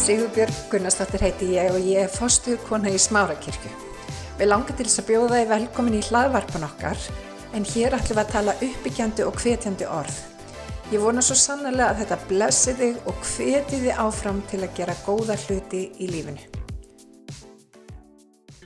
[0.00, 3.68] Sigurbjörg Gunnarsdóttir heiti ég og ég er fostuðkona í Smárakirkju.
[4.38, 7.02] Við langar til þess að bjóða þið velkomin í hlaðvarpan okkar
[7.58, 10.16] en hér ætlum við að tala uppbyggjandi og hvetjandi orð.
[10.94, 14.96] Ég vona svo sannlega að þetta blessi þig og hveti þig áfram til að gera
[15.04, 16.48] góða hluti í lífinu.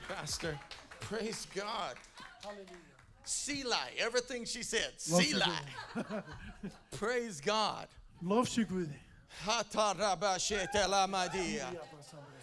[0.07, 0.55] Pastor,
[1.03, 1.99] praise God.
[3.25, 4.95] Selah, everything she said.
[4.97, 5.59] Selah.
[6.95, 7.91] praise God.
[8.23, 9.04] Hatarabashetelamadia.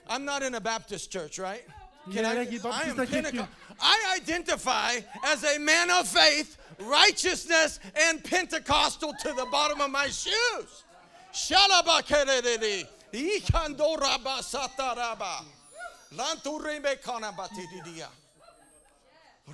[0.08, 1.62] I'm not in a Baptist church, right?
[2.08, 3.48] Er í I am Pentecost.
[3.80, 10.06] I identify as a man of faith, righteousness, and Pentecostal to the bottom of my
[10.06, 10.84] shoes.
[11.32, 12.86] Shalabakerere.
[13.12, 15.44] Ikandorabasataraba.
[16.16, 18.08] Lanturemekanabatididia.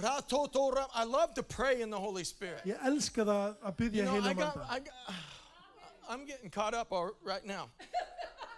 [0.00, 0.86] Ratotora.
[0.95, 2.62] I love to pray in the Holy Spirit.
[2.64, 4.66] Ég elska það að You know, I got, manda.
[4.70, 4.94] I got,
[6.09, 7.69] I'm getting caught up all- right now.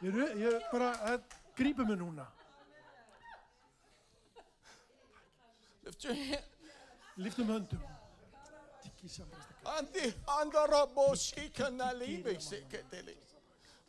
[0.03, 1.23] Ég, ég bara að
[1.57, 2.27] grípa mig núna.
[5.84, 6.42] Lift your hand.
[7.19, 7.81] Liftum höndum.
[9.65, 13.17] Andi andarabo shikana libe seketeli.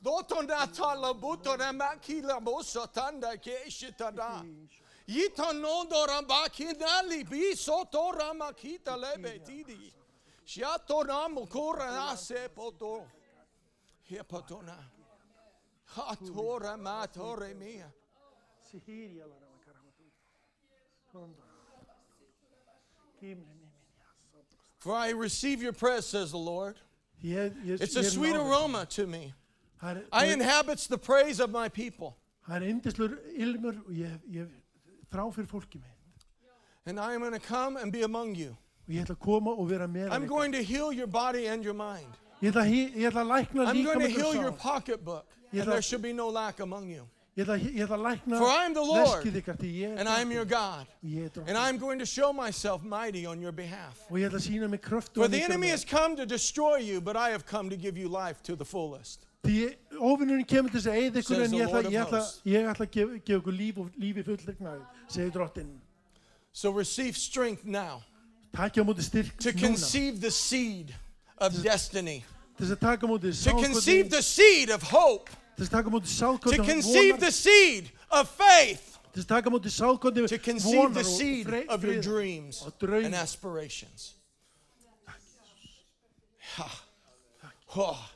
[0.03, 4.43] Dotona tala butona makila bosa tanda keshitada.
[5.07, 9.93] Yitano dora bakina libi soto ramakita lebe tidi.
[10.45, 13.05] Shato namukura ase poto.
[14.11, 14.75] Hepatona.
[15.95, 17.89] Hatora matore mia.
[18.71, 20.05] Sihiri alara makaramatu.
[21.13, 21.43] Konda.
[23.21, 23.71] Kimri mimi.
[24.79, 26.79] For I receive your prayer, says the Lord.
[27.23, 29.33] It's a sweet aroma to me.
[29.81, 32.17] I það inhabits the praise of my people.
[32.47, 34.47] Það indislur ilmur og ég, ég
[35.13, 36.25] þrá fyrir fólki mitt.
[36.85, 38.57] And I am going to come and be among you.
[38.87, 41.63] Og ég ætla að koma og vera með I'm going to heal your body and
[41.63, 42.17] your mind.
[42.41, 44.51] Ég ætla, að hí- ég ætla að lækna I'm líka going to með heal your
[44.51, 45.25] pocketbook.
[45.53, 47.07] And there should be no lack among you.
[47.37, 49.89] Ég ætla, ég ætla að lækna For I am the Lord, veskið ykkar því ég
[49.93, 50.45] er And I am your.
[50.45, 50.87] God.
[51.05, 51.41] Ég er.
[51.47, 53.99] And I'm going to show myself mighty on your behalf.
[54.09, 56.99] Og ég ætla að sína mig kröftu For the enemy has come to destroy you,
[57.01, 59.25] but I have come to give you life to the fullest.
[59.43, 61.91] Því óvinnurinn kemur til þess að eigða ykkur Says en the ég ætla, Lord of
[61.93, 62.41] ég ætla, hosts.
[62.45, 65.71] ég ætla að gefa, gefa ykkur líf og lífi fullregnaði, segir drottinn.
[66.53, 68.03] So receive strength now
[68.53, 69.59] Takja á móti styrk to núna.
[69.67, 70.93] conceive the seed
[71.41, 72.23] of destiny,
[72.57, 75.77] Til þess að taka á móti to conceive the seed of hope, til þess að
[75.77, 76.09] taka á móti
[76.55, 80.93] to conceive the seed of faith, til þess að taka á móti sáðkoti to conceive
[80.93, 84.13] the seed of your dreams and aspirations.
[86.51, 86.67] Ha.
[87.77, 88.09] Oh.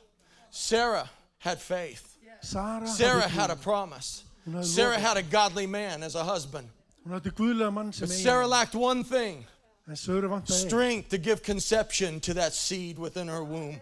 [0.50, 1.08] Sarah
[1.38, 2.18] had faith.
[2.42, 4.24] Sarah had a promise.
[4.60, 6.68] Sarah had a godly man as a husband.
[7.06, 9.46] Hún átti guðlega mann sem But Sarah lacked one thing
[9.88, 10.68] En Söru vantaði einn.
[10.68, 13.80] strength to give conception to that seed within her womb.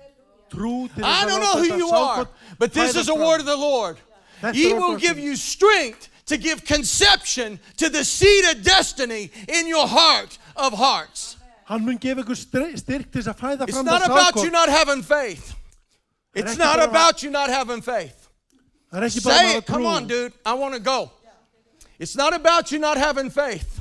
[0.56, 2.28] I don't know who you are,
[2.58, 3.96] but this is a word of the Lord.
[4.52, 9.66] He er will give you strength to give conception to the seed of destiny in
[9.66, 11.36] your heart of hearts.
[11.64, 14.68] Hann mun gefa ykkur str- styrk til þess að fæða It's not about you not
[14.68, 15.54] having faith.
[16.34, 18.28] It's not about you not having faith.
[18.92, 19.66] Það er ekki bara Say it.
[19.66, 20.32] Come on, dude.
[20.44, 21.10] I want to go.
[21.98, 23.73] It's not about you not having faith.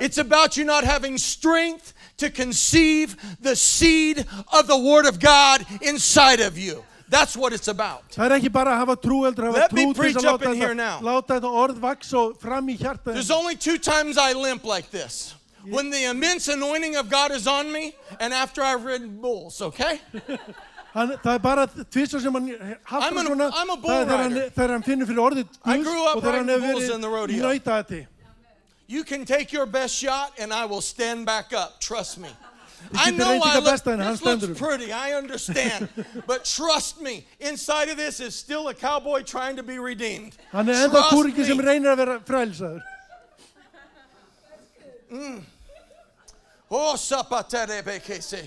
[0.00, 5.64] It's about you not having strength to conceive the seed of the Word of God
[5.82, 6.84] inside of you.
[7.08, 8.04] That's what it's about.
[8.14, 10.14] Það er ekki bara að hafa trú, heldur að hafa Let me trú til preach
[10.14, 11.00] þess að up láta in here þetta, now.
[11.02, 14.90] láta þetta orð vaks og fram í hjarta There's only two times I limp like
[14.92, 15.34] this.
[15.66, 20.00] When the immense anointing of God is on me, and after I've ridden bulls, okay?
[20.94, 24.06] Hann, það er bara tvisar sem hann I'm an- svona I'm a bull það er
[24.06, 24.48] þegar hann, rider.
[24.56, 26.94] þegar hann finnur fyrir orðið I Guðs grew up og þegar hann riding hefur bulls
[26.94, 27.52] in the verið rodeo.
[28.90, 31.80] You can take your best shot, and I will stand back up.
[31.80, 32.28] Trust me.
[32.94, 34.90] I know I look, besta en hann this looks pretty.
[34.90, 35.88] I understand,
[36.26, 37.24] but trust me.
[37.38, 40.32] Inside of this is still a cowboy trying to be redeemed.
[40.50, 41.64] hann er enda Trust sem me.
[41.64, 42.82] reynir að vera frælsaður
[46.70, 48.42] Oh, sapatere bekese.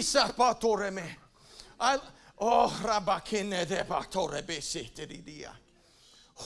[0.00, 1.04] sapatoreme.
[1.78, 1.98] I
[2.38, 5.52] oh rabakine de batore besete dia.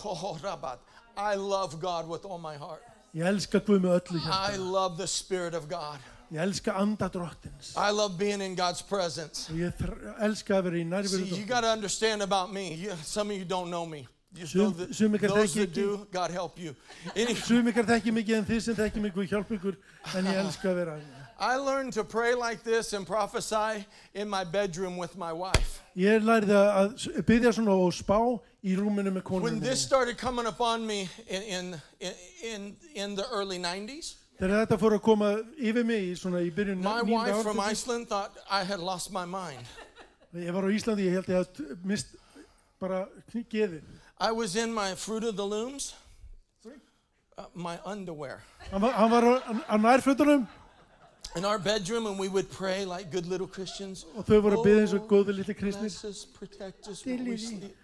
[0.05, 0.79] Oh rabat.
[1.17, 2.89] I love God with all my heart.
[3.15, 5.99] Ég elska Guð með öllu I hjarta love the Spirit of God.
[6.31, 9.49] ég elska anda drottins I love being in God's presence.
[9.51, 12.53] og ég þr- elska að vera í See, nærveru you drottins got to understand about
[12.53, 12.75] me.
[12.75, 14.07] You, some of you don't know me.
[14.33, 15.75] Just know Sum- that sum ykkar those þekki that ekki.
[15.75, 16.77] do, God help you.
[17.17, 19.77] Any, sum ykkar þekki mikið en þið sem þekki mig Guð hjálp ykkur
[20.15, 21.01] en ég elska að vera
[21.41, 25.81] I learned to pray like this and prophesy in my bedroom with my wife.
[25.97, 30.47] ég lærði að að byggja svona og spá í rúminu með When this started coming
[30.47, 31.81] upon me in, in,
[32.45, 36.51] in, in the early 90s, þegar þetta fór að koma yfir mig í svona í
[36.53, 39.65] byrjun my wife from Iceland thought I had lost my mind.
[40.37, 42.12] ég var á Íslandi ég held ég að mist
[42.81, 43.81] bara geðið
[44.21, 45.95] I was in my Fruit of the Looms,
[46.67, 48.93] uh, my underwear, Hann var,
[49.25, 49.41] á,
[49.73, 50.47] á nærfötunum
[51.37, 54.05] in our bedroom, and we would pray like good little Christians.
[54.17, 55.89] og þau voru að byggja eins og Oh, góði litli kristnir.
[55.89, 57.77] Bless us, protect us when we sleep.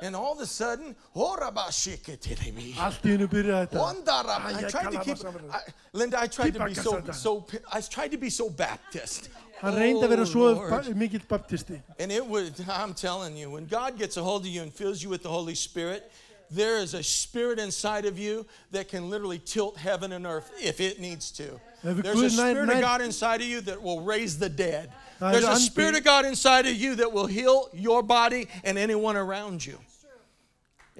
[0.00, 0.94] And all of a sudden,
[3.02, 3.80] í hennu byrjaði þetta.
[3.82, 5.18] Wondarab- I tried to keep.
[5.52, 5.60] I,
[5.92, 6.20] Linda.
[6.20, 7.46] I tried to be so, so.
[7.72, 9.28] I tried to be so Baptist.
[9.60, 10.84] Hann reyndi að vera Oh, svo Lord.
[10.94, 11.80] mikill baptisti.
[11.98, 15.02] And it would, I'm telling you, when God gets a hold of you and fills
[15.02, 16.10] you with the Holy Spirit,
[16.50, 20.80] there is a spirit inside of you that can literally tilt heaven and earth if
[20.80, 21.60] it needs to.
[21.82, 24.92] There's a spirit of God inside of you that will raise the dead.
[25.20, 28.78] There's er a spirit of God inside of you that will heal your body and
[28.78, 29.78] anyone around you.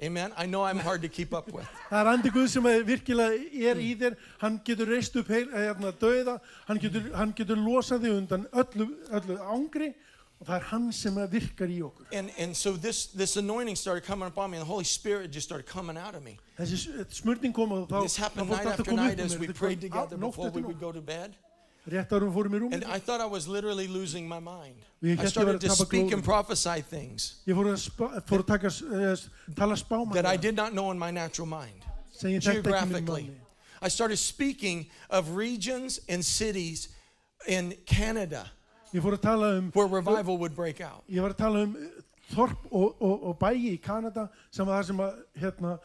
[0.01, 0.31] Amen.
[0.37, 1.67] I know I'm hard to keep up with.
[1.91, 3.39] Það er andi Guð sem er virkilega
[3.71, 6.37] er í þér, hann getur reist upp heil, hérna, döða,
[6.69, 8.87] hann getur, hann getur losað þig undan öllu,
[9.19, 9.89] öllu ángri
[10.39, 12.05] og það er hann sem er virkar í okkur.
[12.15, 15.49] And, and so this, this anointing started coming upon me, and the Holy Spirit just
[15.49, 16.37] started coming out of me.
[16.57, 19.81] Þessi s- smurning kom og þá This happened night after night um as we prayed
[19.81, 21.35] together before we would go to bed.
[21.87, 22.87] Rétt árum fórum í And rúmið.
[22.95, 24.75] I thought I was literally losing my mind.
[25.01, 26.23] Ég I hélt ég started væri to að tapa speak and glóðum.
[26.23, 30.55] prophesy things Ég fór að, spa, fór að taka, uh, tala spáman that I did
[30.55, 31.85] not know in my natural mind.
[32.11, 33.23] sem ég þekkti ekki minn Geographically.
[33.23, 33.39] manni.
[33.81, 36.89] I started speaking of regions and cities
[37.47, 38.51] in Canada
[38.93, 41.03] Ég fór að tala um, where revival would break out.
[41.09, 42.03] ég var að tala um uh,
[42.33, 45.79] þorp og, og, og bæi í Kanada sem var það sem að, hérna,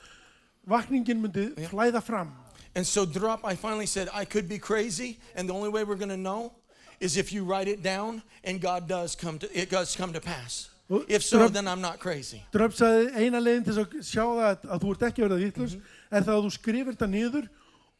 [0.66, 2.32] vakningin myndi flæða fram.
[2.76, 5.94] And so drop, I finally said, I could be crazy, and the only way we're
[5.94, 6.52] going to know
[7.00, 10.20] is if you write it down and God does come to, it does come to
[10.20, 10.70] pass.
[10.88, 12.42] Well, If so, Drop- then I'm not crazy.
[12.52, 15.78] Dröpp sagði eina leiðin til að sjá það að, að þú ert ekki verið vittlust
[16.10, 17.46] er það að þú skrifir þetta niður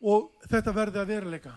[0.05, 1.55] og þetta verði að veruleika.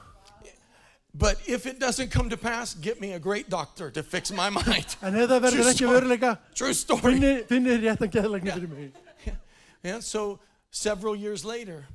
[1.14, 4.50] But if it doesn't come to pass, get me a great doctor to fix my
[4.50, 4.96] mind.
[5.02, 5.96] En ef það verður True ekki að story.
[5.98, 7.02] veruleika, True story.
[7.18, 9.36] finnir finni réttan geðlækni fyrir mig.
[9.84, 10.40] And so
[10.72, 11.86] several years later,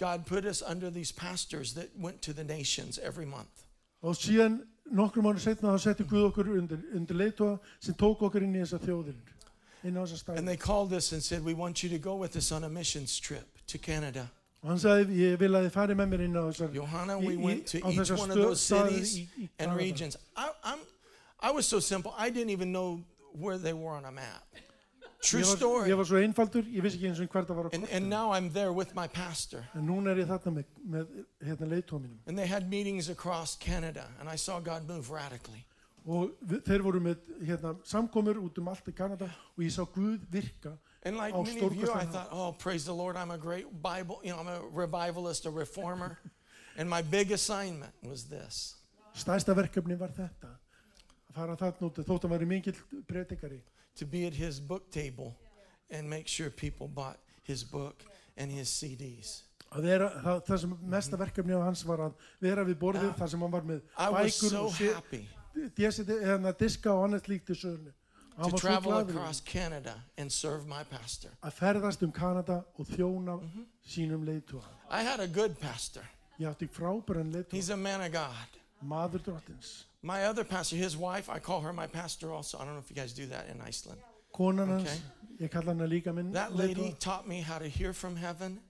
[0.00, 3.66] God put us under these pastors that went to the nations every month.
[4.02, 4.62] Og síðan
[4.96, 8.78] nokkrum mánu setna þá setti Guð okkur undir, undir sem tók okkur inn í þessa
[8.80, 9.14] þjóðir,
[9.84, 10.46] inn á þessa And stæði.
[10.46, 13.20] they called us and said, We want you to go with us on a missions
[13.20, 14.30] trip to Canada.
[14.62, 17.34] Og hann sagði, ég vil að þið farið með mér inn á þessar, Johanna, we
[17.36, 19.76] í- went to á each one of stö- those cities í- í and Kanada.
[19.78, 20.16] regions.
[20.36, 20.78] I, I'm,
[21.40, 23.00] I was so simple, I didn't even know
[23.32, 24.44] where they were on a map.
[25.22, 25.90] True Ég var, story.
[25.90, 27.96] ég var svo einfaldur, ég vissi ekki eins og hvert það var á And, kortinu.
[27.96, 29.66] and now I'm there with my pastor.
[29.74, 31.10] En núna er ég þarna með, með
[31.44, 32.18] hérna leiðtóa mínum.
[32.26, 35.66] And they had meetings across Canada, and I saw God move radically.
[36.06, 39.84] Og við, þeir voru með hérna, samkomur út um allt í Kanada og ég sá
[39.84, 40.78] Guð virka.
[41.02, 42.12] And like Oh, many of you, I stórkostlega.
[42.12, 45.50] thought, oh, praise the Lord, I'm a great Bible, you know, I'm a revivalist, a
[45.50, 46.18] reformer.
[46.78, 48.76] and my big assignment was this
[49.14, 50.48] Stærsta verkefni var þetta.
[51.28, 52.76] Að fara þarna út, þótt að væri mikill
[53.06, 53.60] predikari.
[54.00, 55.34] To be at his book table
[55.90, 58.02] and make sure people bought his book
[58.36, 59.42] and his CDs.
[59.70, 63.28] Að vera, það, það sem mesta verkefni á hans var að vera við borðið þar
[63.30, 65.20] sem hann var með I was bækur so og sé- happy
[65.76, 67.92] DSD, hérna, diska og annað slíkt í sögunu.
[68.36, 71.30] Hann to var svo travel glaður across Canada and serve my pastor.
[71.42, 73.64] að ferðast um Kanada og þjóna Mhm.
[73.86, 74.64] sínum leiðtóa.
[74.90, 76.02] I had a good pastor.
[76.40, 78.58] Ég átti frábæran leiðtóa, He's a man of God.
[78.82, 79.84] maður drottins.
[80.02, 82.58] My other pastor, his wife, I call her my pastor also.
[82.58, 84.00] I don't know if you guys do that in Iceland.
[84.38, 84.98] Okay.
[85.40, 88.60] ég kalla hana líka minn That lady taught me how to hear from heaven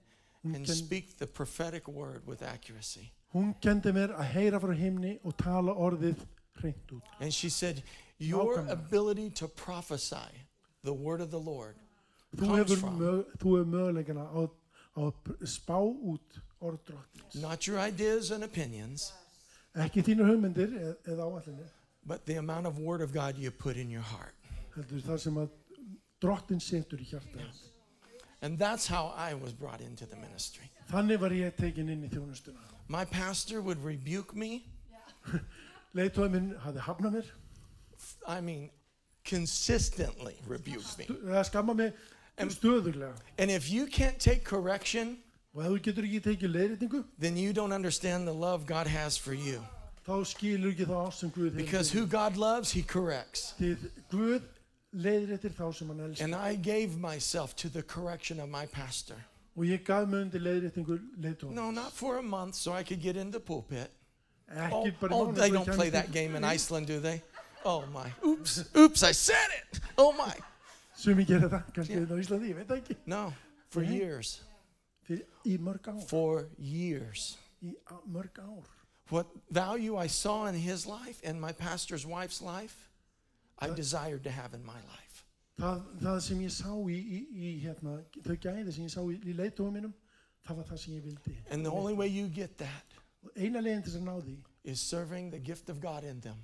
[0.43, 3.11] and speak the prophetic word with accuracy.
[3.33, 6.25] Hún kendi mér að heyra frá himni og tala orðið
[6.59, 7.03] hreint út.
[7.19, 7.83] And she said,
[8.17, 10.31] Your ability to prophesy
[10.83, 11.75] the word of the Lord
[12.37, 14.49] comes from þú hefur möguleikana á,
[14.97, 17.41] á að spá út orð drottins.
[17.41, 19.13] not your ideas and opinions,
[19.75, 21.67] Ekki þínar hugmyndir eð, eða áallinni,
[22.05, 24.35] but the amount of word of God you put in your heart.
[24.75, 25.49] heldur það sem að
[26.21, 27.45] drottin setur í hjarta.
[28.41, 30.69] And that's how I was brought into the ministry.
[30.91, 32.57] Þannig var ég tekin inn í þjónustuna.
[32.87, 34.63] My pastor would rebuke me,
[35.95, 37.27] Leiðtói minn hafði hafnað mér,
[38.27, 38.69] I mean,
[39.23, 41.05] consistently rebuke me.
[41.05, 41.93] eða skamma mig
[42.37, 43.13] stöðurlega.
[43.37, 45.17] And if you can't take correction,
[45.53, 49.17] Og ef þú getur ekki tekið leiðréttingu, then you don't understand the love God has
[49.17, 49.61] for you.
[50.07, 51.57] þá skilur ekki það ást sem Guð hefur.
[51.65, 53.53] Because who God loves, He corrects.
[53.59, 53.77] Því er
[54.11, 54.41] Guð
[54.95, 56.23] leiðréttir þá sem hann elskar.
[56.23, 59.15] And I gave myself to the correction of my pastor.
[59.57, 61.51] Og ég gaf mig undir leiðréttingu leiðtóa.
[61.51, 63.91] No, not for a month so I could get in the pulpit.
[64.51, 67.21] Ekki er Oh, bara oh mánuð they don't play that game in Iceland, do they?
[67.65, 68.11] Oh my.
[68.25, 68.63] Oops.
[68.75, 69.79] Oops, I said it.
[69.97, 70.33] Oh my.
[70.95, 71.99] Sumi gera það, kannski Yeah.
[72.01, 72.11] yeah.
[72.11, 72.95] á er Íslandi, ég veit það ekki.
[73.05, 73.33] No,
[73.69, 74.41] for years.
[75.11, 76.01] Fyrir, í mörg ár.
[76.07, 77.37] For years.
[77.63, 78.63] Í á- mörg ár.
[79.09, 82.89] What value I saw in his life and my pastor's wife's life,
[83.59, 85.25] I desired to have in my life.
[85.59, 89.17] það, það sem ég sá í, í, í hérna, þau gæði sem ég sá í,
[89.29, 89.93] í leitóum mínum
[90.47, 93.61] það var það sem ég vildi And the only way you get that og eina
[93.61, 96.41] leginn til þess að ná því is serving the gift of God in them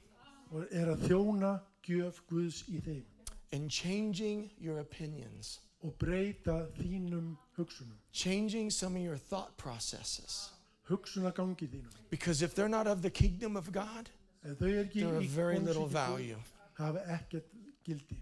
[0.69, 1.53] er að þjóna
[1.87, 3.05] gjöf Guðs í þeim
[3.53, 10.51] and changing your opinions, og breyta þínum hugsunum changing some of your thought processes.
[10.89, 14.09] hugsunagangi þínum Because if they're not of the kingdom of God,
[14.43, 16.37] ef þau ekki they're of very little value.
[16.79, 17.43] hafa ekkert
[17.85, 18.17] gildi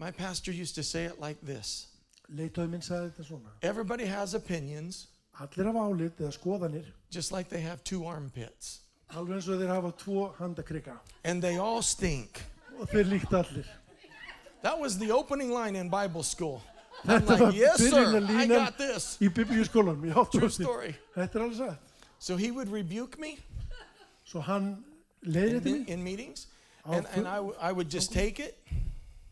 [0.00, 1.86] My pastor used to say it like this
[2.30, 5.06] leitói minn sagði þetta svona Everybody has opinions,
[5.40, 8.80] allir hafa álit eða skoðanir just like they have two armpits,
[9.16, 12.42] alveg eins og þeir hafa tvo handakrika and they all stink.
[12.78, 13.66] og þeir líkt allir
[14.62, 16.60] That was the opening line in Bible school.
[17.06, 19.16] I'm var like, yes, sir, I got this.
[19.20, 20.94] í biblíuskólanum í True háttóðsni story.
[21.16, 23.38] þetta er alveg satt So he would rebuke me
[24.24, 24.84] svo hann
[25.24, 26.46] in, leiðrið in, mig in meetings,
[26.84, 28.58] and, and fu- I, I would just take it.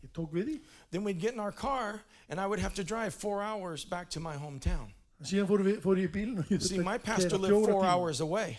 [0.03, 0.59] ég tók við því
[0.91, 4.09] Then we'd get in our car, and I would have to drive four hours back
[4.11, 4.93] to my hometown.
[5.23, 7.91] síðan fór, við, fór ég í See, my pastor lived four tíma.
[7.91, 8.57] hours away.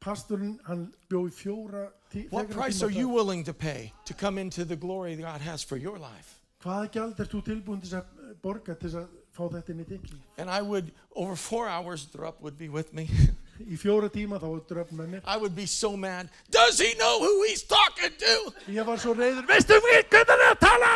[0.00, 4.36] pastorinn hann bjó í fjóra tí, What price are you willing to pay to come
[4.36, 6.40] into the glory God has for your life?
[6.64, 8.04] hvaða gjald er þú tilbúin til að
[8.44, 11.66] borga til þess að fá þetta inn í þitt líf And I would, over four
[11.68, 13.08] hours, Drup would be with me.
[13.72, 16.28] í fjóra tíma þá var dröfn með mér I would be so mad.
[16.50, 18.34] Does he know who he's talking to?
[18.68, 20.92] ég var svo reyður veistu við hvernig hann er að tala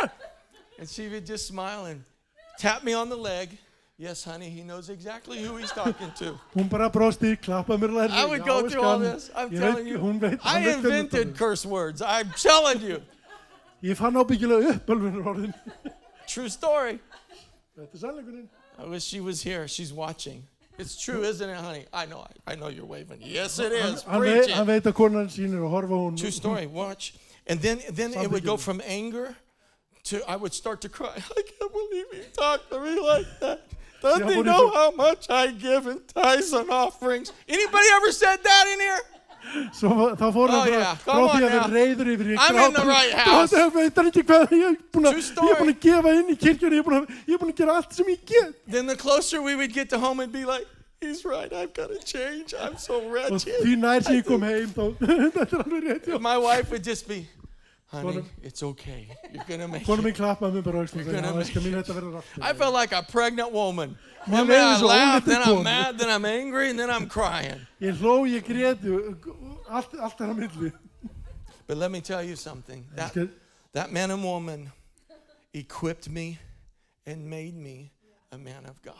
[0.79, 2.03] And she would just smile and
[2.57, 3.57] tap me on the leg.
[3.97, 6.39] Yes, honey, he knows exactly who he's talking to.
[6.55, 9.29] hún bara brosti, klappaði mér lærri I would go through all this.
[9.35, 9.97] I'm telling you.
[9.99, 11.37] hún veit, I hann veit hvernig invented þetta er.
[11.37, 12.01] curse words.
[12.01, 13.01] I'm telling you.
[13.83, 15.53] ég fann ábyggilega upp alveg orðin
[16.27, 16.99] True story.
[18.77, 19.67] I wish she was here.
[19.67, 20.43] She's watching.
[20.77, 21.85] It's true, isn't it, honey?
[21.91, 22.25] I know.
[22.47, 23.19] I, I know you're waving.
[23.21, 23.81] Yes, it is.
[23.81, 24.03] hann, is.
[24.03, 24.83] hann, Preach veit, hann it.
[24.83, 26.67] veit að konan sín að horfa á True story.
[26.67, 27.15] Watch.
[27.47, 29.35] And then, then it would go from anger
[30.05, 31.13] to I would start to cry.
[31.37, 33.65] I can't believe he talked to me like that.
[34.01, 37.33] He you know how much I give in tithes and offerings?
[37.49, 38.99] Anybody ever said that in here?
[39.73, 42.83] Svo þá fór hann Oh, frá, því að vera reyður yfir í I'm in the.
[43.53, 46.35] Það veit ekki hvað ég er búin að, ég er búin að gefa inn í
[46.43, 48.53] kirkjur, ég er búin að, ég er búin gera allt sem ég get.
[48.67, 50.67] Then the closer we would get to home, it'd be like,
[51.01, 51.51] he's right.
[51.51, 52.53] I've got to change.
[52.53, 53.63] I'm so wretched.
[53.63, 54.85] því nær sem ég kom heim, þá,
[55.35, 56.09] þetta er alveg rétt.
[56.21, 57.25] My wife would just be,
[57.91, 59.07] honey, it's okay.
[59.33, 60.05] You're going to make Konum it.
[60.05, 62.43] minn klappaði mér bara aukstum, You're þegar gonna það skal mín þetta verður aftur.
[62.43, 63.97] I felt like a pregnant woman.
[64.27, 67.07] Mér I mean, I leið laugh, then I'm mad, then I'm angry, and then I'm
[67.07, 67.65] crying.
[67.81, 68.93] Ég hló, ég gréti,
[69.69, 70.71] allt, allt er á milli.
[71.67, 72.85] But let me tell you something.
[72.95, 73.15] That,
[73.73, 74.71] that man and woman
[75.53, 76.39] equipped me
[77.05, 77.91] and made me
[78.31, 78.95] a man of God.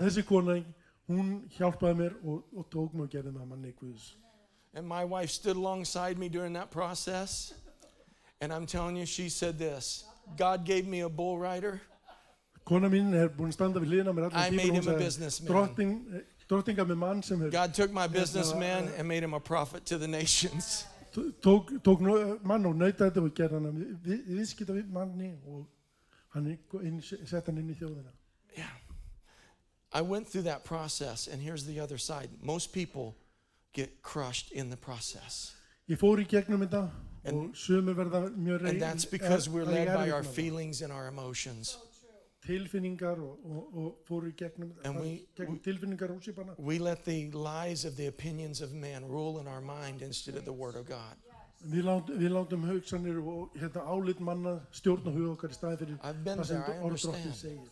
[0.00, 0.62] þessi kona,
[1.08, 4.14] hún hjálpaði mér og, og tók mig og gerði mig að manni Guðs.
[4.74, 7.52] And my wife stood alongside me during that process.
[8.40, 10.04] And I'm telling you, she said this
[10.36, 11.80] God gave me a bull rider.
[12.64, 14.96] Kona mín er búin að standa við hliðina mér I made tíma him a og
[14.96, 15.68] hún businessman.
[15.68, 19.40] sagði, eh, drottinga með mann sem er God took my businessman and made him a
[19.40, 20.86] prophet to the nations.
[21.42, 22.00] tók, tók
[22.42, 25.66] mann og nautaði þetta og gerði hann að við, viðskipta við manni og
[26.34, 28.10] hann sett hann inn í þjóðina.
[28.56, 28.72] Yeah.
[29.92, 32.30] I went through that process, and here's the other side.
[32.42, 33.14] Most people
[33.72, 35.54] get crushed in the process.
[35.88, 36.88] Ég fór í gegnum þetta
[37.24, 38.68] And- og sumir verða mjög reyð.
[38.70, 41.78] And that's because we're led by our feelings and our emotions.
[42.46, 46.54] Tilfinningar og, og, og fór í gegnum, And farið we- gegnum tilfinningar úsipana.
[46.58, 50.44] We let the lies of the opinions of man rule in our mind instead of
[50.44, 51.16] the Word of God.
[51.64, 55.98] Við, lát, við látum hugsanir og hérna, álit manna stjórna hug okkar í staði fyrir
[56.04, 57.34] I've been það sem there, I orð drottin understand.
[57.34, 57.70] segir.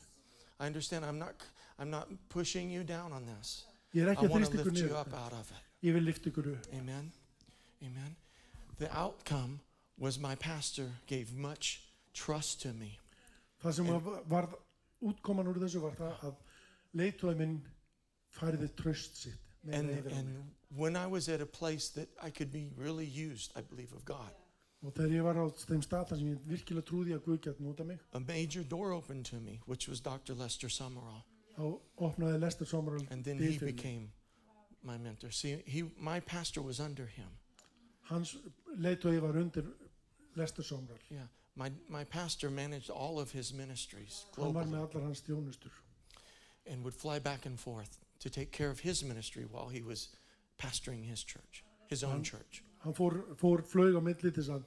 [0.61, 1.05] I understand.
[1.05, 1.35] I'm not.
[1.79, 3.67] I'm not pushing you down on this.
[3.95, 5.01] Ég er I ekki að want to þrýst ykkur lift you niður.
[5.01, 5.63] up out of it.
[5.83, 6.67] Ég vil lift ykkur upp.
[6.73, 7.13] Amen.
[7.83, 8.17] Amen.
[8.83, 9.61] The outcome
[9.97, 11.83] was my pastor gave much
[12.15, 12.99] trust to me.
[13.63, 14.49] Það sem var, var
[15.01, 17.61] útkoman úr þessu var það að minn
[18.35, 19.53] færiði tröst sitt.
[19.71, 20.19] And, yfir á mig.
[20.19, 23.93] and when I was at a place that I could be really used, I believe,
[23.93, 24.35] of God,
[24.83, 27.63] Og þegar ég var á þeim stað þar sem ég virkilega trúði að Guð gæti
[27.63, 30.35] nota mig, a major door opened to me, which was Dr.
[30.35, 31.23] Lester Sumrall.
[31.55, 34.11] þá opnaði Lester Sumrall And then he became
[34.83, 35.31] my mentor.
[35.31, 37.31] See, he, my pastor was under him.
[38.03, 38.37] Hans
[39.21, 39.65] var undir.
[41.11, 41.27] Yeah.
[41.55, 45.71] My, my pastor managed all of his ministries Hann var globally með allar hans þjónustur.
[46.67, 50.09] and would fly back and forth to take care of his ministry while he was
[50.59, 52.63] pastoring his church, his own church.
[52.85, 54.63] Hann fór, fór flög á milli til að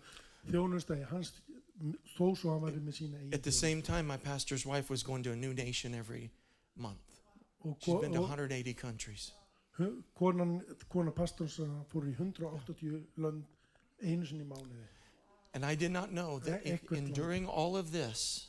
[0.51, 1.33] þjónusta í hans
[2.17, 5.23] þó svo hann var með sína At the same time, my pastor's wife was going
[5.23, 6.31] to a new nation every
[6.75, 7.21] month.
[7.79, 9.31] she's been to 180 countries.
[9.77, 10.61] Hu- konan,
[11.15, 13.43] pastors uh, fór í 180 lönd
[14.01, 14.87] einu sinni mánuði.
[15.53, 17.15] And I did not know that in, Ekkert in land.
[17.15, 18.47] during all of this,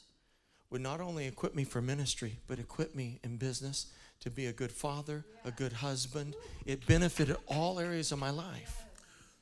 [0.71, 3.87] would not only equip me for ministry, but equip me in business
[4.21, 6.35] to be a good father, a good husband.
[6.65, 8.83] It benefited all areas of my life.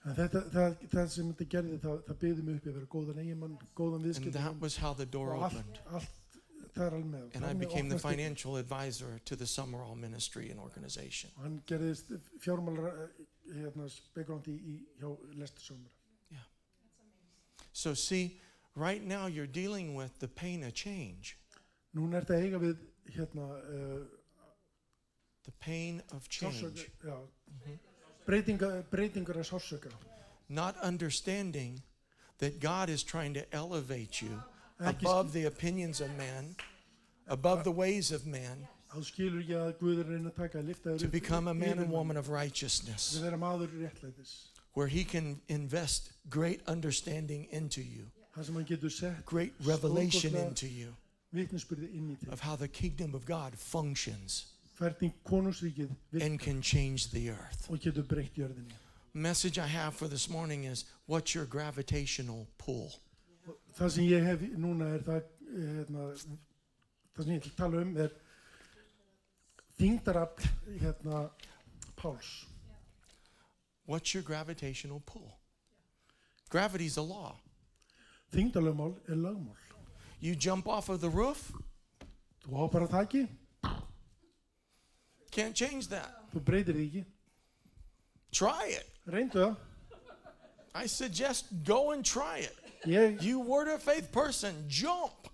[0.04, 2.88] En þetta, það, það sem þetta gerði, það, það byggði mig upp í að vera
[2.92, 5.78] góðan eiginmann, góðan And that was how the door opened.
[6.76, 11.30] And I became the financial advisor to the Sumrall ministry and organization.
[11.40, 13.10] Hann gerðist fjármálar
[13.52, 15.90] hérna, spekulandi í, hjá Lester Summer.
[17.72, 18.40] So, see,
[18.76, 21.36] right now you're dealing with the pain of change.
[21.94, 22.76] Núna þetta eiga við
[23.16, 24.04] hérna, uh,
[25.44, 26.90] The pain of change.
[27.04, 27.18] já,
[28.26, 29.90] breytinga, breytingar af sársöka.
[30.48, 31.82] Not understanding
[32.38, 34.42] that God is trying to elevate you
[34.80, 36.56] above the opinions of man,
[37.28, 40.68] above the ways of man, Þá skilur ekki að Guð að reyna að taka að
[40.68, 44.34] lifta þér to become a man and woman of righteousness, að vera maður réttlætis.
[44.74, 50.34] where He can invest great understanding into you, Það sem hann getur sett great revelation
[50.36, 50.94] into you
[51.34, 52.28] vitnisspyrði inn í til.
[52.32, 54.46] of how the kingdom of God functions
[54.78, 57.68] Hvernig konungsríkið virkar and can change the earth.
[57.70, 58.74] og getur breytt jörðinni.
[59.12, 62.92] Message I have for this morning is what's your gravitational pull?
[63.74, 65.22] Það sem ég hef núna er það,
[65.54, 66.08] eh, hérna,
[67.14, 68.14] það sem ég að tala um er
[69.78, 70.48] þingdarafl
[70.80, 71.30] hérna,
[71.96, 72.46] Páls.
[73.86, 75.38] What's your gravitational pull?
[76.50, 77.36] Gravity's a law.
[78.34, 79.46] Er.
[80.20, 81.52] You jump off of the roof,
[82.44, 83.28] Þú hoppar að þakki,
[85.30, 86.20] can't change that.
[86.34, 87.04] þú breytir því ekki.
[88.32, 88.90] Try it.
[89.06, 89.56] Reyndu það.
[90.74, 92.63] I suggest go and try it.
[92.86, 95.28] Ég, You word of faith person, jump.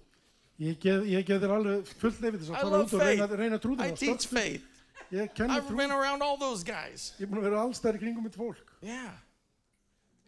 [0.60, 3.00] ég, gef, ég gef þér alveg fullt leifið þess I að fara love út og
[3.00, 3.38] reyna, faith.
[3.40, 3.86] reyna trúðina.
[3.88, 4.66] I teach faith.
[5.10, 5.76] Ég kenni I've trú.
[5.76, 7.12] been around all those guys.
[7.18, 8.74] Ég er búin að vera allstæðar í kringum mitt fólk.
[8.80, 9.16] Yeah.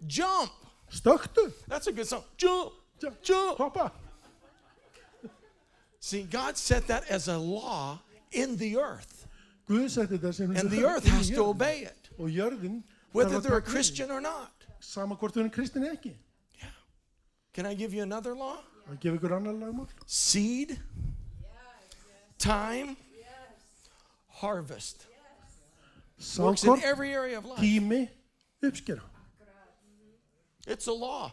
[0.06, 0.50] Jump.
[0.90, 2.24] Stöktu, That's a good song.
[2.36, 2.72] Jump.
[3.00, 3.22] Jump.
[3.22, 3.58] Jump.
[3.58, 3.92] hoppa.
[6.00, 7.98] See, God set that as a law
[8.32, 9.26] in the earth,
[9.68, 12.82] Guð setti þetta sem and the earth has to obey it, Og jörðin,
[13.12, 13.70] whether þarf að they're a taka.
[13.70, 14.66] Christian or not.
[14.80, 16.12] Sama hvort þau eru kristin eða ekki.
[17.52, 18.58] Can I give you another law?
[18.88, 19.88] Það gefur ykkur annar lagmál.
[20.06, 20.78] Seed,
[22.38, 22.96] time,
[24.28, 25.06] harvest.
[26.38, 27.60] Works in every area of life.
[30.66, 31.32] It's a law.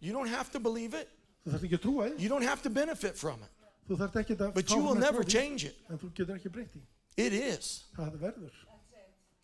[0.00, 1.08] You don't have to believe it.
[1.44, 2.20] Þú þarf ekki að trúa því.
[2.20, 3.50] You don't have to benefit from it.
[3.88, 5.76] Þú þarf ekki að But you will never change it.
[5.90, 6.82] En þú getur ekki breytt því.
[7.16, 7.84] It is.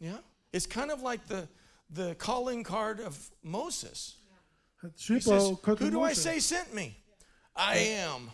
[0.00, 0.18] Yeah.
[0.52, 1.48] It's kind of like the
[1.90, 4.16] the calling card of Moses.
[4.96, 6.96] He says, Who do I say sent me?
[7.56, 8.30] I am.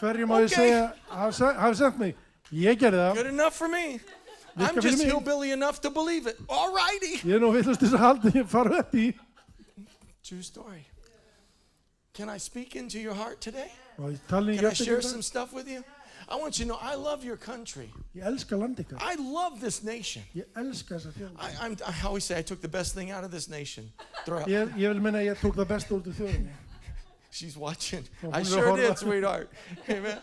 [0.00, 0.70] Hverju má ég Okay.
[0.70, 2.16] segja, hafa hafa mig,
[2.52, 3.14] ég gerði það.
[3.14, 4.00] Good enough for me.
[4.56, 6.36] I'm just hillbilly enough to believe it.
[6.48, 7.16] All righty.
[7.26, 9.14] Ég er nú villast þess að halda, ég fara upp í.
[10.22, 10.84] True story.
[12.12, 13.72] Can I speak into your heart today?
[13.98, 15.82] Og ég tala í Can I share some stuff with you?
[16.28, 17.90] I want you to know I love your country.
[18.14, 18.98] Ég elska land ykkar.
[19.00, 20.22] I love this nation.
[20.34, 21.30] Ég elska þessa.
[21.38, 23.92] I, I'm, I always say I took the best thing out of this nation.
[24.24, 26.52] Throw out- Ég, ég vil menna að tók það besta úr til þjóðinni.
[27.30, 28.04] She's watching.
[28.22, 29.50] Oh, I sure did, sweetheart.
[29.88, 30.18] Amen.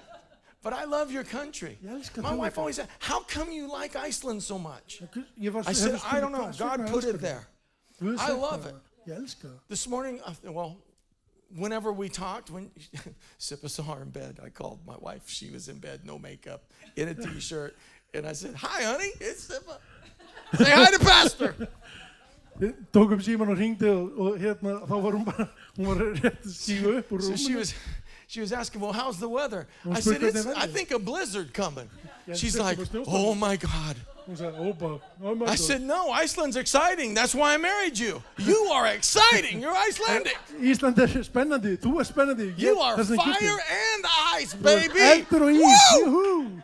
[0.64, 1.78] But I love your country.
[2.18, 5.02] My wife always said, How come you like Iceland so much?
[5.68, 6.52] I said, I don't know.
[6.58, 7.48] God put it there.
[8.18, 8.76] I love it.
[9.08, 9.60] Ég elska það.
[9.68, 10.78] This morning, well,
[11.56, 12.72] whenever we talked, when
[13.40, 15.24] Sippa saw her in bed, I called my wife.
[15.28, 16.64] She was in bed, no makeup,
[16.96, 17.76] in a t-shirt.
[18.14, 19.78] And I said, Hi, honey, it's Sippa.
[20.58, 21.56] Say hi to Pastor.
[22.62, 25.46] Við tókum síman og ringdi og, og hérna, þá var hún bara,
[25.78, 27.74] hún var rétt að stígu upp úr So she was,
[28.28, 29.68] she was asking, well, how's the weather?
[29.90, 31.90] I said, it's, er I think a blizzard coming.
[32.36, 33.96] She's like, oh my God.
[34.30, 37.14] Ópa, oh my I said, no, Iceland's exciting.
[37.14, 38.22] That's why I married you.
[38.38, 39.62] You are exciting.
[39.62, 40.38] You're Icelandic.
[40.62, 42.54] Ísland er spennandi, þú er spennandi.
[42.58, 43.50] You are þess vegna gifti ég.
[43.50, 44.06] fire and
[44.38, 45.00] ice, baby.
[45.00, 46.62] Eldur og ís,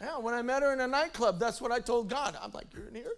[0.00, 2.36] Yeah, when I met her in a nightclub, that's what I told God.
[2.40, 3.16] I'm like, you're in here?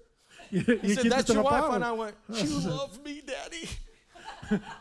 [0.82, 1.74] He said, that's your wife.
[1.74, 3.68] And I went, you love me, daddy.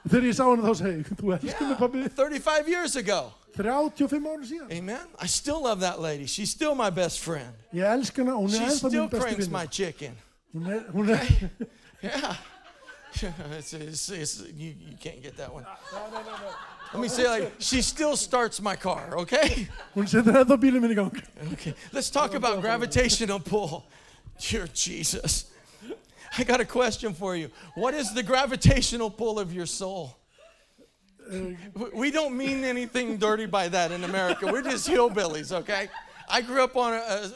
[0.07, 2.07] Þegar ég sá hana þá segi þú elskar mig pabbi.
[2.15, 3.33] 35 years ago.
[3.55, 4.71] 35 ára síðan.
[4.71, 5.07] Amen.
[5.19, 6.25] I still love that lady.
[6.25, 7.53] She's still my best friend.
[7.73, 10.15] Elska hana, hún She er ennþá still cranks my chicken.
[10.55, 11.49] Hún er, er,
[12.01, 12.35] Yeah.
[13.57, 15.65] it's, it's, it's, you, you can't get that one.
[16.93, 19.67] Let me say it like, she still starts my car, okay?
[19.95, 21.11] hún setur ennþá bílinn minn í gang.
[21.53, 21.73] Okay.
[21.91, 23.85] Let's talk about gravitational pull.
[24.39, 25.51] You're Jesus.
[26.37, 27.49] I got a question for you.
[27.75, 30.18] What is the gravitational pull of your soul?
[31.93, 34.47] We- don't mean anything dirty by that in America.
[34.47, 35.89] We're just hillbillies, okay?
[36.29, 37.31] I grew up on a, a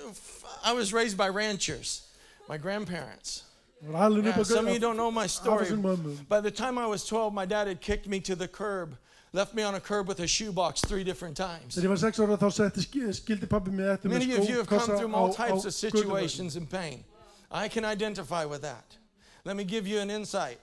[0.64, 2.08] I was raised by ranchers,
[2.48, 3.44] my grandparents.
[3.82, 5.66] Var Yeah, some of you don't know my story.
[5.66, 6.28] Afa sinn mömmu.
[6.30, 8.98] By the time I was 12, my dad had kicked me to the curb
[9.34, 11.76] left me on a curb with a shoebox three different times.
[11.76, 12.50] Þegar ég var sex ára þá
[13.18, 16.56] skildi pabbi mig eftir með Many of you have come through all types of situations
[16.56, 17.04] and pain.
[17.52, 18.98] I can identify with that.
[19.44, 20.60] Let me give you an insight.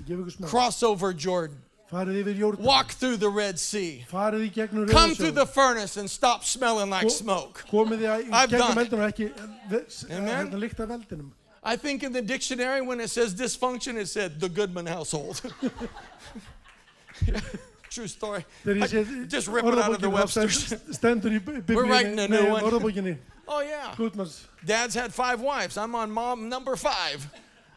[0.00, 0.48] Ég gef ykkur smá.
[0.48, 1.73] Cross over Jordan, Farið yfir jórn,
[2.58, 6.90] walk through the Red Sea, farið í gegnum come through the furnace and stop smelling
[6.90, 7.64] like smoke.
[7.72, 8.90] I've done it.
[8.90, 9.32] eldunum og ekki
[9.70, 10.50] ve- Amen.
[10.50, 11.32] hérna líkt af eldinum.
[11.62, 15.40] I think in the dictionary, when it says dysfunction, it said the Goodman household.
[17.90, 18.44] True story.
[18.66, 18.86] I-
[19.28, 20.66] just rip it out of the Webster's.
[20.66, 22.62] stend- stendur í We're writing a new one.
[23.46, 23.94] Oh, yeah.
[24.64, 25.76] Dad's had five wives.
[25.76, 27.28] I'm on mom number five.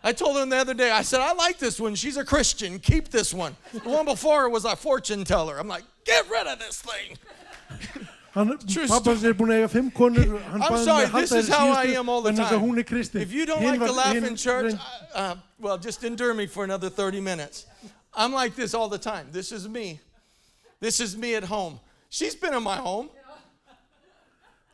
[0.03, 1.95] I told him the other day, I said, I like this one.
[1.95, 2.79] She's a Christian.
[2.79, 3.55] Keep this one.
[3.73, 5.57] The one before her was a fortune teller.
[5.57, 7.17] I'm like, get rid of this thing.
[8.33, 11.31] Hann, True pappans er búin að eiga fimm konur, hann I'm baði sorry, að this
[11.31, 12.61] halda is þér how I síðustu, am all the þess að time.
[12.61, 13.21] hún er kristin.
[13.21, 14.73] If you don't Hinn like to laugh in church,
[15.15, 17.65] uh, well, just endure me for another 30 minutes.
[18.13, 19.27] I'm like this all the time.
[19.31, 19.99] This is me.
[20.79, 21.79] This is me at home.
[22.09, 23.09] She's been in my home.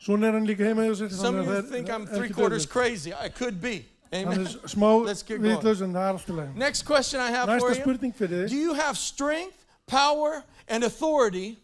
[0.04, 1.10] Svona er hann líka heima hjá sér.
[1.10, 3.14] Some of you er think I'm three quarters crazy.
[3.14, 3.86] I could be.
[4.12, 4.40] Amen.
[4.40, 5.42] er Let's get going.
[5.56, 6.50] vitlaus en það er allt í lagi.
[6.58, 7.82] Next question I have for Næsta you.
[7.82, 11.58] spurning fyrir Do you have strength, power, and authority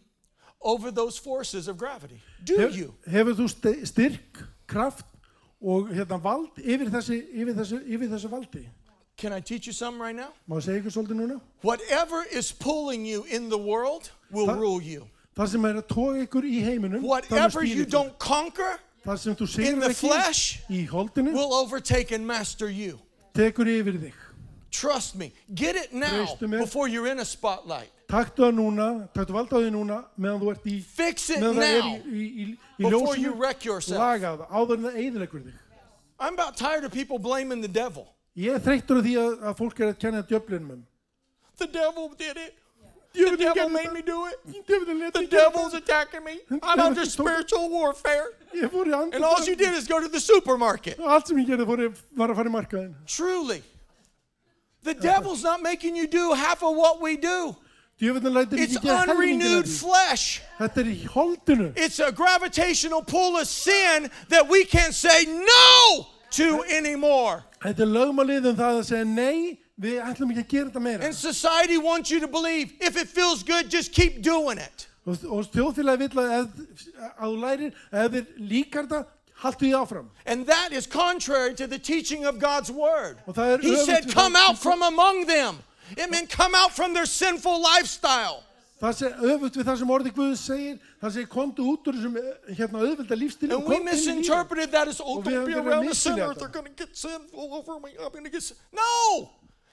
[0.61, 2.21] over those forces of gravity?
[2.45, 2.93] Do Hef, you?
[3.07, 5.05] hefur þú sti- styrk, kraft
[5.61, 8.67] og hérna vald yfir þessi, yfir þessi, yfir þessi valdi?
[9.17, 10.33] Can I teach you something right now?
[10.49, 11.39] Má ég segja ykkur svolítið núna?
[11.61, 14.55] Whatever is pulling you in the world will Huh?
[14.59, 15.07] rule you.
[15.37, 17.91] Það sem er að toga ykkur í heiminum, það mun Whatever stýra you ykkur.
[17.91, 22.99] don't conquer Það sem þú in the flesh will overtake and master you.
[23.33, 24.13] tekur yfir þig.
[24.71, 25.33] Trust me.
[25.53, 27.89] Get it now before you're in a spotlight.
[28.07, 31.53] Taktu það núna, taktu vald á því núna meðan þú ert í, Fix it er
[31.55, 33.99] now í, í, í before you wreck yourself.
[33.99, 35.59] laga það, áður en það eiðilegur þig.
[36.19, 38.07] I'm about tired of people blaming the devil.
[38.35, 40.83] Ég er þreyttur af því að, að fólk er að kenna djöflinum um.
[41.57, 42.60] The devil did it.
[43.13, 44.39] The Djöfullinn devil made me do it.
[45.13, 46.39] The devil's attacking me.
[46.63, 48.31] I'm under spiritual warfare.
[48.55, 49.15] Ég fór í andið.
[49.15, 50.99] And all you did is go to the supermarket.
[50.99, 52.93] Allt sem ég gerði fór ég, var að fara í markaðin.
[53.07, 53.61] Truly.
[54.83, 57.55] The devil's not making you do half of what we do.
[58.01, 60.41] It's ekki gera helmingin unrenewed flesh.
[60.57, 61.71] Þetta í holdinu.
[61.75, 67.43] It's a gravitational pull of sin that we can't say no to anymore.
[67.61, 71.03] Þetta er lögmalið um það að segja nei, við ætlum ekki að gera þetta meira.
[71.05, 74.87] And society wants you to believe if it feels good, just keep doing it.
[75.05, 76.85] Og, og þjóðfélagi vill að, ef-
[77.17, 79.01] að þú lærir, ef líkar þetta,
[79.41, 80.09] haltu því áfram.
[80.25, 83.17] And that is contrary to the teaching of God's word.
[83.25, 85.57] Og það er He öfugt said, við Come out from among them.
[85.97, 88.43] It meant come out from their sinful lifestyle.
[88.81, 92.15] Það sé öfugt við það sem orðið Guð segir, það segir kontu út úr þessum
[92.17, 93.17] eh, hérna auðvelda
[93.53, 95.89] And we misinterpreted that as, oh, Og við don't höfum be verið að around the
[95.89, 96.33] misskilja sinner.
[96.33, 96.39] þetta.
[96.39, 97.91] They're going to get sinful over me.
[97.99, 98.57] I'm going to get sin.
[98.73, 99.29] No!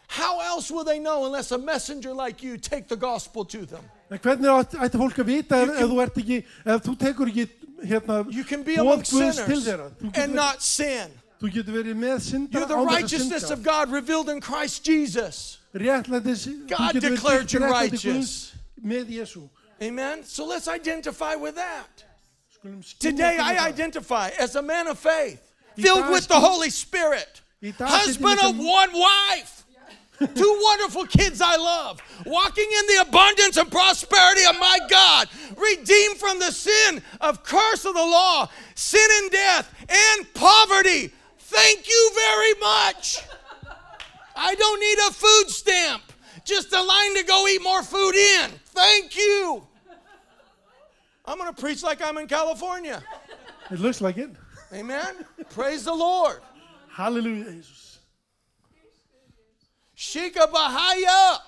[0.09, 3.85] How else will they know unless a messenger like you take the gospel to them?
[4.11, 7.49] Hvernig átt- ætti fólk að vita ef, ef þú ert ekki, ef þú tekur ekki
[7.85, 9.91] hérna You can among Guðs til sinners þeirra.
[10.01, 11.11] Þú getur and verið- not sin.
[11.43, 13.53] Þú getur verið með syndara You're the án þess að righteousness synda.
[13.53, 15.59] of God revealed in Christ Jesus.
[15.75, 18.05] Réttlætis, þú God getur verið declared dýrt you réttlæti righteous.
[18.05, 18.53] Guðs
[18.85, 19.49] með Jésu.
[19.83, 20.25] Amen?
[20.25, 22.05] So let's identify with that.
[22.99, 25.41] Today I identify as a man of faith,
[25.77, 27.41] filled with the Holy Spirit,
[27.79, 29.65] husband of one wife,
[30.19, 36.17] two wonderful kids I love, walking in the abundance and prosperity of my God, redeemed
[36.17, 41.13] from the sin of curse of the law, sin and death, and poverty.
[41.39, 43.19] Thank you very much.
[44.37, 46.03] I don't need a food stamp,
[46.45, 48.51] just a line to go eat more food in.
[48.67, 49.67] Thank you.
[51.25, 53.03] I'm going to preach like I'm in California.
[53.71, 54.31] It looks like it.
[54.73, 55.27] Amen.
[55.51, 56.41] Praise the Lord.
[56.95, 57.49] Halleluja,
[59.99, 60.33] Jesus.
[60.33, 61.39] Shika Bahaya.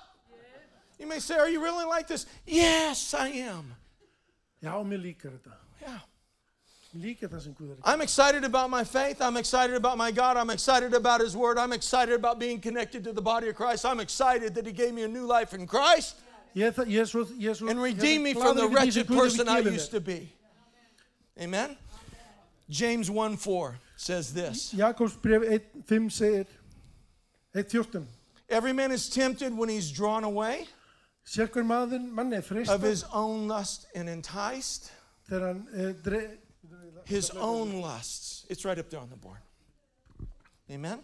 [0.99, 2.27] You may say, Are you really like this?
[2.47, 3.75] Yes, I am.
[4.63, 5.53] Já, mér líkar þetta.
[5.81, 5.99] Yeah.
[6.95, 7.77] Mér líkar það sem Guð.
[7.85, 9.23] I'm excited about my faith.
[9.23, 10.37] I'm excited about my God.
[10.37, 11.59] I'm excited about His Word.
[11.59, 13.87] I'm excited about being connected to the body of Christ.
[13.87, 16.17] I'm excited that He gave me a new life in Christ
[16.55, 18.93] Ég það, ég svo, ég svo and redeemed me from the glaður yfir því wretched
[18.93, 20.29] sem Guð hefur person I used to be.
[21.41, 21.77] Amen.
[22.69, 24.75] James 1 4 says this
[28.51, 30.67] Jakobs bref 1.5 segir 1.14 Every man is tempted when he's drawn away
[31.39, 34.91] er of freistað his own lust and enticed.
[35.29, 36.39] þegar hann eh, dre,
[37.05, 38.47] his own lusts.
[38.49, 39.39] It's right up there on the board.
[40.71, 41.01] Amen?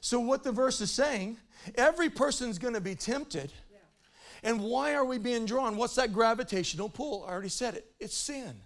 [0.00, 1.36] So, what the verse is saying,
[1.74, 3.52] every person's going to be tempted.
[4.42, 5.76] And why are we being drawn?
[5.76, 7.24] What's that gravitational pull?
[7.26, 7.86] I already said it.
[7.98, 8.60] It's sin.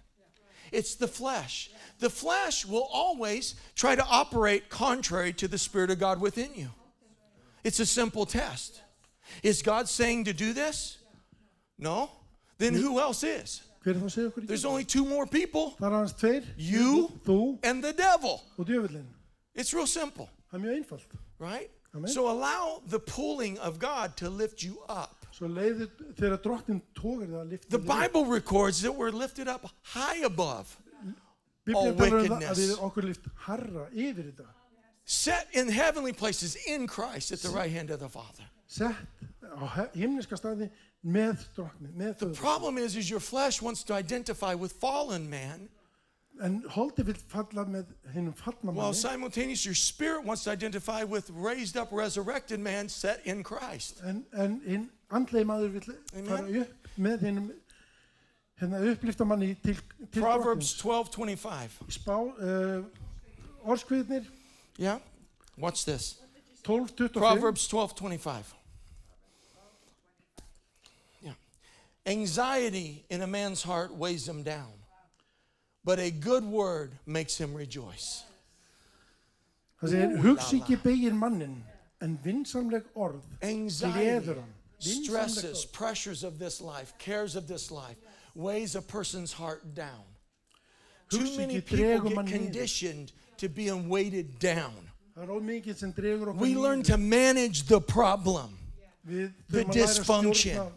[0.71, 1.71] It's the flesh.
[1.99, 6.69] The flesh will always try to operate contrary to the Spirit of God within you.
[7.63, 8.81] It's a simple test.
[9.43, 10.97] Is God saying to do this?
[11.77, 12.09] No.
[12.57, 13.61] then who else is?
[13.81, 15.73] Er það að segja okkur í There's only two more people
[16.57, 17.09] You
[17.63, 18.43] and the devil.
[19.55, 20.83] It's real simple, er
[21.39, 21.71] right?
[21.95, 22.07] Amen.
[22.07, 25.25] So allow the pulling of God to lift you up.
[25.31, 27.79] Svo leiðir þegar drottin tógar það að lifta The.
[27.79, 30.77] Bible records that we're lifted up high above,
[31.73, 32.77] all um wickedness.
[35.11, 38.45] Set in heavenly places in Christ at the right hand of the Father.
[38.67, 38.95] Sett
[39.43, 40.69] á himneska staði
[41.03, 42.37] með drottni, með föður.
[42.37, 45.69] Problem is, is your flesh wants to identify with fallen man,
[46.41, 48.97] En holdi vill falla með hinnum fallna while manni.
[48.97, 54.01] simultaneously your spirit wants to identify with raised up, resurrected man set in Christ.
[54.03, 56.63] En, en hinn andlegi maður vill Amen.
[56.63, 57.51] upp með hinnum
[58.61, 61.13] hérna upplifta manni til, til Proverbs drottins.
[61.13, 61.77] 12 25.
[61.99, 64.25] Spá, uh, orskviðnir,
[64.81, 64.97] Yeah?
[65.57, 66.15] Watch this.
[66.63, 67.21] 12, 25.
[67.21, 68.53] Proverbs 12 25.
[71.21, 71.31] Yeah.
[72.07, 74.73] Anxiety in a man's heart weighs him down,
[75.85, 78.23] but a good word makes him rejoice.
[79.83, 81.63] Það segir, hugsi ekki mannin,
[82.01, 84.53] en vinsamleg orð Anxiety, gleður hann.
[84.79, 87.97] Stresses, pressures of this life, cares of this life
[88.33, 90.05] weighs a person's heart down.
[91.09, 93.11] Too many people get conditioned
[93.41, 94.89] to being weighted down.
[95.17, 98.57] Það ómikið sem dregur okkur We learn to manage the problem.
[99.03, 100.71] The þurfum að læra að dysfunction.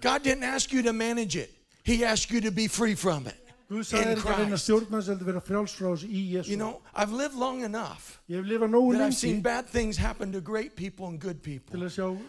[0.00, 1.50] God didn't ask you to manage it,
[1.84, 3.36] He asked you to be free from it.
[3.70, 4.64] In þér ekki að reyna að Christ.
[4.64, 6.50] stjórna þess heldur vera frjáls frá þessu í Jésu.
[6.50, 9.96] You know, I've lived long enough Ég hef lifað nógu that I've seen bad things
[9.96, 11.78] happen to great people and good people.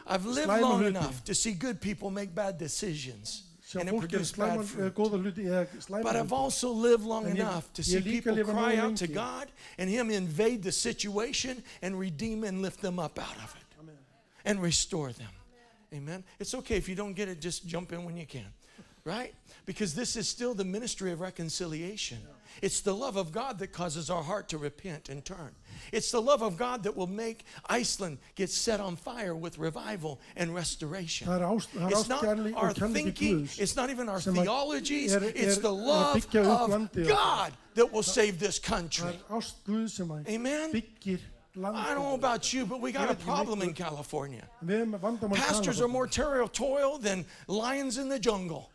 [0.06, 4.64] I've lived long enough to see good people make bad decisions and it produced bad
[4.66, 4.96] fruit.
[6.04, 9.08] But I've also lived long En enough to see people cry out to.
[9.08, 13.62] God and Him invade the situation and redeem and lift them up out of it
[14.46, 15.30] and restore them.
[15.94, 16.24] Amen.
[16.40, 18.46] It's okay if you don't get it, just jump in when you can,
[19.04, 19.34] right?
[19.66, 22.20] Because this is still the ministry of reconciliation.
[22.62, 25.56] It's the love of God that causes our heart to repent and turn.
[25.92, 30.20] It's the love of God that will make Iceland get set on fire with revival
[30.36, 31.28] and restoration.
[31.28, 36.16] Það ást- það It's not our thinking, it's not even our theologies, it's the love
[36.36, 37.08] of.
[37.08, 39.20] God that will save this country.
[39.30, 40.84] ást Guð sem að Amen.
[41.58, 43.74] I don't know about you, but we got a Ég veit ekki problem in.
[43.74, 44.48] California.
[44.64, 48.72] Við hefum vandamál Pastors are more territorial than lions in the jungle.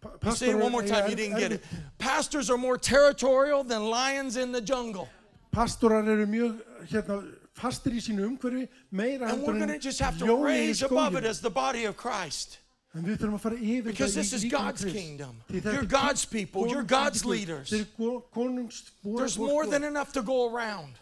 [0.00, 1.64] Pa- Say it one more time, you didn't get it.
[1.98, 5.08] Pastors are more territorial than lions in the jungle.
[5.52, 7.22] Pastorar eru mjög hérna,
[7.54, 10.42] fastir í sínu umhverfi meira And we're heldur going en to just have to í
[10.44, 11.28] raise above it skóginum.
[11.28, 12.58] as the body of Christ.
[12.94, 15.36] En við þurfum að fara yfir Because this is God's kingdom.
[15.48, 16.66] You're er God's people.
[16.68, 17.70] You're God's leaders.
[17.70, 20.94] Þeir eru konungs There's more than enough to go around.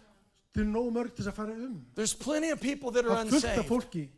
[0.55, 1.87] Þeir eru nóg mörg til að fara um.
[1.95, 4.11] There's plenty of people that are Það fullt af unsaved.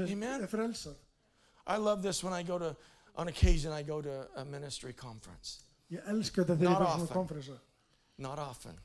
[0.00, 0.42] er, Amen.
[0.42, 0.94] er frelsað.
[1.66, 2.74] I love this when I go to,
[3.18, 5.64] on occasion, I go to a ministry conference.
[5.90, 7.58] Ég elska þetta þegar Not ég fara svona often.
[8.18, 8.78] Not often.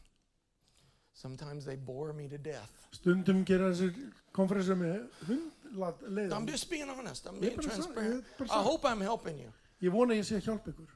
[1.14, 2.72] Sometimes they bore me to death.
[2.98, 3.94] Stundum gera þessir
[4.34, 7.28] konferensa með hundlað I'm just being honest.
[7.28, 8.26] I'm Ég being bara sa- transparent.
[8.26, 9.52] ég bara I sa- hope I'm helping you.
[9.82, 10.90] Ég vona að ég sé að hjálpa ykkur.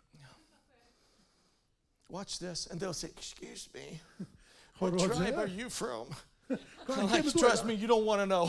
[2.09, 3.99] Watch this, and they'll say, "Excuse me,
[4.79, 6.07] what á tribe are you from?"
[6.49, 6.57] I'm
[7.11, 7.39] like, kemur þú?
[7.39, 8.45] "Trust me, you don't want to know.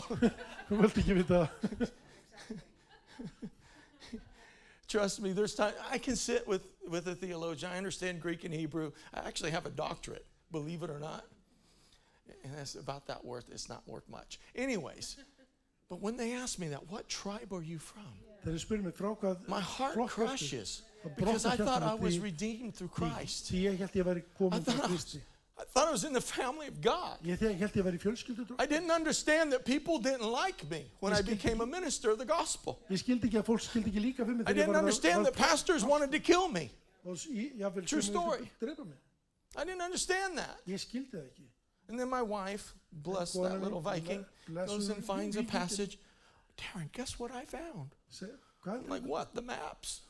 [0.71, 1.51] Þú vilt ekki vita.
[4.89, 5.33] Trust me.
[5.33, 7.71] There's time I can sit with with a theologian.
[7.73, 8.93] I understand Greek and Hebrew.
[9.13, 11.25] I actually have a doctorate, believe it or not.
[12.45, 13.51] And that's about that worth.
[13.53, 15.17] It's not worth much, anyways.
[15.91, 18.03] But when they ask me that, what tribe are you from?
[18.45, 20.83] Þeir eru spyrir mig frá hvað My heart crushes
[21.17, 23.49] because I thought I was redeemed through Christ.
[23.51, 24.23] Því ég held ég væri
[24.53, 25.17] I thought I was.
[25.61, 27.19] I thought I was in the family of God.
[27.25, 31.13] Ég þegar- held ég væri fjölskyldu I didn't understand that people didn't like me when
[31.13, 32.81] I became a minister of the gospel.
[32.91, 35.85] Ég skildi ekki að fólk skildi ekki líka fyrir mig I didn't understand that pastors
[35.85, 36.71] wanted to kill me.
[37.05, 38.39] og s- í- jafnvel True story.
[38.61, 38.97] vildu drepa mig.
[39.57, 40.61] I didn't understand that.
[40.67, 41.49] Ég skildi það ekki.
[41.89, 45.99] And then my wife, bless that little Viking, goes and finds a passage.
[46.59, 47.95] Darren, guess what I found?
[48.67, 49.35] I'm like, what?
[49.35, 50.03] The maps.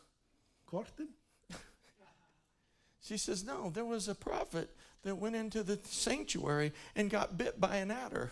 [3.00, 4.68] She says, no, there was a prophet
[5.04, 8.30] that went into the sanctuary and got bit by an adder.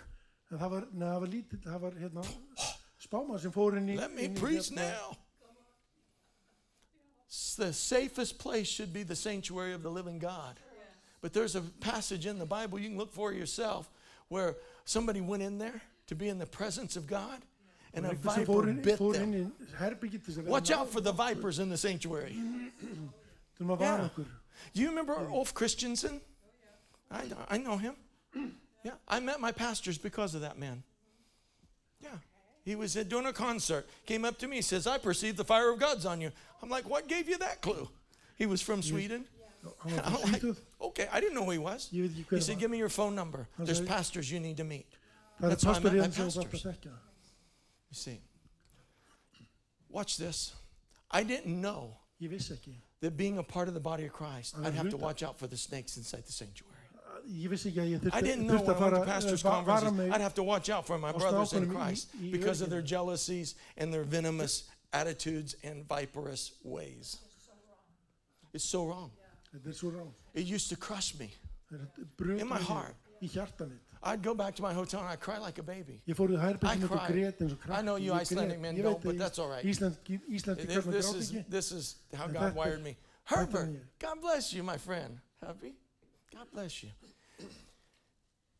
[0.53, 2.27] En það var, neða, það var lítið, það var hérna
[3.03, 3.97] spáma sem fór inn í...
[3.97, 5.17] Let me inn í preach hérna- now.
[7.29, 10.59] S- The safest place should be the sanctuary of the living God.
[11.23, 13.91] But there's a passage in the Bible you can look for yourself
[14.29, 17.41] where somebody went in there to be in the presence of God
[17.95, 19.53] and a Einhver sem viper inn, bit fór inn them.
[19.53, 22.37] í til þess að Watch out for the vipers in the sanctuary.
[23.61, 24.09] Að vara Yeah.
[24.11, 24.27] okkur.
[24.75, 26.21] Do you remember Ulf Christiansson?
[27.11, 27.95] I know, I know him.
[28.83, 30.83] Yeah, I met my pastors because of that man.
[32.01, 32.11] Yeah,
[32.65, 35.79] He was doing a concert, came up to me, says, I perceive the fire of
[35.81, 36.31] God's on you.
[36.63, 37.89] I'm like, what gave you that clue?
[38.37, 39.25] He was from Sweden.
[39.81, 40.43] Hann var I'm like,
[40.81, 41.89] okay, I didn't know who he was.
[41.93, 43.49] Ég veit ekki He said, give me your phone number.
[43.59, 44.87] There's pastors you need to meet.
[45.41, 46.93] That's why I met my sem þú þarft pastors.
[47.91, 48.21] You see,
[49.89, 50.55] watch this.
[51.11, 52.75] I didn't know Ég vissi ekki.
[53.01, 55.47] that being a part of the body of Christ, I'd have to watch out for
[55.47, 56.76] the snakes inside the sanctuary.
[57.29, 59.05] Ég vissi ekki að ég I didn't know þurfti when að I went fara to
[59.11, 60.11] pastors' va- vara conferences, mig.
[60.13, 62.83] I'd have to watch out for my brothers in í- Christ í because of their
[62.83, 67.19] jealousies and their venomous attitudes and viperous ways.
[68.53, 69.11] It's so wrong.
[69.55, 70.13] Þetta er svo rám.
[70.35, 71.31] It used to crush me.
[72.21, 72.95] In my heart.
[73.23, 73.81] í hjarta mitt.
[74.03, 76.01] I'd go back to my hotel and I'd cry like a baby.
[76.07, 77.11] Ég fór í I hærbyrgin og cried.
[77.13, 77.79] grét eins og krakki.
[77.79, 79.65] I know you Ég Icelandic men Ég don't, but að that's all right.
[79.65, 81.45] Ísland, This, kallar this grátt is, ekki.
[81.51, 82.91] this is how God wired me.
[82.91, 83.99] er Herbert.
[83.99, 85.19] God bless you, my friend.
[85.43, 85.75] Happy?
[86.37, 86.91] God bless you.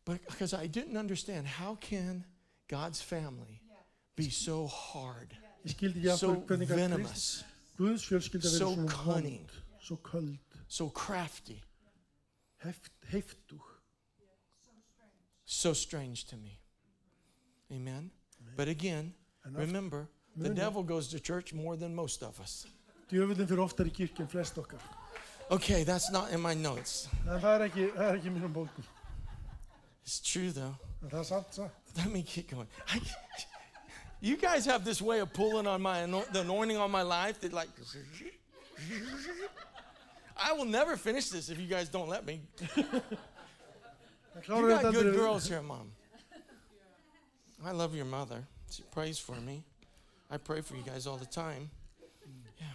[0.05, 2.23] But because I didn't understand, how can
[2.67, 3.61] God's family
[4.15, 7.25] be so hard, Ég skildi ekki so aftur hvernig að Krist, venomous,
[7.77, 9.41] Guðs fjölskylda verið so cunning.
[9.45, 10.37] vond, svo köld,
[10.67, 11.61] so crafty,
[15.45, 16.59] so strange to me?
[17.71, 18.09] Amen.
[18.55, 19.13] But again,
[19.45, 22.65] remember, the devil goes to church more than most of us.
[23.11, 24.81] Djöfullin fyrir oftar í kirkju en flest okkar.
[25.49, 27.07] Okay, that's not in my notes.
[27.27, 27.91] Er er ekki
[28.27, 28.83] í mínum bókum.
[30.03, 30.75] It's true though.
[31.13, 31.71] Er.
[31.97, 32.67] Let me keep going.
[32.89, 33.01] I,
[34.19, 37.53] you guys have this way of pulling on my the anointing on my life that
[37.53, 37.69] like
[40.37, 42.41] I will never finish this if you guys don't let me.
[44.47, 45.91] You got good girls here, mom.
[47.65, 48.43] I love your mother.
[48.69, 49.63] She prays for me.
[50.29, 51.69] I pray for you guys all the time.
[52.59, 52.67] Yeah.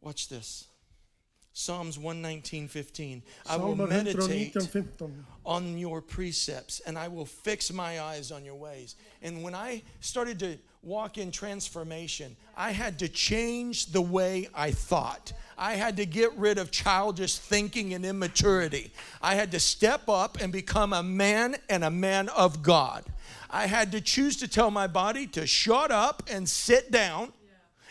[0.00, 0.66] Watch this.
[1.58, 3.22] Psalms 119:15.
[3.46, 4.54] I will meditate
[5.46, 8.94] on your precepts and I will fix my eyes on your ways.
[9.22, 14.70] And when I started to walk in transformation, I had to change the way I
[14.70, 15.32] thought.
[15.56, 18.92] I had to get rid of childish thinking and immaturity.
[19.22, 23.02] I had to step up and become a man and a man of God.
[23.48, 27.32] I had to choose to tell my body to shut up and sit down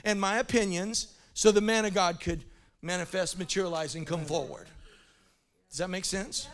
[0.04, 2.44] and my opinions so the man of God could
[2.86, 4.68] manifest, materialize, and come forward.
[5.70, 6.48] Does that make sense?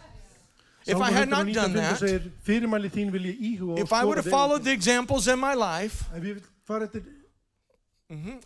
[0.88, 4.04] If I had not done that, segir, fyrirmæli þín vil ég íhuga og if I
[4.04, 7.04] would have followed the examples in my life, Ef ég vil fara eftir,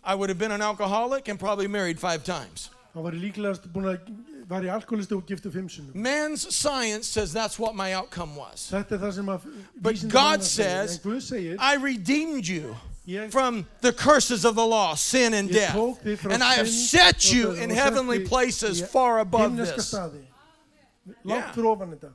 [0.04, 2.70] I would have been an alcoholic and probably married five times.
[2.94, 4.10] þá var ég líklegast búin að,
[4.48, 5.94] var ég alkoholisti og giftu fimm sinnum.
[5.94, 8.68] Man's science says that's what my outcome was.
[8.70, 9.48] Þetta það sem að
[9.80, 12.76] But God says, En Guð segir, I redeemed you
[13.30, 15.74] from the curses of the law, sin and death.
[15.74, 19.92] tók þig frá And I have set you in heavenly places far above this.
[19.92, 20.10] Yeah.
[21.24, 22.10] Langt fyrir ofan þetta.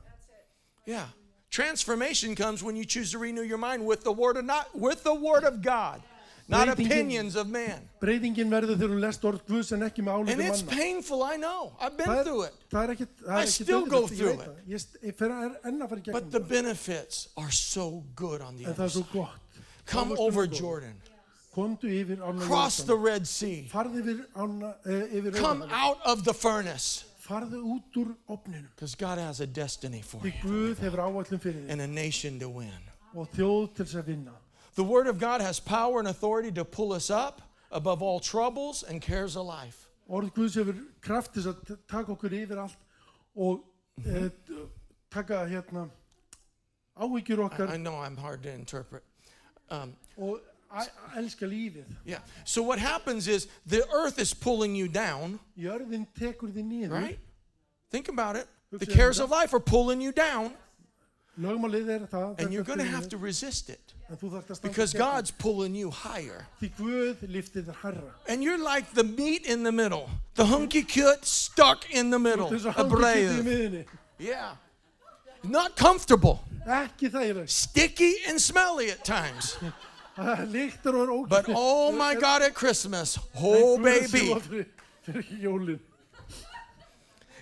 [0.86, 1.06] Yeah.
[1.50, 5.02] Transformation comes when you choose to renew your mind with the word of not with
[5.04, 6.02] the word of God,
[6.48, 7.88] not opinions of man.
[8.00, 11.72] Breytingin verður þegar þú lest orð Guðs en ekki með And it's painful, I know.
[11.80, 12.54] I've been er- through it.
[12.72, 14.56] Er ekkit, I er still go through veit það.
[14.68, 18.40] Ég, st- ég fer að- enn að fara í But the benefits are so good
[18.40, 19.28] on the En other er side.
[19.84, 19.94] Gott.
[19.94, 20.46] Come over er.
[20.46, 21.00] Jordan.
[21.54, 23.68] Komdu yfir ána Cross the Red Sea.
[23.70, 27.04] Farðu yfir ána, eh, yfir Come out of the furnace.
[27.20, 28.68] Farðu út úr opninum.
[28.74, 32.38] Because God has a destiny for you Guð hefur áallum fyrir þig and a nation
[32.38, 32.90] to win.
[33.14, 34.32] og þjóð til þess að vinna.
[34.74, 38.82] The Word of God has power and authority to pull us up above all troubles
[38.82, 39.88] and cares of life.
[40.08, 42.78] Orð Guðs hefur kraft til að taka okkur yfir allt
[43.36, 43.60] og
[44.06, 44.30] eh,
[45.10, 45.90] taka hérna
[46.96, 49.02] áhyggjur I, okkar I know I'm hard to interpret.
[49.72, 51.84] Um, æ- elska lífið.
[52.04, 52.20] yeah.
[52.44, 56.90] So what happens is the earth is pulling you down, tekur þig niður.
[56.90, 57.18] right?
[57.90, 58.46] Think about it.
[58.70, 60.54] The cares of life are pulling you down,
[61.36, 65.30] and you're going to have to resist it En þú þarft að standa because God's
[65.30, 66.46] pulling you higher.
[66.60, 66.68] því.
[66.68, 68.14] Því Guð liftir þér herra.
[68.28, 72.48] And you're like the meat in the middle, the hangikjöt stuck in the middle.
[72.48, 73.86] A hangi brave.
[74.18, 74.56] Yeah.
[75.42, 79.58] Not comfortable, Ekki sticky and smelly at times.
[80.16, 81.26] Og er.
[81.28, 84.34] But oh my God, at Christmas, oh baby.
[85.06, 85.78] Fyrir jólin.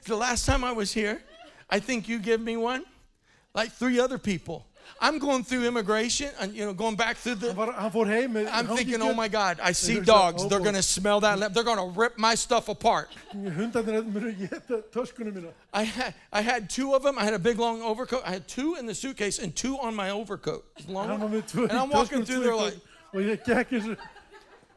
[0.05, 1.21] The last time I was here,
[1.69, 2.85] I think you gave me one,
[3.55, 4.65] like three other people.
[5.01, 7.55] I'm going through immigration and you know going back through Hann, the.
[7.55, 10.43] var, hann fór heim með I'm thinking, oh my God, I see hugsa, dogs.
[10.43, 10.65] oh They're boy.
[10.65, 11.39] going to smell that.
[11.39, 11.53] lip.
[11.53, 13.09] They're going to rip my stuff apart.
[13.35, 15.53] Hundarnir munu geta töskunum mína.
[15.73, 17.19] I had, I had two of them.
[17.19, 18.23] I had a big long overcoat.
[18.27, 20.65] I had two in the suitcase and two on my overcoat.
[20.89, 21.41] Long Hann var one.
[21.43, 22.77] með tvö And I'm walking through there like,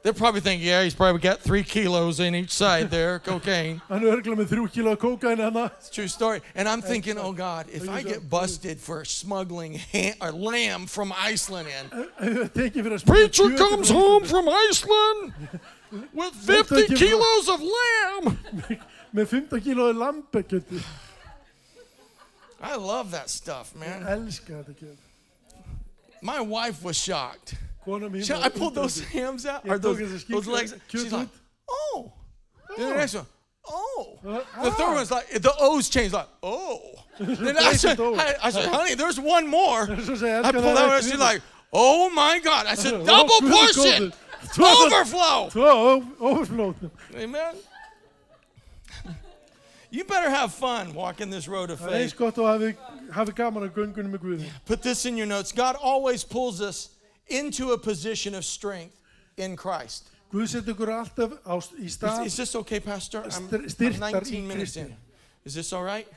[0.04, 3.82] They're probably thinking, yeah, he's probably got three kilos in each side there, cocaine.
[3.88, 5.70] Hann er örgulega með þrjú kíló kókain hana.
[5.78, 6.41] It's a true story.
[6.56, 11.14] And I'm thinking, oh God, if I get busted for smuggling ham, or lamb from
[11.16, 11.88] Iceland in,
[12.51, 15.32] Tekið fyrir að preacher kjöt comes home from Iceland
[16.12, 18.38] with 50 kilos of lamb.
[19.16, 20.84] Með 15 kíló lambekjöti.
[22.60, 24.04] I love that stuff, man.
[24.04, 24.99] Elska þetta kjöt.
[26.22, 27.56] My wife was shocked.
[27.86, 30.75] Mín She- I pulled those hams out, or those, those legs.
[30.88, 31.27] She's like,
[31.69, 32.11] oh.
[32.77, 33.25] Then the next one,
[33.67, 34.19] oh.
[34.23, 34.93] The third ah.
[34.93, 36.95] one's like, the O's changed, like, oh.
[37.19, 39.86] Then I said, I, I said, honey, there's one more.
[39.88, 42.65] Svo segi ég, I pulled out, and she's like, oh my God.
[42.65, 44.13] I said, Oh, double portion,
[44.59, 45.49] overflow.
[45.49, 46.75] Tvö.
[47.15, 47.55] Amen.
[49.91, 52.17] You better have fun walking this road of faith.
[52.17, 52.75] gott að hafi,
[53.13, 54.43] hafi gaman að göngunum.
[54.65, 55.51] Put this in your notes.
[55.51, 56.89] God always pulls us
[57.28, 59.01] into a position of strength
[59.38, 60.09] in Christ.
[60.32, 63.24] Guð setur ykkur alltaf á, í Is, stað is this okay, Pastor?
[63.24, 64.95] I'm, I'm 19 minutes in.
[65.45, 66.07] Is this all right?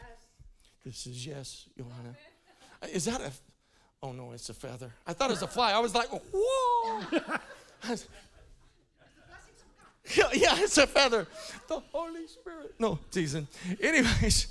[0.84, 2.14] This is yes, Johanna.
[2.92, 3.30] Is that a?
[4.02, 4.90] Oh no, it's a feather.
[5.06, 5.72] I thought it was a fly.
[5.72, 7.02] I was like, whoa.
[10.14, 11.26] Yeah, yeah, it's a feather.
[11.68, 12.74] The Holy Spirit.
[12.78, 13.48] No, teasing.
[13.80, 14.46] Anyways.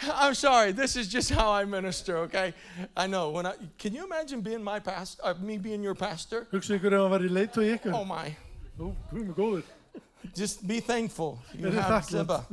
[0.14, 0.72] I'm sorry.
[0.72, 2.54] This is just how I minister, okay?
[2.96, 3.30] I know.
[3.30, 6.46] When I can you imagine being my pastor, uh, me being your pastor?
[6.52, 7.94] Hugsa ykkur ef hann var í og ykkur.
[7.94, 8.36] Oh my.
[8.78, 9.62] Ó, Guð mig góður.
[10.34, 11.40] Just be thankful.
[11.54, 12.04] You have.
[12.04, 12.46] Ziba.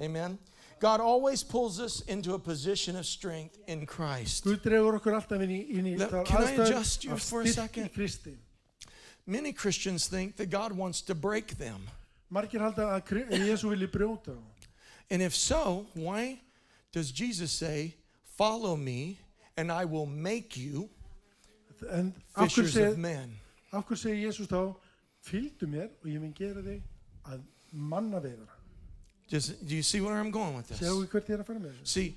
[0.00, 0.38] Amen.
[0.80, 4.44] God always pulls us into a position of strength in Christ.
[4.44, 7.46] Guð dregur okkur alltaf inn í, inn í Let- can I adjust you for a
[7.46, 7.90] second?
[9.26, 11.82] Many Christians think that God wants to break them.
[12.32, 14.42] Margir halda að Jésu vilji brjóta þá.
[15.10, 16.40] And if so, why
[16.92, 17.94] does Jesus say,
[18.36, 19.18] Follow me,
[19.56, 20.88] and I will make you
[21.92, 23.40] En af hverju fishers of segir, men?
[23.72, 24.72] af hverju segir Jésús þá,
[25.22, 26.82] fylgdu mér og ég mun gera þig
[27.24, 27.40] að
[27.72, 28.54] manna vegar.
[29.32, 30.80] Just, do you see where I'm going with this?
[30.80, 31.86] við hvert ég er að fara með þessu.
[31.86, 32.14] See,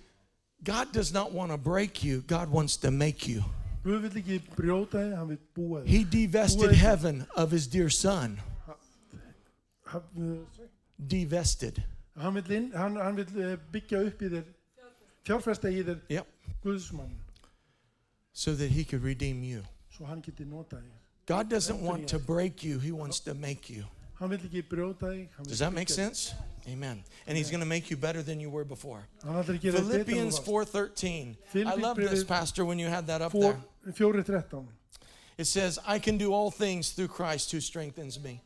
[0.64, 3.44] God does not want to break you, God wants to make you.
[3.84, 5.90] Guð vil ekki brjóta þig, hann vil búa þig.
[5.90, 8.40] He divested heaven of his dear son.
[9.86, 10.46] Hann,
[11.08, 11.84] Divested.
[15.26, 16.28] Fjárfesta í þér Yep.
[16.64, 17.12] Guðsmann,
[18.34, 19.64] So that he could redeem you.
[19.92, 20.92] svo hann geti nota þig.
[21.26, 23.86] God doesn't want to break you, He wants to make you.
[24.20, 25.30] Hann vil ekki brjóta þig.
[25.36, 26.34] hann vill Does that make sense?
[26.68, 27.04] Amen.
[27.28, 29.08] And He's going to make you better than you were before.
[29.24, 30.74] Hann ætlar að gera þig betur en Philippians þú varst.
[30.74, 31.68] 4:13.
[31.68, 33.58] I love this, Pastor, when you had that up there.
[35.38, 38.42] It says, "I can do all things through Christ who strengthens me."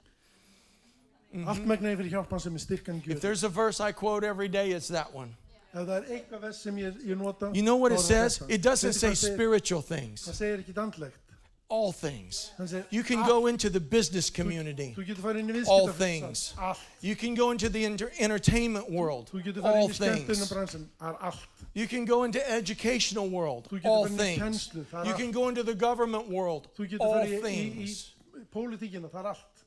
[1.45, 4.23] Allt megna ég er fyrir hjálpan sem er styrkan If there's a verse I quote
[4.23, 5.35] every day, it's that one.
[5.75, 8.41] Ef það er eitthvað vers sem ég, ég nota You know what it says?
[8.47, 10.23] It doesn't say spiritual things.
[10.29, 11.21] Það segir ekki andlegt
[11.67, 12.51] All things.
[12.57, 14.93] Hann segir You can go into the business community.
[14.95, 16.53] Þú getur farið inn í All things.
[16.57, 19.29] Allt You can go into the enter- entertainment world.
[19.33, 20.49] Þú getur All inn í things.
[20.51, 23.67] Það er allt You can go into educational world.
[23.69, 24.41] Þú getur All farið inn í things.
[24.43, 26.69] kennslu Það You can allt go into the government world.
[26.77, 28.13] Þú getur All farið í, í, things.
[28.39, 29.65] í pólitíkina Það er allt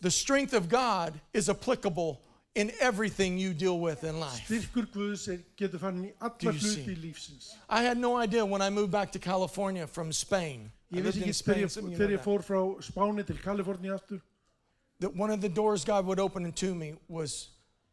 [0.00, 2.20] The strength of God is applicable
[2.58, 4.40] in everything you deal with in life.
[4.48, 6.82] Styrkur Guðs er, getur farið inn í Do alla you see?
[6.82, 10.70] hluti lífsins I had no idea when I moved back to California from Spain.
[10.92, 12.24] I Ég lived vissi in ekki Spain, þegar some of ég, you þegar know ég
[12.24, 14.26] fór frá Spáni til Kaliforni aftur that.
[15.00, 17.50] that one of the doors God would open to me was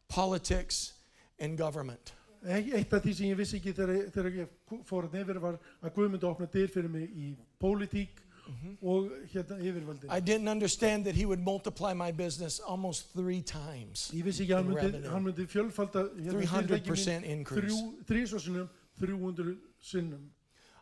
[0.08, 0.92] politics
[1.38, 2.12] and government.
[2.46, 5.56] Eitt eitt af því sem ég vissi ekki þegar, þegar ég fór að nefnir var
[5.82, 7.30] að Guð myndi opna dyr fyrir mig í
[7.62, 8.76] pólitík Mm-hmm.
[8.88, 10.08] og hérna yfirvöldin.
[10.16, 14.10] I didn't understand that He would multiply my business almost three times.
[14.14, 15.10] Ég vissi ekki að hann in myndi, revenue.
[15.10, 17.74] hann myndi fjölfalda hérna, 300% increase.
[17.74, 18.68] þrjú, þrjú
[19.00, 20.30] 300 sinnum.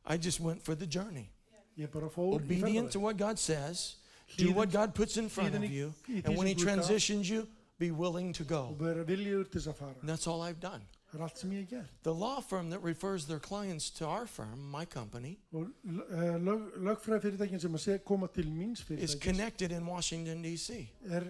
[0.06, 1.30] I just went for the journey.
[1.78, 3.02] Ég bara fór í Obedient to ferðalag.
[3.02, 3.96] what God says,
[4.36, 6.46] do Hlýðin- what God puts in front hlýðin of í- you, í því and when
[6.46, 6.64] He Guð gaf.
[6.74, 7.48] transitions you,
[7.78, 8.76] be willing to og go.
[8.78, 9.94] vera viljiður til þess að fara.
[10.00, 10.82] And that's all I've done.
[11.14, 11.90] Það er allt sem ég hef gert.
[12.02, 16.64] The law firm that refers their clients to our firm, my company, Og uh, lög,
[16.88, 20.88] lögfræði fyrirtækin sem að se, koma til míns is fyrirtækis connected in Washington, D.C.
[21.06, 21.28] er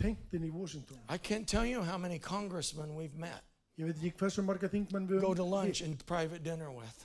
[0.00, 0.96] tengt inn í Washington.
[1.10, 3.44] I can't tell you how many congressmen we've met,
[3.78, 6.70] Ég veit ekki hversu marga þingmenn við go höfum to lunch hitt and private dinner
[6.72, 7.04] with.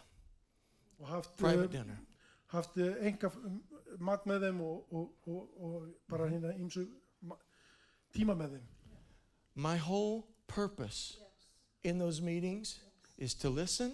[0.99, 1.99] og haft, Private uh, dinner.
[2.55, 3.29] haft uh, enga
[3.99, 6.87] mat með þeim og, og, og, og bara hérna ímsu
[7.21, 7.37] ma-
[8.15, 8.71] tíma með þeim.
[9.55, 11.19] My whole purpose
[11.83, 12.79] in those meetings
[13.17, 13.93] is to listen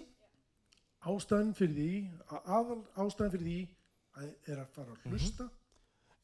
[1.06, 3.68] Ástæðan fyrir því, að- aðal ástæðan fyrir því
[4.16, 4.96] að er að fara Mhm.
[5.06, 5.50] að hlusta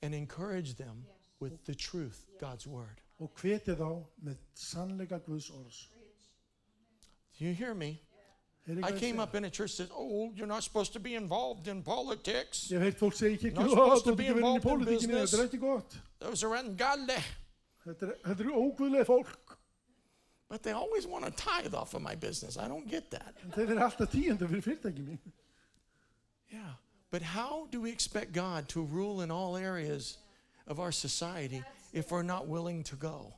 [0.02, 1.06] and encourage them
[1.40, 3.00] with the truth, God's word.
[3.18, 5.86] og hvetja þá með sannleika Guðs orðs.
[7.38, 8.02] Do you hear me?
[8.68, 9.22] Heyrðu I hvað ég came segi?
[9.22, 12.68] up in a church that says, oh, you're not supposed to be involved in politics.
[12.70, 14.28] Ég hef heilt fólk segja í kirkju, Not "Ó, supposed þú to ert be ekki
[14.28, 15.98] verið inn í involved in pólitíkinni, business." þetta er ekki gott.
[16.18, 17.22] Those are ungodly.
[17.86, 19.55] Þetta er, þetta er óguðlega fólk.
[20.48, 22.56] But they always want to tithe off of my business.
[22.56, 23.34] I don't get that.
[23.44, 25.18] En þeir eru alltaf tíundu fyrir fyrirtæki mín.
[26.52, 26.74] Yeah.
[27.10, 30.18] But how do we expect God to rule in all areas
[30.66, 33.32] of our society if we're not willing to go?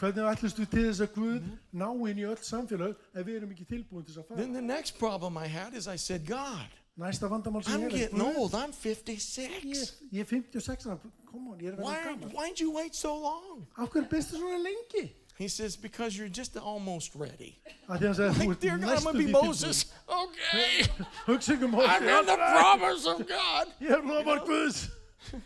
[0.00, 3.50] Hvernig ætlust við til þess að Guð ná inn í öll samfélag ef við erum
[3.52, 4.40] ekki tilbúin til þess að fara?
[4.40, 6.68] Then the next problem I had is I said, God,
[7.00, 8.54] Næsta vandamál sem I'm ég er, getting Guð, old.
[8.54, 9.92] I'm ég, 56.
[10.12, 10.98] ég er 56 ára,
[11.28, 12.32] kom on, ég er að Why, vera gaman.
[12.36, 13.66] why'd you wait so long?
[13.76, 15.04] Af hverju bestu svona lengi?
[15.40, 17.58] He says, because you're just almost ready.
[17.88, 19.32] Að því hann sagði, Like, dear God, I'm going to be.
[19.32, 19.78] Moses.
[20.06, 20.82] Okay.
[21.26, 21.38] I'm
[21.72, 23.66] Mósi, in the promise of God.
[23.80, 24.90] lofað Guðs.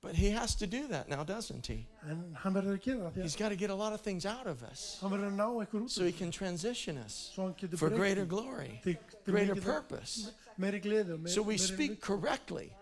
[0.00, 1.86] But he has to do that now, doesn't he?
[2.08, 4.24] En hann verður að gera það því He's got to get a lot of things
[4.26, 7.44] out of us hann verður að ná ykkur út so he can transition us svo
[7.44, 8.80] hann getur for greater glory,
[9.28, 10.32] greater purpose.
[10.58, 12.72] meiri gleði og meiri, So we speak correctly.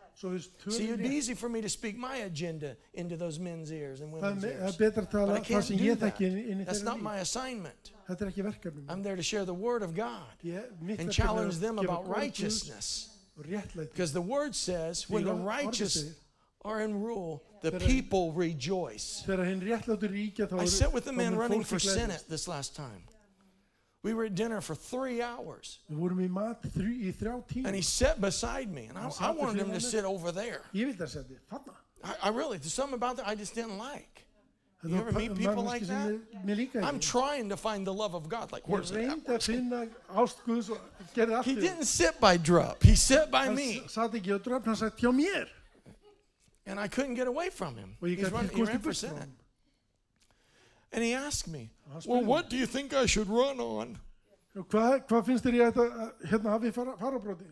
[0.68, 4.12] See, it'd be easy for me to speak my agenda into those men's ears and
[4.12, 4.74] women's það ears.
[4.74, 6.14] er betra að tala But I það can't sem do ég that.
[6.18, 7.92] þekki inn, inn í That's not my assignment.
[8.08, 11.78] Þetta er ekki verkefni I'm there to share the word of God and challenge them
[11.78, 13.08] about righteousness.
[13.36, 16.14] Because the word says, when the Því orð- orðið righteous
[16.66, 19.24] are in rule, the people rejoice.
[19.26, 21.78] Þegar hinn réttlátur ríkja þá I sat with a man running for.
[21.78, 23.02] Senate this last time.
[24.02, 25.78] We were at dinner for three hours.
[25.90, 27.66] Við vorum í mat þrjú, í þrjá tíma.
[27.66, 30.62] And he sat beside me, and I, I wanted him to sit over there.
[30.72, 31.74] Ég vildi að setja þarna.
[32.02, 34.24] I, I really, there's something about that I just didn't like.
[34.82, 37.92] Þetta You ever meet people like sem mér- Mér líka I'm trying to find the
[37.92, 38.50] love of God.
[38.52, 39.18] Like, where's it at?
[39.18, 39.80] reyndi að finna
[40.16, 40.80] ást Guðs og
[41.14, 42.82] gerði allt He didn't sit by Drup.
[42.82, 43.82] He sat by me.
[43.84, 45.46] s- satt ekki á dröfn, hann satt hjá mér.
[46.64, 47.96] And I couldn't get away from him.
[48.00, 49.28] He's gæti run, he ran for Senate.
[50.92, 51.70] And he asked me,
[52.06, 53.98] Well, what do you think I should run on?
[54.56, 57.46] Hvað, hvað finnst þér ég að að- hérna hafi fara, farabróti?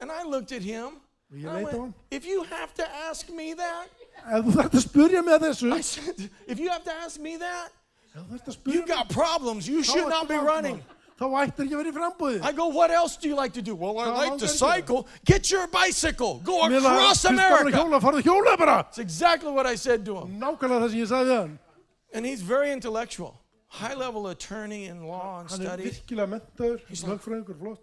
[0.00, 0.96] And I looked at him.
[1.30, 1.94] Og ég and I leit á went, hann.
[2.10, 3.88] if you have to ask me that,
[4.26, 7.20] Ef þú þarft að spurja mig að þessu, I said, if you have to ask
[7.20, 7.68] me that,
[8.14, 9.68] ef þú þarft að you spurja got problems.
[9.68, 10.82] You should not be running.
[11.20, 12.42] Þá ættir ekki að vera í frambúði.
[12.42, 13.74] I go, what else do you like to do?
[13.74, 15.06] Well, I like to cycle.
[15.26, 16.40] Get your bicycle.
[16.42, 17.76] Go across finnst gaman að America.
[17.76, 18.76] hjóla, farðu hjóla bara.
[18.82, 20.40] That's exactly what I said to him.
[20.40, 21.58] Nákvæmlega það sem ég sagði við hann.
[22.12, 26.00] And he's very intellectual, high level attorney in law and Hann er studies.
[26.00, 27.78] virkilega mentaður, He's like- lögfræðingur, flott.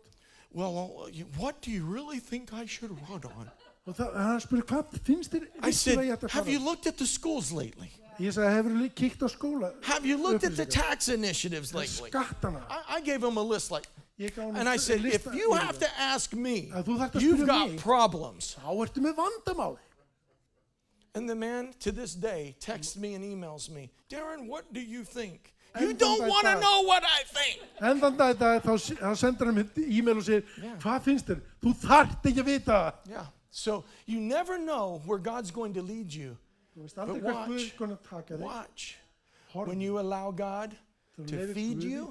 [0.54, 3.52] Well, you- what do you really think I should run on?
[3.88, 6.52] Og það, hann spurði, hvað finnst þér I virkilega said, ég ætti að Have fara?
[6.52, 7.90] you looked at the schools lately?
[8.20, 9.84] Ég sagði, hefur þú kíkt á skóla?
[9.86, 10.90] Have you looked at the Upplýsingar.
[10.90, 12.10] tax initiatives lately?
[12.12, 12.64] Skattana.
[12.70, 13.88] I, I gave him a list like,
[14.20, 15.80] Ég gaf honum and I said, if lista you yfir have það.
[15.80, 17.80] to ask me, Að þú þarft að you've spyrja got mig.
[17.80, 18.56] problems.
[18.60, 19.78] Þá ertu með vandamál.
[21.18, 25.04] And the man to this day texts me and emails me, Darren, what do you
[25.04, 25.52] think?
[25.80, 27.62] You don't want to know what I think.
[27.82, 30.46] En þann dag dag þá, þá sendur hann mér e-mail og segir,
[30.84, 31.42] hvað finnst þér?
[31.64, 32.78] Þú þarft ekki að vita.
[33.10, 33.26] Yeah.
[33.50, 36.38] So you never know where God's going to lead you.
[36.76, 37.66] Þú veist aldrei But watch.
[37.66, 38.46] Er konar taka þig.
[38.46, 38.88] Watch.
[39.58, 40.78] When you allow God
[41.18, 42.08] Þú to leyfir feed Guði you,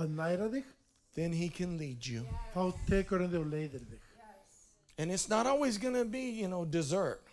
[0.00, 0.74] að næra þig,
[1.20, 2.24] then He can lead you.
[2.56, 4.04] þá tekur hann þig og leiðir þig.
[4.98, 7.27] And it's not always going to be, you know, dessert.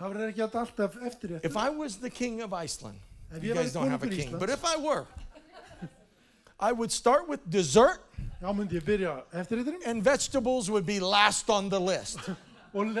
[0.00, 1.44] Það verður ekki alltaf eftir þetta.
[1.44, 2.98] If I was the king of Iceland,
[3.36, 5.06] Ef you guys don't have a king, but if I were,
[6.58, 8.00] I would start with dessert
[8.40, 12.18] Já, myndi ég byrja eftir þetta and vegetables would be last on the list.
[12.74, 12.96] og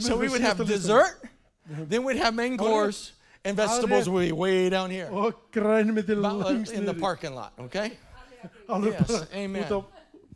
[0.00, 1.20] So we would have dessert,
[1.68, 3.12] then we'd have main course,
[3.44, 7.52] and vegetables would be way down here og grænmyndi uh, lengst in the parking lot,
[7.58, 7.92] okay?
[8.68, 9.64] Yes, amen.
[9.64, 9.84] út á,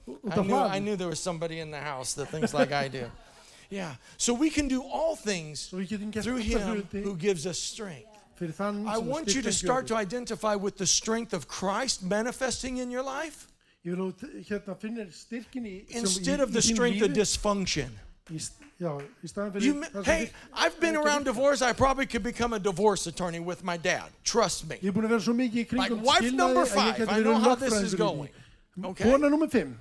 [0.06, 2.88] út I knew, I knew there was somebody in the house that thinks like I
[2.88, 3.10] do.
[3.70, 3.94] Yeah.
[4.16, 7.58] So we can do all things Svo við getum gert through Him who gives us
[7.58, 8.06] strength.
[8.40, 13.02] I want you to start to identify with the strength of Christ manifesting in your
[13.02, 13.48] life
[13.84, 17.90] Ég vil að hérna finna styrkin í sem- instead of the strength of dysfunction.
[18.28, 18.92] Í st- Já,
[19.24, 21.62] í staðan fyrir You, hey, I've been around divorce.
[21.62, 24.10] I probably could become a divorce attorney with my dad.
[24.24, 24.78] Trust me.
[24.82, 27.74] Ég búin að vera svo mikið í Like wife number five, I know how this
[27.74, 28.30] is going.
[28.84, 29.04] Okay?
[29.04, 29.74] Kona nummer fimm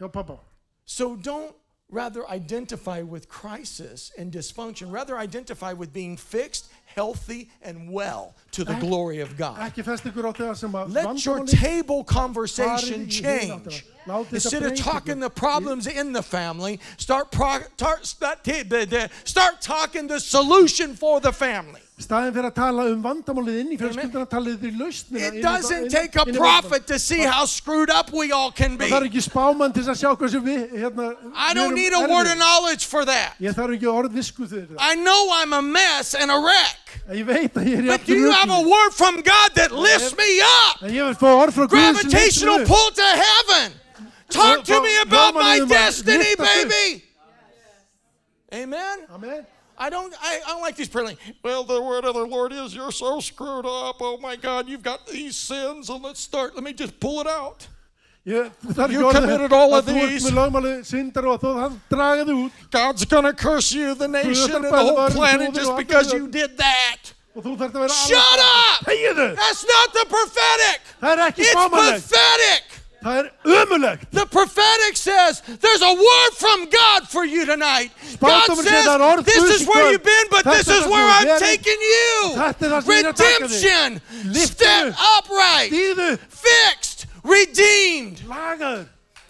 [0.00, 0.38] hjá pappa.
[0.84, 1.54] So don't
[1.94, 4.92] rather identify with crisis and dysfunction.
[4.92, 9.58] Rather identify with being fixed, healthy, and well to the glory of God.
[9.58, 13.84] Ekki fest ykkur á þegar sem að Let your table conversation Farið í hina change.
[13.84, 13.90] áttina.
[14.06, 18.46] Látið þetta Instead of talking the problems in the family, start, pro- tar- start,
[19.24, 21.80] start talking the solution for the family.
[21.94, 26.16] staðin fyrir að tala um vandamálið inn í fjölskylduna talið þið lausnina It doesn't take
[26.18, 28.86] a prophet to see how screwed up we all can be.
[28.88, 32.26] það þarf ekki spámann til að sjá hvað við hérna, I don't need a word
[32.26, 33.34] of knowledge for that.
[33.40, 36.83] ég þarf ekki orð fyrir það I know I'm a mess and a wreck.
[37.08, 39.72] En ég veit að ég í But do you have a word from God that
[39.72, 40.82] lifts me up?
[40.82, 43.80] en ég vil fá orð frá Guði sem lyftir Gravitational pull to heaven
[44.34, 47.04] Talk to me about my destiny, baby.
[48.52, 49.06] Amen.
[49.12, 49.46] Amen.
[49.76, 51.18] I don't I, I don't like these prayer lines.
[51.42, 53.96] Well, the word of the Lord is you're so screwed up.
[54.00, 56.54] Oh my God, you've got these sins, and let's start.
[56.54, 57.66] Let me just pull it out.
[58.26, 58.50] Ég,
[58.90, 60.24] You committed all of these.
[60.24, 64.54] með lögmáli syndar og að þú hann dragaði út God's gonna curse you, the nation,
[64.54, 67.12] and the whole planet just because you did that.
[67.36, 69.36] og þú þarf að vera Shut up!
[69.36, 70.80] That's not the prophetic.
[71.02, 72.64] Er It's pathetic.
[73.04, 73.30] Er.
[74.12, 77.90] The prophetic says there's a word from God for you tonight.
[78.18, 81.76] God það er says this is where you've been, but this is where I'm taking
[81.78, 82.32] you.
[82.40, 83.60] Þetta það sem ég að taka þig.
[83.60, 84.00] Redemption.
[84.46, 86.20] Step upright.
[86.30, 87.06] Fixed.
[87.24, 88.18] Redeemed.
[88.28, 88.86] lagaður.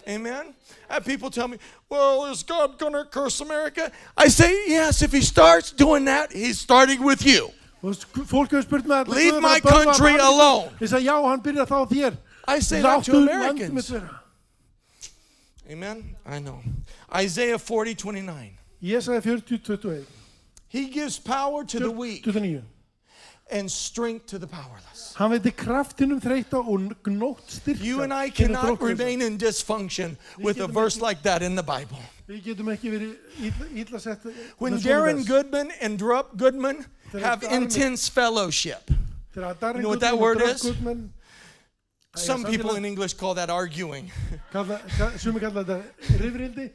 [0.07, 0.53] Amen.
[0.89, 1.57] I have people tell me,
[1.89, 3.91] well, is God going to curse America?
[4.15, 7.49] I say, yes, if he starts doing that, he's starting with you.
[7.81, 10.69] Og sk- fólk hefur spurt mig að Leave my country alone.
[10.81, 12.17] Ég sagði já, hann byrjar þá þér.
[12.47, 13.91] I say that to Americans.
[15.69, 16.15] Amen.
[16.25, 16.61] I know.
[17.15, 18.57] Isaiah 40, 29.
[18.83, 20.05] Ég sagði 40, 21,
[20.67, 22.63] He gives power to the weak 29.
[23.51, 25.13] And strength to the powerless.
[25.15, 27.83] Hann veitir kraftinum þreyta og gnótt styrka.
[27.83, 32.01] You and I cannot remain in dysfunction with a verse like that in the Bible.
[32.27, 33.11] Við getum ekki verið
[33.45, 34.23] illa, illa sett
[34.57, 35.25] When Darren.
[35.27, 38.89] Goodman and Drup Goodman have intense fellowship,
[39.35, 40.65] You know what that word is?
[42.15, 44.11] Some people in English call that arguing.
[44.51, 45.83] kalla, ka- sumir kalla þetta
[46.17, 46.71] rifrildi,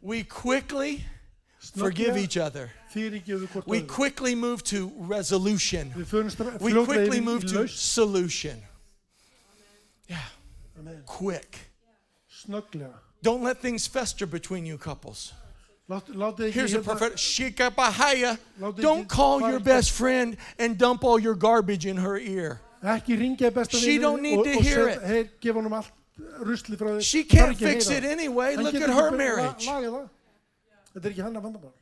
[0.00, 1.04] We quickly
[1.76, 2.70] forgive each other.
[3.66, 5.92] We quickly move to resolution.
[5.96, 8.62] Við förum stra- We quickly move to solution.
[10.08, 10.18] Yeah,
[11.06, 11.70] quick.
[13.22, 15.32] Don't let things fester between you couples.
[15.88, 17.12] Lát- Látið ekki Here's a hérna- prophet.
[17.18, 18.38] Shikabahaya.
[18.76, 22.60] Don't call your best friend and dump all your garbage in her ear.
[22.82, 25.02] Ekki ringja besta She don't need to hear it.
[25.02, 25.90] Heyr, gefa honum allt
[26.40, 27.02] rusli frá því.
[27.02, 28.56] She can't fix it anyway.
[28.56, 29.66] Look at her marriage.
[29.66, 30.08] la- lagað það.
[30.94, 31.72] Þetta er ekki hann að vandamál.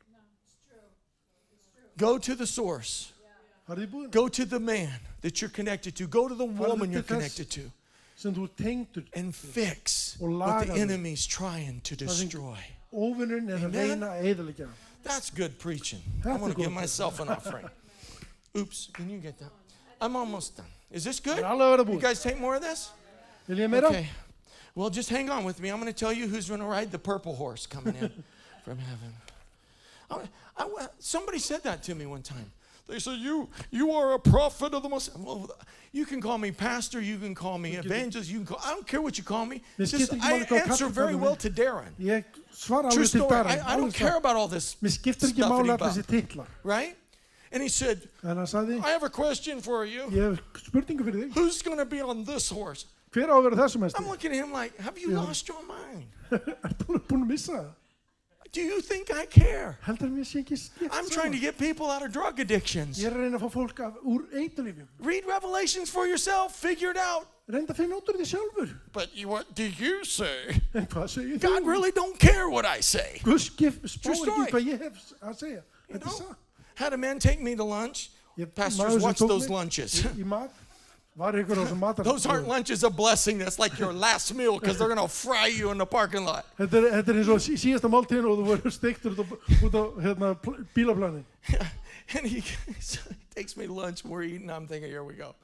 [1.99, 3.11] Go to the source.
[3.67, 6.07] Farðu í búðina Go to the man that you're connected to.
[6.07, 7.69] Go to the woman you're connected to.
[8.19, 9.05] sem þú ert tengdur.
[9.15, 12.57] And fix what the enemy's trying to destroy.
[12.91, 13.71] Amen.
[13.71, 14.67] reyna að eðalegja.
[15.03, 16.01] That's good preaching.
[16.25, 17.69] I'm going to give myself an offering.
[18.57, 19.51] Oops, can you get that?
[20.01, 20.65] I'm almost done.
[20.91, 21.37] Is this good?
[21.37, 22.89] Það alveg að vera You guys take more of this?
[23.47, 23.87] Vil ég meira?
[23.87, 24.09] Okay.
[24.75, 25.69] Well, just hang on with me.
[25.69, 28.23] I'm going to tell you who's going to ride the purple horse coming in
[28.65, 29.13] from heaven.
[30.11, 32.51] I, I- somebody said that to me one time.
[32.89, 35.51] They said, "You, you are a prophet of the most." Well,
[35.91, 36.99] you can call me pastor.
[36.99, 38.29] You can call me evangelist.
[38.31, 38.61] You can call.
[38.65, 39.61] I don't care what you call me.
[39.77, 41.93] Just, I answer very well to Darren.
[42.91, 43.35] True story.
[43.35, 46.47] I, I don't care about all this Mér skiptir ekki máli allir þessi stuffity titlar.
[46.63, 46.97] right?
[47.51, 50.09] And he said, sagði, "I have a question for you.
[50.09, 51.33] ég hef spurningu fyrir þig.
[51.33, 54.51] Who's going to be on this horse?" Hver á að vera I'm looking at him
[54.51, 56.09] like, "Have you lost your mind?
[58.51, 61.85] Do you think I care?" Heldur mér sé ekki skipt I'm trying to get people
[61.91, 62.97] out of drug addictions.
[62.97, 64.87] Ég er að reyna að fá fólk af, úr eitulífjum.
[64.99, 66.55] Read Revelations for yourself.
[66.55, 67.27] Figure it out.
[67.49, 68.73] Reynda að finna út úr því sjálfur.
[68.93, 70.61] But you, what do you say?
[70.73, 73.19] En hvað segir God really don't care what I say.
[73.23, 74.51] Guð skip, spá True ekki story.
[74.51, 75.63] hvað ég hef að segja.
[75.89, 76.37] You Þetta er know, satt.
[76.75, 78.09] had a man take me to lunch.
[78.37, 80.01] Ég- Pastors, maður sem watch tók those mig lunches.
[80.05, 80.53] Í, í mat.
[81.19, 83.37] Those aren't lunches of blessing.
[83.37, 86.45] That's like your last meal because they're going to fry you in the parking lot.
[86.57, 89.25] Þetta er, þetta er eins og sí- síðasta máltíðin og þú verður steiktur út á,
[89.67, 90.31] út á hérna,
[90.73, 91.25] bílaplanin.
[92.15, 92.41] And he,
[93.35, 94.03] takes me to lunch.
[94.03, 94.49] We're eating.
[94.49, 95.35] I'm thinking, here we go.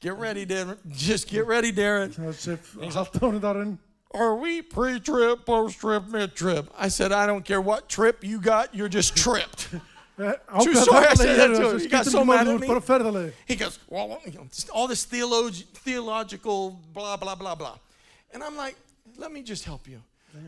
[0.00, 0.78] Get ready, Darren.
[0.90, 2.14] Just get ready, Darren.
[2.14, 3.78] Það haldt ánum þarinn.
[4.14, 6.70] Are we pre-trip, post-trip, mid-trip?
[6.78, 8.72] I said, I don't care what trip you got.
[8.72, 9.68] You're just tripped.
[10.18, 11.80] Ákveða story, I said that to him.
[11.80, 12.52] He got so mad at me.
[12.54, 13.32] ert bara ferðalegi.
[13.46, 17.78] He goes, well, you know, just all this theolog- theological blah, blah, blah, blah.
[18.32, 18.76] And I'm like,
[19.16, 20.00] let me just help you.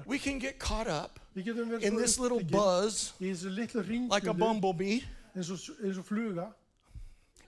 [0.06, 3.82] We can get caught up Við getum verið in this little buzz í þessu litlu
[3.84, 5.02] ringjum like a bumblebee
[5.36, 6.46] eins og, eins og fluga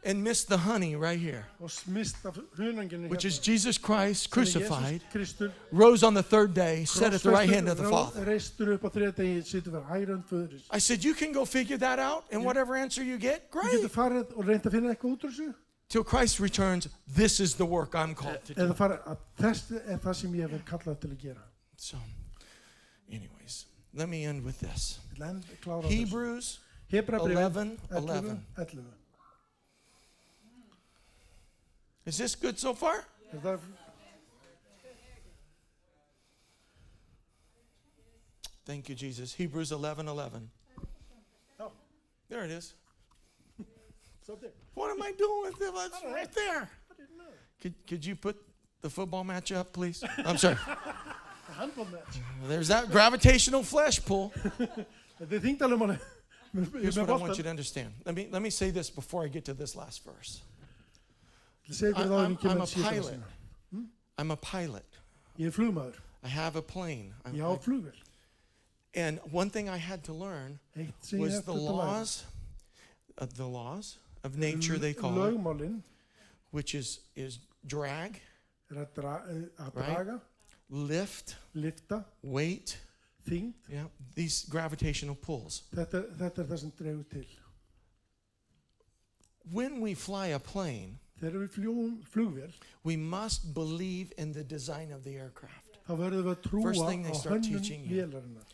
[0.08, 5.00] and miss the honey right here, og smist af hunanginu which is Jesus Christ crucified,
[5.72, 8.24] rose on the third day, sat at the right hand of the Father.
[8.24, 11.76] reistur upp á þriða degi situr fyrir hærand föðuris I said, you can go figure
[11.78, 13.72] that out, and whatever answer you get, great.
[13.72, 15.54] getur farið og reynd að finna eitthvað út úr þessu
[15.88, 18.62] Till Christ returns, this is the work I'm called to do.
[18.62, 21.44] eða farið að þessi það sem ég hef verið kallað til að gera
[21.76, 21.96] So,
[23.12, 24.98] anyways, let me end with this.
[25.12, 26.48] Ég ætla að klára á þessu Hebrews
[26.88, 28.40] Hebrabrifið 11, 11 11.
[28.56, 28.98] 11
[32.08, 33.04] Is this good so far?
[38.64, 39.34] Thank you, Jesus.
[39.34, 40.50] Hebrews 11 11.
[41.58, 41.70] Já.
[42.30, 42.72] There it is.
[44.72, 45.70] What am I doing with it?
[45.74, 46.70] It's right there.
[47.60, 48.36] Could, could you put
[48.80, 50.02] the football match up, please?
[50.24, 50.56] I'm sorry.
[51.58, 52.04] handbólmet.
[52.46, 54.32] There's that gravitational flesh pull.
[54.58, 54.86] Er
[56.80, 57.92] Here's what I want you to understand.
[58.06, 60.40] Let me let me say this before I get to this last verse.
[61.68, 63.20] Ég segi I, ykkur það I'm, I'm a pilot.
[64.18, 65.00] I'm a pilot.
[65.38, 65.98] Ég er flugmaður.
[66.24, 67.14] I have a plane.
[67.24, 67.92] I'm- Ég á
[68.94, 72.24] and one thing I had to learn Eitt sem ég was the laws,
[73.18, 75.72] uh, the laws of nature they call it,
[76.50, 78.20] which is is drag,
[78.72, 80.20] að, dra, eh, Right.
[80.70, 82.78] lift, lifta, weight.
[83.26, 83.54] þyngd.
[83.68, 85.62] Yeah, these gravitational pulls.
[85.74, 87.26] Þetta, þetta er það sem dregur til.
[89.52, 92.52] When we fly a plane, Þegar við fljúum flugvél,
[92.84, 95.78] we must believe in the design of the aircraft.
[95.88, 97.96] þá verðum við að trúa First thing they á start hönnun teaching you.
[97.96, 98.44] vélarinnar.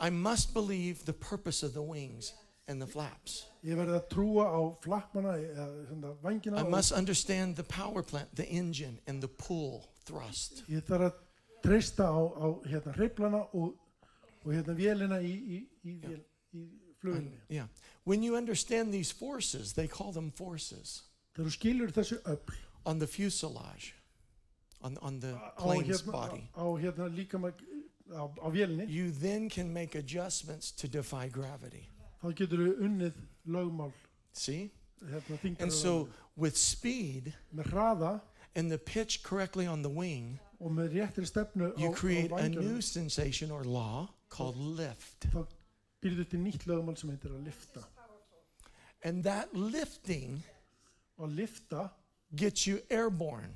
[0.00, 2.32] I must believe the purpose of the wings
[2.68, 3.46] and the flaps.
[3.64, 7.64] Ég verði að trúa á flappana, eh, eða svona vangina I og must understand the
[7.64, 10.64] power plant, the engine, and the pull thrust.
[10.68, 11.14] ég þarf að
[11.62, 13.76] treysta á, á hérna hreiflana og,
[14.46, 16.22] og hérna vélina í, í, í, vél,
[16.54, 16.64] í
[17.02, 17.40] flugvélinni.
[17.48, 17.66] Yeah.
[18.04, 21.02] When you understand these forces, they call them forces
[21.34, 22.56] Þegar þú skilur þessu öll
[22.86, 23.94] on the fuselage,
[24.82, 29.48] on, on the á plane's hérna, body, á hérna líka á, á vélinni, you then
[29.48, 31.88] can make adjustments to defy gravity.
[32.22, 33.92] þá getur við unnið lögmál
[34.32, 34.70] See?
[35.04, 36.08] hérna, And so, þingdaröðum.
[36.36, 38.20] with speed með hraða
[38.56, 42.32] and the pitch correctly on the wing, og með réttri stefnu á, you á create
[42.32, 45.28] a vangjunum, new sensation or law called lift.
[45.30, 45.46] þá
[46.02, 47.84] byrjuðu til nýtt lögmál sem heitir að lifta.
[49.04, 50.42] And that lifting
[51.20, 51.88] Og lifta
[52.36, 53.54] gets you airborne.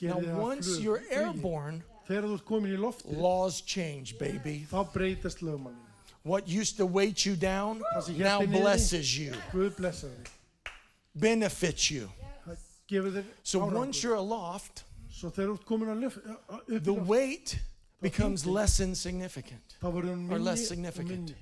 [0.00, 4.66] Now, once you're airborne, Þegar þú ert komin í lofti, laws change, baby.
[6.22, 8.60] What used to weight you down now hélt þig niðri.
[8.62, 9.34] blesses you,
[11.14, 12.08] benefits you.
[13.42, 17.58] So once you're aloft, Svo þegar þú ert komin að lif, upp í the weight
[18.00, 21.34] becomes less insignificant þá verður hann or less significant.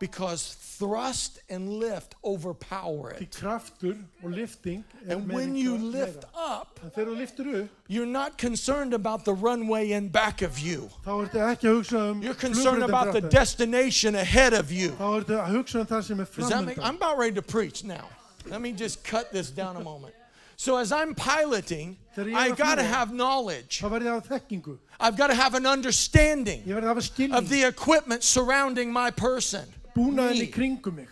[0.00, 3.30] Because thrust and lift overpower it.
[3.30, 8.36] kraftur og lifting And when you lift up, En þegar þú liftur upp, you're not
[8.38, 10.90] concerned about the runway in back of you.
[11.04, 14.90] þá ertu ekki að hugsa um You're concerned about the destination ahead of you.
[14.90, 16.78] Þá ertu að hugsa það sem Does that make.
[16.78, 18.08] I'm about ready to preach now.
[18.46, 20.14] Let me just cut this down a moment.
[20.56, 23.80] So as I'm piloting, Þegar ég I að got to have knowledge.
[23.82, 24.78] Þá verður ég að hafa þekkingu.
[25.00, 27.34] I've got to have an understanding Ég verður að hafa skilning.
[27.38, 29.64] of the equipment surrounding my person.
[29.94, 31.08] Búnaðin í kringum mig.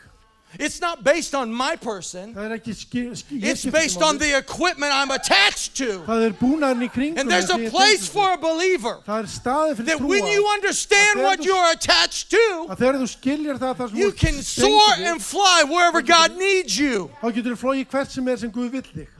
[0.58, 2.34] It's not based on my person.
[2.36, 6.02] Er ekki skil, skil, ég It's based on the equipment I'm attached to.
[6.04, 10.46] Er búnaðin í kringum And there's a place for a believer er that when you
[10.52, 14.94] understand what you're attached to, Að þegar þú skiljar það, það sem you can soar
[14.98, 17.10] and fly wherever God needs you.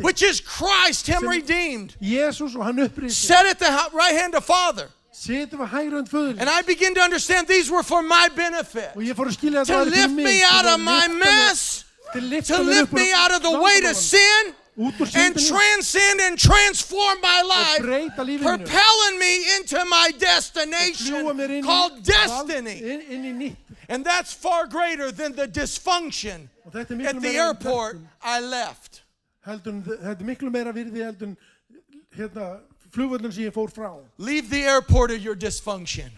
[0.00, 4.88] which is Christ, Him redeemed, Jésús og hann set at the right hand of Father.
[5.12, 6.40] Situr við hægrönd föður.
[6.40, 8.94] And I begin to understand these were for my benefit.
[8.94, 11.84] Og ég fór að skilja það to lift me out of my mess,
[12.14, 17.80] to lift me out of the weight of sin, and transcend and transform my life,
[17.82, 18.58] breyta lífinu mínu.
[18.58, 22.78] propelling me into my destination called destiny.
[22.80, 23.56] inn, inn í nýtt
[23.88, 29.02] And that's far greater than the dysfunction og þetta miklu at the airport I left.
[29.46, 31.36] heldur en þetta miklu meira virði heldur en
[32.16, 32.60] hérna
[32.94, 36.10] flugvöllun sem ég fór frá Leave the airport of your dysfunction.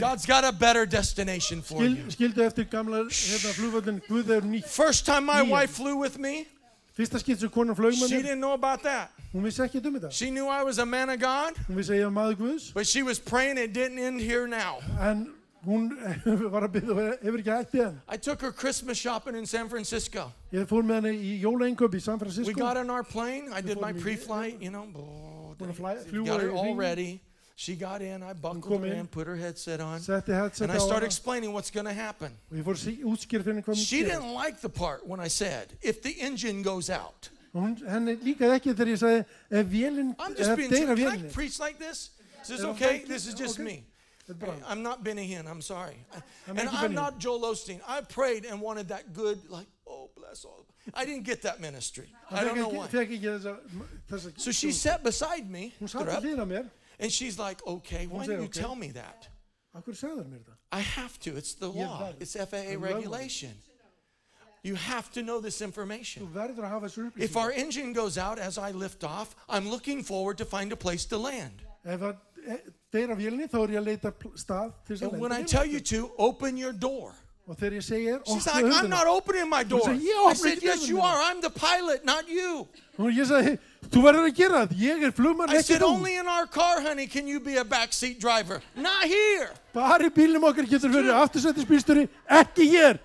[0.00, 2.10] God's got a better destination for you.
[2.10, 6.46] skildu eftir gamla hérna flugvöllun Guð er First time my wife flew with me,
[6.96, 9.10] fyrsta skipt sem konan flög með she mér didn't know about that.
[9.34, 11.92] hún vissi ekki um þetta She knew I was a man of God, hún vissi
[11.94, 14.78] að ég var maður Guðs but she was praying it didn't end here now.
[15.00, 15.32] en
[15.64, 15.90] hún
[16.52, 19.68] var að byrja og hefur ekki hætti enn I took her Christmas shopping in San
[19.68, 20.32] Francisco.
[20.52, 23.48] ég fór með henni í jólaenköp í San We Francisco got on our plane.
[23.52, 24.86] I did my pre-flight, you know.
[25.62, 27.20] Fly- fljúga Got her í all ready.
[27.62, 28.24] She got in.
[28.24, 29.06] I buckled her in.
[29.06, 30.28] put her headset on, headset
[30.62, 32.32] and I started hana explaining what's going to happen.
[32.50, 35.28] og ég fór að útskýra fyrir henni hvað She didn't like the part when I
[35.28, 37.30] said, if the engine goes out.
[37.54, 39.22] henni líkaði ekki þegar ég sagði
[39.60, 42.10] ef vélinn I'm just ef being deyra Can I preach like this?
[42.42, 43.04] Is this okay?
[43.06, 43.84] This is just me.
[44.28, 44.54] Er.
[44.66, 45.46] I'm not Benny Hinn.
[45.46, 46.04] I'm sorry.
[46.48, 47.80] And I'm not Joel Osteen.
[47.86, 50.66] I prayed and wanted that good, like, oh, bless all.
[50.94, 52.08] I didn't get that ministry.
[52.30, 52.86] I don't know why.
[52.86, 53.56] ekki, fekk ekki þessa,
[54.10, 55.72] þessa So she sat beside me,
[57.02, 58.74] hún stood satt up, að hlýra mér and she's like, okay, why segir, you tell
[58.76, 59.28] me that?
[59.74, 60.56] Akkur sagði mér þetta?
[60.72, 61.36] I have to.
[61.36, 62.12] It's the law.
[62.20, 63.54] It's FAA regulation.
[64.64, 66.28] You have to know this information.
[66.32, 70.04] verður að hafa þessu If our engine goes out as I lift off, I'm looking
[70.04, 71.62] forward to find a place to land.
[71.84, 72.60] Ef það e-
[72.92, 75.42] deyra vélinni þá er ég að leita pl- stað til þess að And when I
[75.42, 77.12] tell you to, open your door.
[77.48, 78.88] Og þegar ég segi er, She's like, I'm hurðina.
[78.88, 79.82] not opening my door.
[79.82, 81.22] said, "Ég I opna said, ekki Yes, you dyrnar." are.
[81.30, 82.68] I'm the pilot, not you.
[82.98, 83.58] Og ég sagði,
[83.90, 85.88] þú verður að gera þetta, ég er flugmann I ekki said, þú.
[85.88, 88.62] Only in our car, honey, can you be a backseat driver.
[88.76, 89.50] Not here.
[89.74, 92.98] Bara í bílnum okkar getur verið aftursættisbýsturi, ekki hér.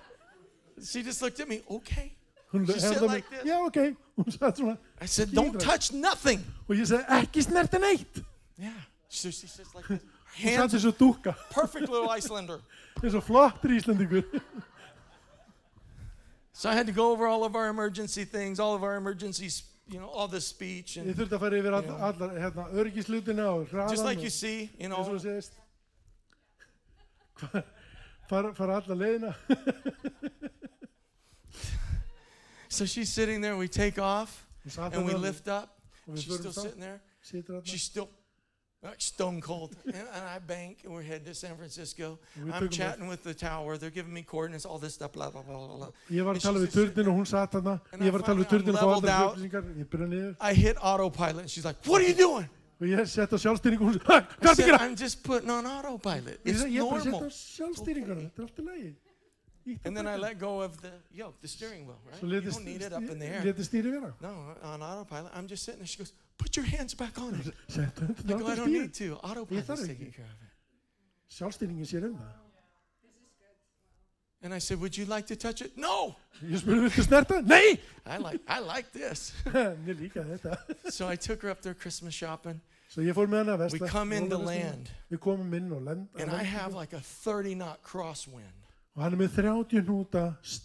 [0.84, 2.12] She just looked at me, Okay.
[2.54, 3.44] Hún She said hefði mig, like this.
[3.44, 6.44] já ok, hún sagði svona, I said, Don't touch nothing.
[6.68, 8.22] og ég sagði, ekki snerta neitt.
[8.56, 8.70] Yeah.
[9.08, 10.00] So she says like this.
[10.38, 12.60] Hún Hands, sagði svo dúka, perfect little Icelander.
[13.00, 14.24] flottur Íslandingur.
[16.52, 19.62] So I had to go over all of our emergency things, all of our emergencies,
[19.88, 23.68] you know, all the speech, Ég þurfti að fara yfir all, allar hérna, örgislutina og
[23.70, 25.50] hraðan just like you see, you eins og know, þú.
[28.28, 29.30] Fara, fara alla leiðina.
[32.68, 35.78] so she's sitting there, we take off, Hún and we þarna, lift up.
[36.06, 37.00] og við She's förum still sitting there.
[37.22, 37.64] situr þarna.
[37.66, 38.08] She's still
[38.82, 39.76] like stone cold.
[39.86, 42.18] and, and I bank, and we're headed to San Francisco.
[42.52, 43.76] I'm chatting with the tower.
[43.76, 45.88] They're giving me coordinates, all this stuff, blah, blah, blah, blah.
[46.10, 47.80] Ég var að tala við og hún satt þarna.
[47.92, 49.64] Ég I var að tala við finally- turnin og I'm fá leveled upplýsingar.
[49.82, 50.36] Ég byrja niður.
[50.40, 52.48] I hit autopilot, and she's like, What are you doing?
[52.78, 54.78] Og ég sett á sjálfstýringu og hún sagði, hvað er að said, gera?
[54.86, 56.38] I'm just putting on autopilot.
[56.44, 57.30] Ég It's ég er bara að á normal.
[57.34, 58.22] sjálfstýringuna.
[58.28, 58.94] Þetta er allt í lagi.
[59.84, 62.22] And then I let go of the yoke, the steering wheel, right?
[62.22, 63.42] You don't need it up in the air.
[63.42, 64.14] stýri vera.
[64.22, 65.32] No, on autopilot.
[65.34, 65.86] I'm just sitting there.
[65.86, 67.54] She goes, Put your hands back on it.
[67.68, 69.16] Þetta go, á I don't need to.
[69.22, 70.14] Autopilot's þarf taking ekki.
[70.16, 70.52] care of it.
[71.34, 72.36] Sjálfstýringin sér um það.
[74.40, 75.76] And I said, Would you like to touch it?
[75.76, 76.14] No.
[76.46, 77.40] Ég spurði, viltu snerta?
[77.42, 77.78] Nei!
[78.06, 79.32] I like I like this.
[79.84, 80.56] Mér líka þetta.
[80.92, 82.60] so I took her up there Christmas shopping.
[82.88, 86.06] Svo ég fór með hana að We come into land, Við komum inn og lend.
[86.16, 88.54] and I have like a 30 knot crosswind.
[88.96, 90.22] Og hann er með 30 hnúta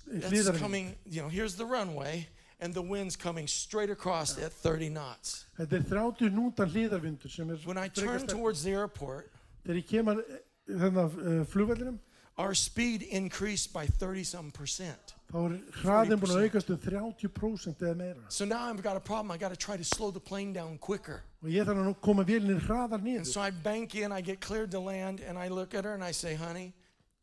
[0.07, 2.27] That's coming, you know, here's the runway,
[2.63, 5.45] and the wind's coming straight across at 30 knots.
[5.59, 8.37] Þetta er 30 hnúta hlýðarvindur sem er When I frekar turn sterkur.
[8.37, 9.29] towards the airport,
[9.65, 10.23] Þegar ég kemur
[10.67, 11.99] þarna uh, flugvellinum,
[12.37, 15.13] our speed increased by 30 some percent.
[15.33, 18.23] þá er hraðin búin að aukast um 30% eða meira.
[18.29, 19.31] So now I've got a problem.
[19.31, 21.21] I got to try to slow the plane down quicker.
[21.43, 23.25] Og ég þarf að nú koma vélinni hraðar And niður.
[23.27, 26.03] so I bank in, I get cleared to land, and I look at her and
[26.03, 26.73] I say, honey,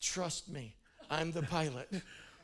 [0.01, 0.75] trust me,
[1.11, 1.89] I'm the pilot.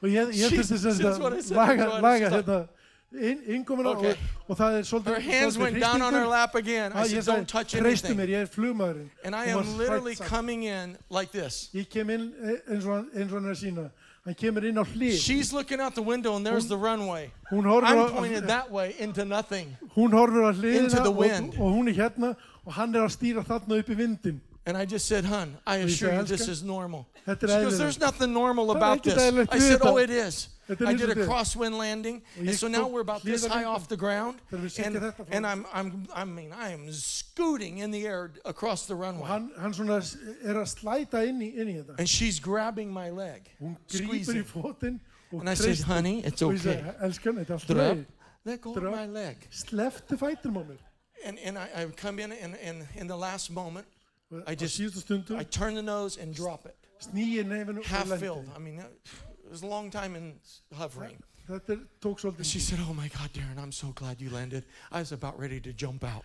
[0.03, 1.57] Og ég, ég Jesus, þurfti sem that's what I said.
[1.57, 2.45] laga, That's laga said.
[2.47, 2.69] hérna inn,
[3.13, 4.11] innkomuna Okay.
[4.11, 6.31] og, og það er svolítið Her hands svolítið went down on her hristingur.
[6.31, 6.93] lap again.
[6.93, 8.17] I said, ég don't sagði, touch anything.
[8.19, 9.11] mér, ég er flugmaðurinn.
[9.25, 11.69] And I am literally coming in like this.
[11.75, 13.91] Ég kem inn eh, eins og hann, eins og hann er sína.
[14.27, 15.19] Hann kemur inn á hlið.
[15.23, 17.31] She's looking out the window, and there's the runway.
[17.53, 19.77] I'm pointed that way into nothing.
[19.97, 21.55] hún horfir á into hliðina the wind.
[21.59, 22.35] og hún er hérna
[22.67, 24.41] og hann er að stýra þarna upp í vindin.
[24.67, 27.07] And I just said, hun, I assure you this is normal.
[27.25, 29.17] She goes, there's nothing normal about this.
[29.17, 30.49] I said, oh, it is.
[30.69, 34.41] I did a crosswind landing, and so now we're about this high off the ground,
[34.51, 38.33] Þegar við setjum and, and I'm, I'm, I mean, I am scooting in the air
[38.45, 41.95] across the runway, hann, hann svona s- er að slæta inn í, inn í þetta.
[42.01, 45.01] and she's grabbing my leg, Hún grýpur í squeezing.
[45.31, 46.57] And I said, honey, it's okay.
[46.57, 47.99] segi, elskan, þetta er Drop,
[48.45, 49.37] let go of my leg.
[51.25, 53.87] And, and I, I come in, and, and in the last moment,
[54.47, 56.77] I á just- I turn the nose and drop it,
[57.85, 58.49] half filled.
[58.55, 60.35] I mean, it was a long time in
[60.74, 61.22] hovering.
[61.49, 64.64] Er, And she said, Oh my God, Darren, I'm so glad you landed.
[64.91, 66.24] I was about ready to jump out.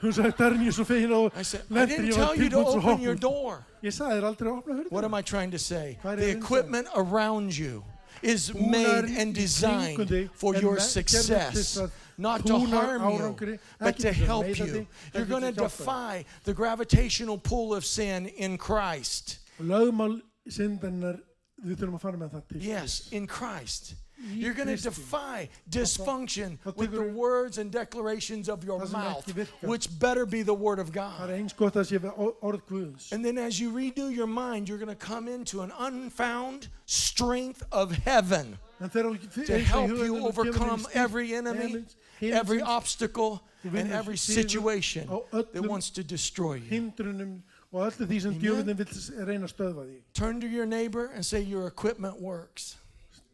[0.00, 3.16] Það er ég svo fegin og I said, I didn't tell you to open your
[3.16, 3.66] door.
[3.82, 4.84] Ég sagði þér aldrei að opna.
[4.90, 5.98] What am I trying to say?
[6.04, 6.36] Er The ég að segja?
[6.38, 7.82] equipment around you
[8.22, 11.78] is made and designed for er your me- gerður til success,
[12.18, 14.86] not to harm you, but to help you.
[15.14, 15.84] You're going to til að hjálpa þér.
[15.84, 19.38] defy the gravitational pull of sin in Christ.
[19.60, 21.20] Lögmál syndarinnar,
[21.64, 22.62] við þurfum að fara með það til.
[22.62, 23.94] Yes, in Christ.
[24.30, 29.26] You're going to defy dysfunction with the words and declarations of your mouth,
[29.62, 31.28] which better be the word of God.
[31.28, 33.10] eins gott að sé við or- orð Guðs.
[33.10, 37.64] And then as you renew your mind, you're going to come into an unfound strength
[37.72, 41.84] of heaven En þegar þú to help you overcome every enemy,
[42.20, 46.70] every obstacle, and every situation oh, that wants to destroy you.
[46.70, 48.40] hindrunum og öllu því sem Amen.
[48.42, 50.02] djöfunin vil s- reyna að stöðva því.
[50.14, 52.76] Turn to your neighbor and say, Your equipment works.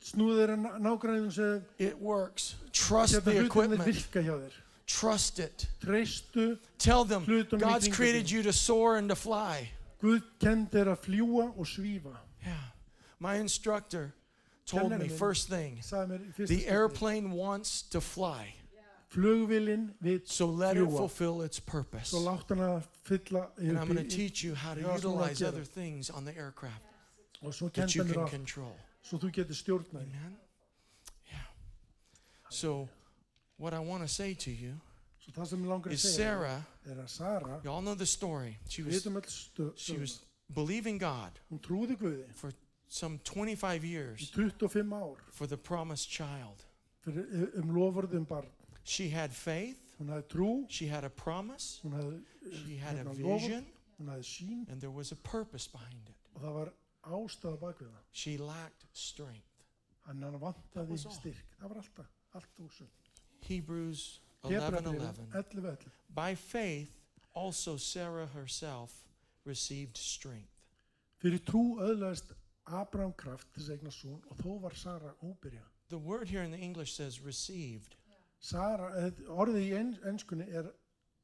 [0.04, 2.56] Snúðu þeirra nágræðum og segja, It works.
[2.72, 3.84] Trust the equipment.
[3.84, 4.52] virka hjá þér.
[4.86, 5.66] Trust it.
[6.78, 7.24] Tell them
[7.58, 9.70] God's created you to soar and to fly.
[10.00, 12.16] Guð kend þér að fljúa og svífa.
[12.46, 12.54] Yeah.
[13.18, 14.14] My instructor
[14.68, 18.54] told me first thing Sagði mér í fyrsta the airplane wants to fly,
[20.24, 22.10] so let it fulfill its purpose.
[22.12, 25.64] Svo látt hann að fylla And I'm going to teach you how to utilize other
[25.64, 26.84] things on the aircraft
[27.74, 28.76] that you can control.
[29.02, 30.04] svo þú getur stjórnað.
[30.04, 30.04] því.
[30.04, 30.36] Amen?
[31.30, 31.48] Yeah.
[32.50, 32.88] So,
[33.56, 34.80] what I want to say to you
[35.18, 38.58] Svo það sem ég langar að is Sarah, y'all know the story.
[38.68, 40.20] She was, veitum öll stö, she was
[40.54, 42.52] believing God hún trúði Guði for
[42.88, 46.64] some 25 í years 25 ár for the promised child.
[47.04, 48.48] fyrir, um lofurðum barn.
[48.84, 52.20] She had faith, Hún hafði trú, she had a promise, hún hafði,
[52.64, 53.66] she had a hérna, loforð, vision,
[54.00, 56.16] hún hafði sín and there was a purpose behind it.
[56.34, 56.72] og það var
[57.02, 58.04] ástæða bak við það.
[58.12, 59.44] She lacked strength.
[60.06, 61.12] Hann hann That vantaði was all.
[61.12, 61.56] styrk.
[61.60, 62.88] Það var alltaf, allt úr
[63.48, 65.26] Hebrews 11 Hebrabrifin 11.
[65.34, 65.92] 11, 11.
[66.14, 66.90] By faith,
[67.34, 69.04] also Sarah herself
[69.44, 70.54] received strength.
[71.18, 72.32] Fyrir trú öðlaðist
[72.68, 75.64] Abraham kraft til þess að eigna son og þó var Sara óbyrja.
[75.88, 77.96] The word here in the English says received.
[78.40, 80.68] Sara, eh, orðið í en, enskunni er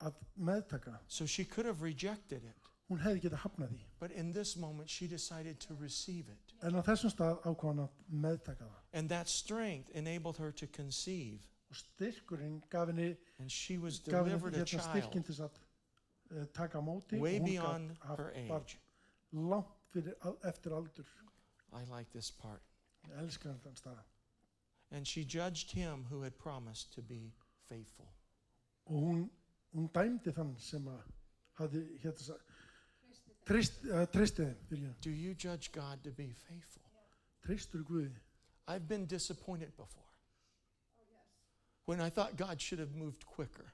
[0.01, 0.99] að meðtaka.
[1.07, 2.57] So she could have rejected it.
[2.91, 3.83] Hún hefði getað hafnað því.
[4.01, 6.53] But in this moment, she decided to receive it.
[6.63, 8.81] En á þessum stað ákvað hann að meðtaka það.
[8.93, 11.47] And that strength enabled her to conceive.
[11.71, 15.35] Og styrkurinn gaf henni, And she was gaf henni delivered a hérna styrkinn child til
[15.35, 15.61] þess að
[16.41, 18.79] uh, taka á móti way og hún beyond gat haft her barn age.
[19.33, 21.07] langt fyrir, al- eftir aldur.
[21.75, 22.63] I like this part.
[23.09, 24.03] Ég elskar hann þann.
[24.91, 27.33] And she judged him who had promised to be
[27.69, 28.09] faithful.
[28.87, 29.31] Og hún,
[29.75, 31.03] hún dæmdi þann sem að
[31.59, 32.41] hafði hérna þess að
[33.93, 34.95] uh, treysti þeim, fyrir.
[35.01, 36.83] Do you judge God to be faithful?
[37.45, 38.15] Treystur Guði.
[38.69, 40.03] I've been disappointed before.
[41.87, 43.73] When I thought God should have moved quicker.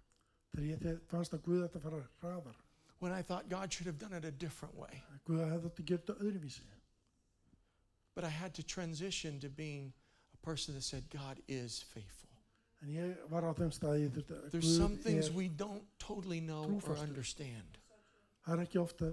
[0.54, 2.56] Þegar ég þe- fannst að Guði þetta fara hraðar.
[2.98, 5.02] When I thought God should have done it a different way.
[5.26, 6.64] Guði hefði þetta gert öðruvísi.
[8.20, 9.94] But I had to transition to being
[10.34, 12.28] a person that said God is faithful.
[12.82, 15.48] En ég var á þeim staði ég þurfti að There's some Guð things er, we
[15.48, 17.02] don't totally know or trúfastur.
[17.08, 17.78] understand.
[18.46, 19.08] það er ekki ofta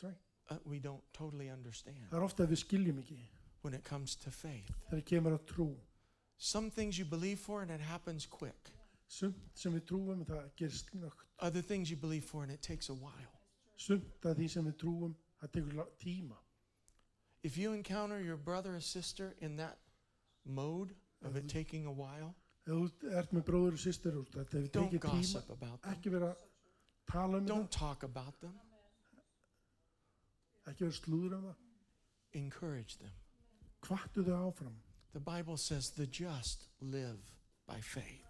[0.00, 0.14] sorry,
[0.50, 3.18] Uh, we don't totally understand það er ofta að við skiljum ekki
[3.62, 4.70] when it comes to faith.
[4.90, 5.68] þegar kemur að trú
[6.36, 8.72] Some things you believe for and it happens quick.
[9.08, 12.88] sumt sem við trúum það gerist snögt Other things you believe for and it takes
[12.88, 13.30] a while.
[13.76, 16.36] sumt að því sem við trúum það tekur la- tíma
[17.44, 19.76] If you encounter your brother or sister in that
[20.46, 22.34] mode of it taking a while,
[22.66, 25.82] ef þú ert með bróður og sýstir og þetta hefur don't tekið tíma gossip about
[25.82, 25.92] them.
[25.92, 26.36] ekki vera að
[27.12, 28.54] tala um Don't talk about them.
[30.64, 33.12] það ekki vera að slúður um það Encourage them.
[33.86, 34.76] hvattu þau áfram
[35.12, 37.20] The Bible says the just live
[37.68, 38.24] by faith.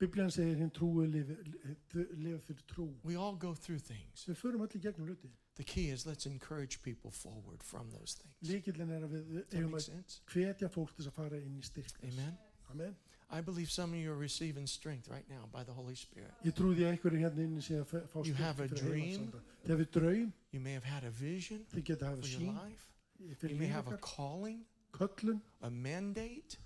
[0.00, 4.24] Biblían segir hinn trúi lifi fyrir trú We all go through things.
[4.28, 8.36] við förum allir gegnum hluti The key is let's encourage people forward from those things.
[8.50, 10.20] líkillin er að við við Does that eigum make að sense?
[10.32, 12.38] hvetja fólk til að fara inn í styrk Amen.
[12.70, 12.96] Amen.
[13.30, 16.30] I believe some of you are receiving strength right now by the Holy Spirit.
[16.44, 19.32] Ég trúði að einhverju hérna inni sé að fá You have a dream.
[19.64, 22.86] Þið hefur draum, You may have had a vision þið geta for your life.
[23.18, 24.60] You may have a calling,
[24.92, 26.58] köllun, a mandate.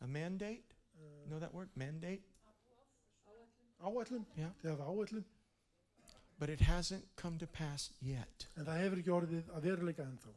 [0.00, 0.74] A mandate?
[1.00, 1.70] You know that word?
[1.74, 2.22] Mandate?
[3.82, 4.50] áætlun, Yeah.
[4.62, 5.24] þið hafa áætlun,
[6.38, 8.46] But it hasn't come to pass yet.
[8.56, 10.32] en það hefur ekki orðið að veruleika ennþá.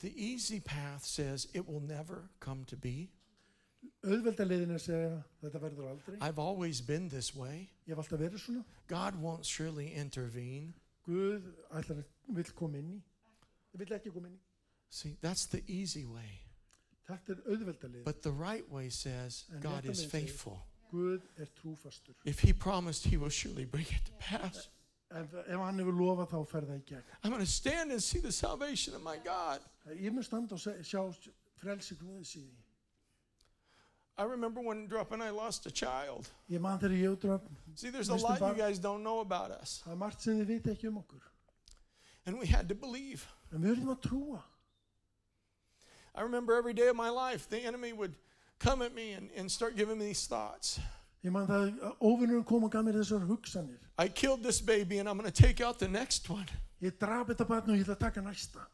[0.00, 3.08] The easy path says it will never come to be.
[4.04, 5.10] Auðveldaleiðin er að segja
[5.42, 6.16] þetta verður aldrei.
[6.20, 7.70] I've always been this way.
[7.86, 8.64] Ég hef alltaf verið svona.
[8.88, 10.72] God won't surely intervene.
[11.06, 13.00] Guð ætlar að vill koma inn í.
[13.72, 14.42] Það vill ekki koma inn í.
[14.90, 16.42] See, that's the easy way.
[17.08, 18.02] Þetta er.
[18.04, 20.58] But the right way says God is segir- faithful.
[20.92, 22.14] Guð er trúfastur.
[22.24, 24.68] If He promised, He will surely bring it to pass.
[25.12, 27.14] Ef, ef hann hefur lofað þá fer það í gegn.
[27.22, 29.60] I'm going to stand and see the salvation of my God.
[29.92, 31.02] Ég mun standa og sjá
[31.60, 32.62] frelsi Guðs í því.
[34.18, 36.30] I remember when Drup and I lost a child.
[36.50, 37.40] Ég man þegar ég útraf,
[37.74, 39.82] See, there's a lot you guys don't know about us.
[39.84, 41.22] það er margt sem þið viti ekki um okkur.
[42.26, 43.26] And we had to believe.
[43.52, 44.42] En við verðum að trúa.
[46.14, 48.14] I remember every day of my life, the enemy would
[48.58, 50.78] come at me and, and start giving me these thoughts.
[51.24, 53.78] Ég man það óvinnurinn kom og gaf mér þessar hugsanir.
[53.98, 56.46] I killed this baby and I'm going to take out the next one.
[56.82, 58.64] Ég draf þetta barn og ég ætla að taka næsta.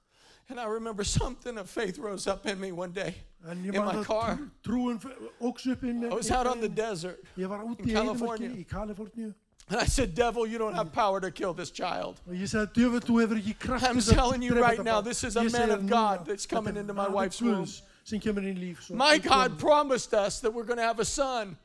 [0.50, 3.14] And I remember something of faith rose up in me one day.
[3.50, 4.38] In my car.
[4.38, 7.44] trú- trúin f- óx upp inn I was out on the desert in
[7.86, 8.48] California.
[8.48, 9.34] Eidumörki í Kaliforníu
[9.70, 12.18] and I said, Devil, you don't have power to kill this child.
[12.26, 14.82] og ég sagði, djöfull, þú hefur ekki kraft I'm til þess að telling you right
[14.82, 18.18] now, this is a man of God that's coming er into my wife's Guðs sem
[18.18, 21.04] kemur inn í líf svo- My God promised us that we're going to have a
[21.04, 21.58] son.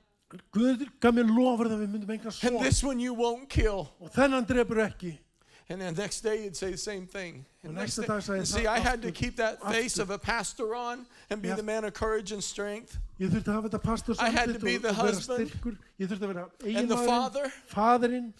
[0.54, 3.92] Guð gaf mér lofur að við myndum enga And this one you won't kill.
[4.00, 5.18] og þennan drefur ekki
[5.70, 7.46] And then next day you'd say the same thing.
[7.64, 11.06] And next day- and see, I had to keep that face of a pastor on
[11.30, 12.98] and be the man of courage and strength.
[13.20, 16.20] ég þurfti að hafa þetta pastor I had to be the husband styrkur ég þurfti
[16.20, 18.34] að vera and the father.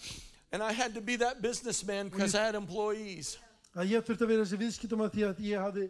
[0.52, 3.38] And I had to be that businessman because I had employees.
[3.76, 5.90] að ég þurfti að vera þessi viðskiptum að því að ég hafði, hafði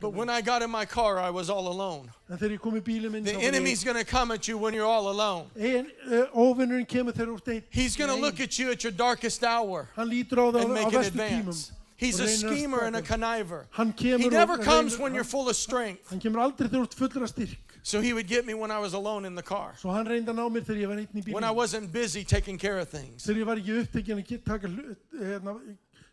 [0.00, 2.10] But when I got in my car, I was all alone.
[2.28, 4.74] en þegar ég kom í bílum minn The enemy's going to come at you when
[4.74, 5.46] you're all alone.
[5.58, 8.92] ein, uh, óvinnurinn kemur þegar úr deitt He's going to look at you at your
[8.92, 11.72] darkest hour hann lítur á það and make an advance.
[11.96, 13.64] He's a schemer and a conniver.
[13.98, 16.10] He never comes when you're full of strength.
[16.10, 17.58] Hann kemur aldrei þegar þú ert fullur af styrk.
[17.82, 20.28] So he would get me when I was alone in the car, Svo hann reyndi
[20.28, 22.90] að ná mér þegar ég var einn í when I wasn't busy taking care of
[22.90, 23.24] things.
[23.24, 24.68] Þegar ég var ekki upptekinn að taka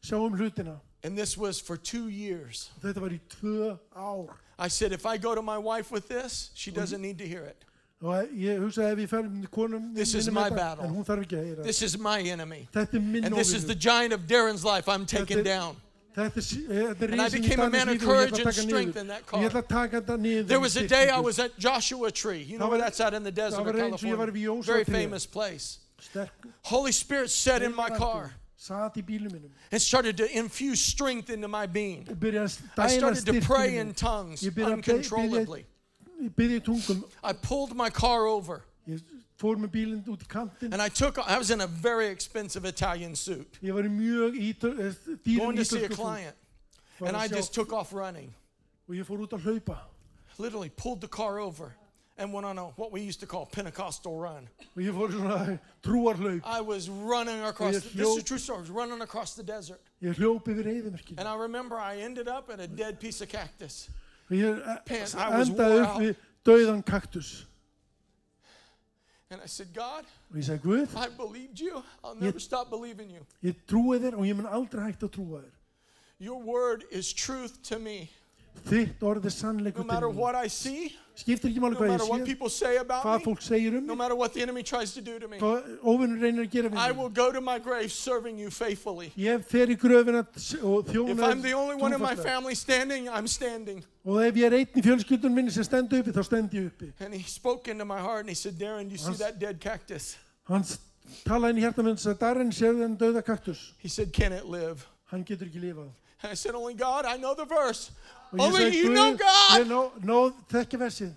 [0.02, 0.80] sjá um hlutina.
[1.08, 2.70] And this was for two years.
[2.84, 4.34] Þetta var í tvö ár.
[4.60, 7.44] I said, if I go to my wife with this, she doesn't need to hear
[7.44, 7.64] it.
[8.04, 10.84] Og ég hugsaði ef ég fer með konum This is my battle.
[10.84, 11.64] en hún þarf ekki að.
[11.64, 12.68] This is my enemy.
[12.76, 15.78] Er And this is the giant of Darren's life I'm taking down.
[16.18, 18.98] Þetta sí- þetta And I became a man of lífi og ég courage and strength
[18.98, 19.40] in that car.
[19.40, 20.48] Ég ætla að taka þetta niður.
[20.48, 22.42] There was a day I was at Joshua Tree.
[22.42, 24.62] You know where that's at in the desert of var eins og ég var California.
[24.62, 25.80] Very famous place.
[26.64, 29.36] Holy Spirit sat in my car Satt í bílum
[29.72, 32.08] and started to infuse strength into my being.
[32.10, 35.66] Og byrjaði að I started to pray in tongues uncontrollably.
[36.20, 36.30] Í
[37.34, 39.02] pulled my car over Ég
[39.38, 40.74] fór með bílinn út í kantinn.
[40.74, 44.34] and I took, I was in a very expensive Italian suit Ég var í mjög
[44.34, 46.36] ítö- dýrum going to see a client.
[47.06, 48.34] And I just took off running.
[48.90, 49.78] Og ég fór út að hlaupa.
[50.40, 51.76] Literally pulled the car over
[52.18, 54.48] and went on a, what we used to call Pentecostal run.
[54.76, 56.42] Og ég fór svona trúarhlaup.
[56.44, 59.44] I was running across, the, this is a true story, I was running across the
[59.44, 59.82] desert.
[60.02, 61.20] Ég hljóp yfir reyðimerkinu.
[61.20, 63.90] And I remember I ended up at a dead piece of cactus.
[64.32, 64.56] Eh,
[64.86, 66.16] Pants, I was wore out.
[66.44, 67.46] dauðan kaktus.
[69.30, 71.84] And I said, God, Og ég sagði, Guð, I believed you.
[72.04, 73.26] I'll never stop believing you.
[73.44, 75.54] ég trúi þér og ég mun aldrei hægt að trúa þér.
[76.20, 78.10] Your word is truth to me.
[78.68, 80.18] Þitt orð er sannleikur no til mín.
[81.18, 82.06] Skiptir ekki máli no hvað ég sé,
[83.02, 83.98] hvað fólk segir um mig,
[85.42, 86.82] hvað óvinnur reynir að gera við mig.
[89.18, 91.08] Ég fer í gröfin að þjóna
[91.98, 92.38] trúfasta.
[94.06, 96.94] Og ef ég er einn í fjölskyldunum minni sem stendur uppi, þá stendur ég uppi.
[100.48, 100.64] Hann
[101.26, 103.74] talaði inn í hjarta minn og sagði, Darren, séu þenn döða kaktus?
[105.12, 105.90] Hann getur ekki lifað.
[106.24, 107.92] And I said, only God, I know the verse.
[108.34, 109.60] Og Only sagði, you know God.
[109.62, 111.14] ég nó, nó þekki versið.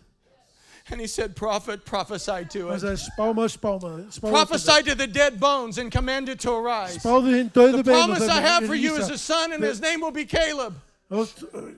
[0.91, 2.81] And he said, Prophet, prophesy to it.
[2.81, 4.21] sagði, spámaður, spámaður.
[4.31, 6.99] Prophesy to the dead bones and command it to arise.
[6.99, 9.81] Spáðu hinn döðu The bein promise I have for you is a son, and his
[9.81, 10.75] name will be Caleb.
[11.11, 11.27] Og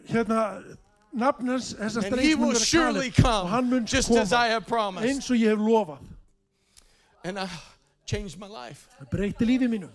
[0.09, 0.63] hérna,
[1.15, 4.33] nafn hans, þessa And he mun will vera surely Og hann come, mun just as
[4.33, 5.09] I have promised.
[5.09, 5.99] eins og ég hef lofað.
[7.25, 7.49] And I
[8.07, 8.89] changed my life.
[9.01, 9.89] Það breytti lífi mínu.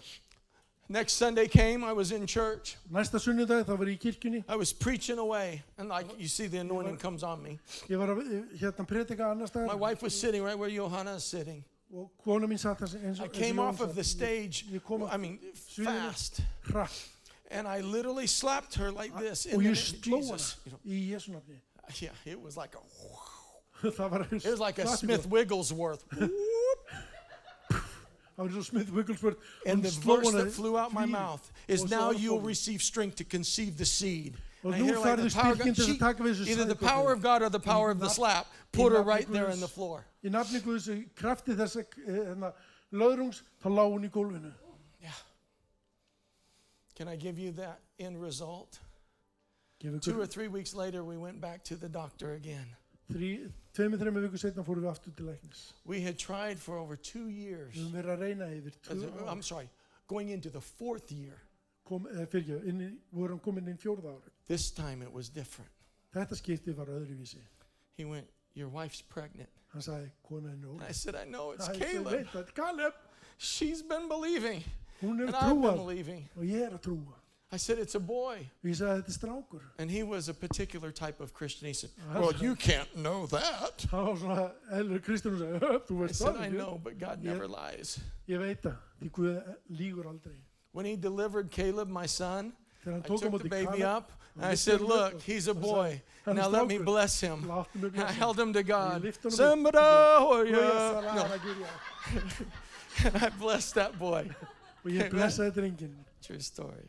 [0.90, 2.78] Next Sunday came, I was in church.
[2.92, 4.44] Næsta sunnudag þá var ég í kirkjunni.
[4.48, 7.60] I was preaching away, and like you see, the anointing comes on me.
[7.90, 8.16] Ég var
[8.62, 11.64] hérna predika annar My wife was sitting right where Johanna is sitting.
[11.94, 14.66] og kona mín satt þess eins I came off of the stage,
[15.12, 16.42] I mean, fast.
[16.64, 17.10] hratt
[17.50, 20.58] And I literally slapped her like ah, this in the name of Jesus.
[20.86, 21.62] Í nafni.
[22.02, 24.88] yeah, it was like a, it was like a.
[24.88, 26.04] Smith Wigglesworth.
[28.38, 29.38] Það var svo Smith Wigglesworth.
[29.66, 33.78] And the verse that flew out my mouth is now you'll receive strength to conceive
[33.78, 34.38] the seed.
[34.64, 37.22] And I hear like the power God, she- taka við þessu either the power of
[37.22, 40.06] God or the power of the slap put her right there on the floor.
[40.24, 42.54] Í nafni Guðs í krafti þess hérna,
[42.94, 44.54] löðrungs, þá lá hún í gólfinu.
[45.02, 45.12] Yeah.
[46.96, 48.80] Can I give you that end result?
[50.02, 52.77] Two or three weeks later, we went back to the doctor again.
[53.12, 53.30] Þrý,
[53.74, 55.62] tveimur, þreimur viku setna fórum við aftur til læknis.
[55.86, 57.76] We had tried for over two years.
[57.76, 59.44] Við höfum verið að reyna yfir tvö Uh, I'm ár.
[59.44, 59.70] sorry,
[60.08, 61.38] going into the fourth year.
[61.88, 64.32] Kom, eða fyrir, inn í, vorum komin inn fjórða ári.
[64.48, 65.72] This time it was different.
[66.14, 67.40] Þetta skiptið var öðruvísi.
[67.98, 69.50] He went, Your wife's pregnant.
[69.72, 70.82] Hann sagði, kona er nóg.
[70.90, 72.12] I said, I know, it's Ég Caleb.
[72.12, 72.94] veit að Caleb,
[73.38, 74.64] She's been believing,
[75.02, 76.24] hún and er I've been trúað believing.
[76.36, 77.14] og ég er að trúa.
[77.50, 78.50] I said, It's a boy.
[78.64, 79.62] Og ég sagði, þetta er strákur.
[79.80, 81.68] And he was a particular type of Christian.
[81.68, 83.78] He said, Well, you can't know that.
[83.90, 86.58] Það var svona, Elur Kristján sagði, þú I veist said, það I ekki.
[86.58, 88.00] know, but God never lies.
[88.28, 89.38] Ég veit það, því Guð
[89.72, 90.36] lígur aldrei.
[90.74, 92.52] When he delivered Caleb, my son,
[92.84, 95.48] Þegar hann I tók á took the móti baby up and I said, Look, he's
[95.48, 95.88] a boy.
[95.88, 97.50] sagði, "Hann er Now let me bless him.
[97.50, 99.04] And I held him to God.
[99.04, 99.34] lyfti honum upp.
[99.34, 100.60] Somebody, Og ég no.
[100.60, 103.06] svaraði Guð, já.
[103.06, 104.30] And I blessed that boy.
[104.84, 105.96] Og ég blessaði drengin.
[106.22, 106.88] True story.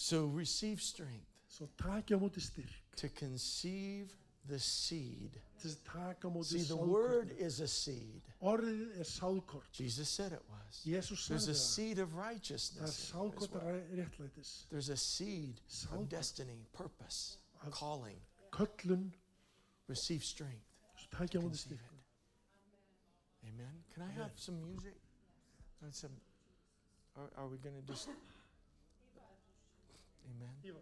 [0.00, 2.72] So receive strength Svo taki á styrk.
[2.96, 4.16] to conceive
[4.48, 5.38] the seed.
[5.60, 8.22] Til þess að taka á móti See, the word is a seed.
[9.72, 10.82] Jesus said it was.
[11.28, 12.78] There's a seed of righteousness.
[12.78, 13.82] in it as sáðkort well.
[14.70, 15.60] There's a seed
[15.92, 17.36] of destiny, purpose,
[17.70, 18.16] calling.
[19.86, 20.64] Receive strength.
[20.96, 22.00] svo taki á Conceive it.
[23.52, 23.84] Amen.
[23.92, 24.96] Can I have some music?
[25.82, 26.12] And some,
[27.16, 28.08] are, are we going to just.
[30.30, 30.74] Amen.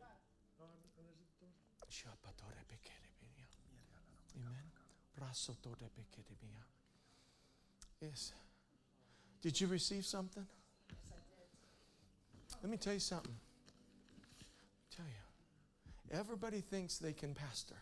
[1.89, 3.47] Shapatore bekerebiya.
[4.37, 4.71] Amen.
[5.17, 6.63] Brasotore bekerebiya.
[8.01, 8.33] Yes.
[9.41, 10.47] Did you receive something?
[12.63, 13.37] Let me tell you something.
[14.97, 16.19] Tell you.
[16.19, 17.77] Everybody thinks they can pastor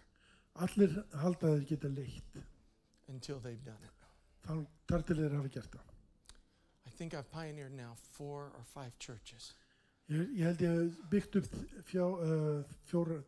[0.65, 2.37] Allir halda þeir geta leitt
[3.09, 3.93] until they've done it.
[4.89, 5.93] þar til þeir hafi gert það.
[6.87, 9.53] I think I've pioneered now four or five churches.
[10.07, 11.55] Ég, ég held ég hef byggt upp
[12.23, 12.74] eh,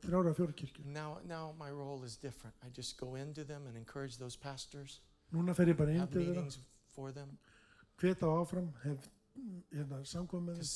[0.05, 0.85] þrjára fjórkirkir.
[5.35, 6.45] Núna fer ég bara inn til þeirra,
[7.99, 9.09] hveta áfram, hef
[9.75, 10.69] hérna, samkvæm með þeim.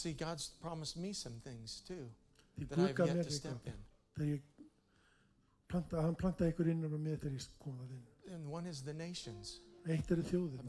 [2.58, 4.42] Því Guð gaf mér eitthvað.
[5.72, 8.02] Planta, hann plantaði ykkur innan og um mér þegar ég kom að inn.
[9.86, 10.66] Eitt eru þjóðirna.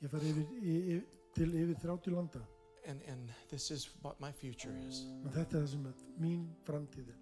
[0.00, 1.04] Ég fær yfir, yfir,
[1.36, 2.40] til yfir 30 landa.
[2.86, 5.04] And, and this is what my future is.
[5.24, 7.18] Og þetta er það sem er mín framtíð er.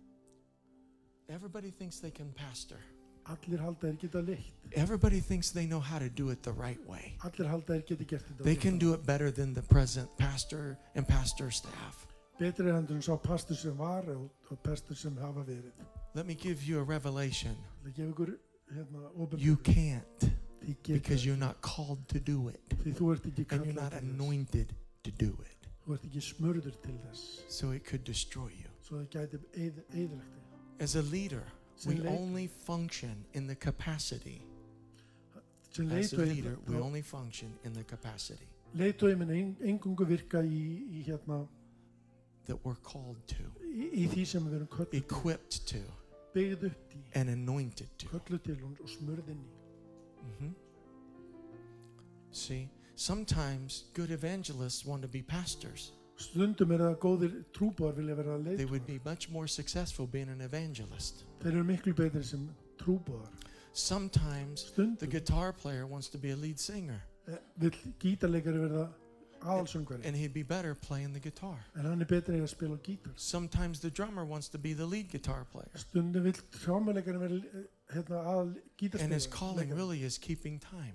[1.29, 2.81] Everybody thinks they can pastor.
[3.29, 4.69] Allir halda þeir geta leitt.
[4.73, 7.17] Everybody thinks they know how to do it the right way.
[7.25, 8.45] Allir halda þeir geta gert þetta.
[8.45, 12.07] They can do it better than the present pastor and pastor staff.
[12.39, 15.73] Betri en sá pastur sem var og, og sem hafa verið.
[16.15, 17.57] Let me give you a revelation.
[17.85, 18.39] Það gefur ykkur
[18.75, 20.31] hérna You can't
[20.87, 24.75] because you're not called to do it, því þú ert ekki and you're not anointed
[25.05, 25.69] to do it.
[25.85, 27.25] Þú ert ekki smörður til þess.
[27.49, 28.69] So it could destroy you.
[28.83, 30.45] Svo það gæti eðrækt þig.
[30.81, 31.45] As a leader,
[31.87, 34.43] we only function in the capacity.
[35.79, 40.63] As a leader, we only function in the capacity leitói minn engungu virka í,
[41.01, 41.47] í hérna
[42.47, 45.81] that we're called to, í, í því sem við erum kölluð equipped to,
[46.35, 48.09] byggð upp í, and anointed to.
[48.13, 49.45] kölluð til og, og smörðin
[50.39, 50.57] hmm
[52.31, 52.69] See,
[52.99, 55.93] sometimes good evangelists want to be pastors.
[56.19, 58.87] Stundum er það góðir trúbáðar vilja vera They would leitói.
[58.87, 61.23] be much more successful being an evangelist.
[61.45, 62.49] Þeir eru miklu betri sem
[62.83, 63.31] trúbáðar.
[63.73, 67.71] Sometimes the Stundum guitar player wants to be a lead singer, eh, vill
[68.01, 68.89] gítarleikari verða
[69.45, 71.65] aðalsöngvari and he'd be better playing the guitar.
[71.77, 73.13] en hann er betri í að spila á gítar.
[73.15, 77.95] Sometimes the drummer wants to be the lead guitar player, Stundum vill trámuleikari verða eh,
[77.95, 79.77] hérna, aðal and his calling gítarspila.
[79.77, 80.95] really is keeping time.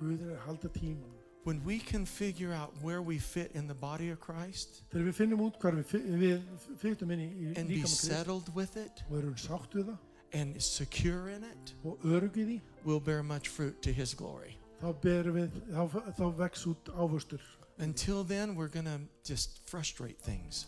[0.00, 1.16] Guð er að halda tíman.
[1.44, 5.14] When we can figure out where we fit in the body of Christ Þegar við
[5.16, 6.42] finnum út hvar við, fi- við
[6.82, 9.86] fytum inn í, í and be líkama Krist settled with it og erum sátt við
[9.88, 9.98] það
[10.32, 14.56] and secure in it, og örugið því, we'll bear much fruit to His glory.
[14.82, 17.40] þá berum við, þá, þá vex út ávöxtur.
[17.78, 20.66] Until then, we're going to just frustrate things.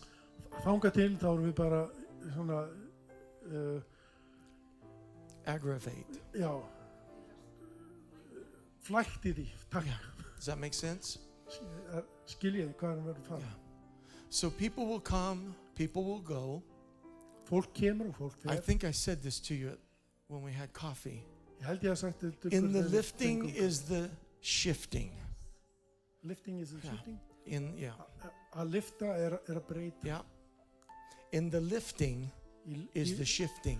[0.65, 1.87] Þanga til þá erum við bara
[2.33, 2.59] svona,
[3.53, 3.79] uh,
[5.45, 6.19] Aggravate.
[6.33, 6.51] já,
[8.83, 9.97] flækt í því, takk, Yeah.
[10.35, 11.19] Does that make sense?
[12.27, 13.39] Skiljiði hvað hann verður að fara.
[13.39, 13.53] Yeah.
[14.29, 16.61] So people will come, people will go.
[17.49, 19.77] Fólk kemur og fólk I think I said this to you
[20.27, 21.23] when we had coffee.
[21.59, 24.09] Ég held ég að sagt þetta In the lifting is the
[24.41, 25.11] shifting.
[26.23, 26.91] Lifting is the Yeah.
[26.95, 27.19] shifting.
[27.45, 27.93] In yeah,
[28.55, 30.05] Að lifta er, er að breyta.
[30.05, 30.21] yeah.
[31.33, 32.31] In the lifting
[32.93, 33.79] is the shifting.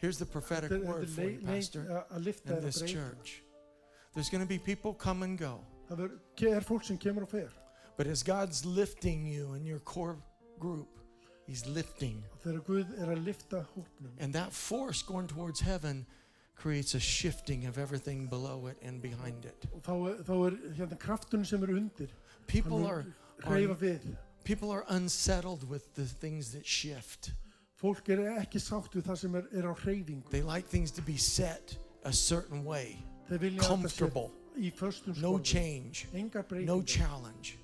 [0.00, 3.42] Here's the prophetic word for you, Pastor, að- Að lifta in er this church.
[4.14, 5.60] There's going to be people come and go.
[5.90, 7.48] Er fólk sem kemur og fer.
[7.96, 10.16] But as God's lifting you in your core
[10.58, 10.88] group,
[11.46, 12.24] He's lifting.
[12.42, 14.12] Þegar Guð er að lifta hópnum.
[14.18, 16.06] And that force going towards heaven
[16.56, 19.66] creates a shifting of everything below it and behind it.
[19.74, 22.08] Og þá, er- þá er hérna kraftun sem er undir.
[22.46, 23.04] People are,
[23.42, 24.16] hreyfa are við.
[24.44, 27.32] people are unsettled with the things that shift.
[27.80, 30.30] Fólk er ekki sátt við það sem er, er á hreyfingu.
[30.30, 32.96] They like things to be set a certain way,
[33.28, 34.30] Þeir vilja að þetta sé comfortable,
[35.20, 36.06] no change,
[36.66, 37.58] no challenge.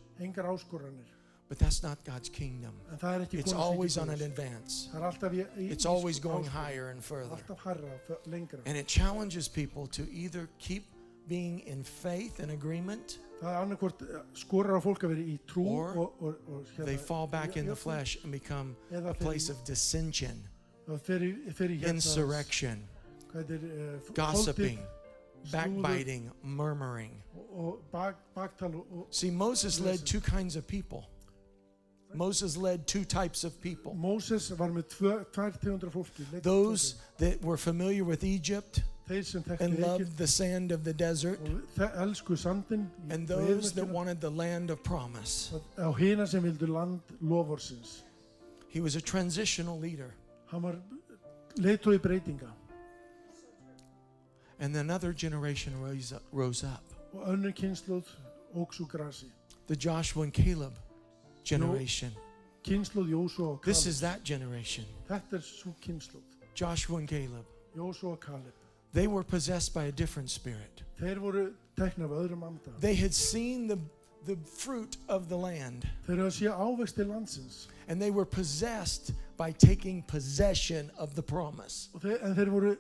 [1.49, 2.75] But that's not God's kingdom.
[3.03, 4.89] Er ekki It's always on an advance.
[4.93, 7.35] Það er alltaf í, í, It's always going higher and further.
[7.35, 8.61] Alltaf harra, f- lengra.
[8.67, 10.85] And it challenges people to either keep
[11.27, 13.99] being in faith and agreement, er annarkvort
[14.35, 16.37] skorar á fólk að vera í trú Or
[16.85, 20.47] they fall back in the flesh and become a place of dissension,
[20.89, 22.83] og fer í- fer í hérna, insurrection,
[23.35, 24.79] er, uh, gossiping,
[25.53, 27.13] backbiting, murmuring.
[27.35, 30.99] og, og bak, baktal og, og See, Moses led two kinds of people.
[32.15, 33.93] Moses led two types of people.
[33.93, 35.25] Móses var með tvær
[35.63, 38.87] tegundra fólki Those that were familiar with Egypt tegund.
[39.09, 43.15] þeir sem þekktu and loved the sand of the desert, og þe- elsku sandin í
[43.15, 45.53] and those that wanted the land of promise.
[45.55, 48.05] og á hina sem vildu land loforsins
[48.69, 50.11] He was a transitional leader.
[54.61, 56.85] And another generation rose up, rose up.
[57.13, 58.05] og önnur kynnslóð
[58.55, 59.27] óks úr grasi
[59.67, 60.73] The Joshua and Caleb
[61.45, 62.11] generation.
[62.65, 64.85] kynnslóð Jósua og This is that generation.
[65.09, 66.23] þetta er svo kynnslóð
[66.61, 67.45] Joshua and Caleb.
[67.77, 68.53] Jósua og Kaleb
[68.93, 70.85] They were possessed by a different spirit.
[71.01, 73.79] þeir voru tekna af öðrum anda They had seen the,
[74.27, 75.87] the fruit of the land.
[76.07, 77.69] Þeir eru að ávexti landsins.
[77.89, 81.89] And they were possessed by taking possession of the promise.
[81.95, 82.77] Og Þeir, en þeir voru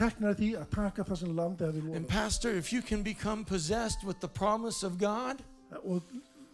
[0.00, 2.08] teknar því að taka það sem landi hefði And.
[2.08, 5.42] Pastor, if you can become possessed with the promise of God,
[5.84, 6.02] Og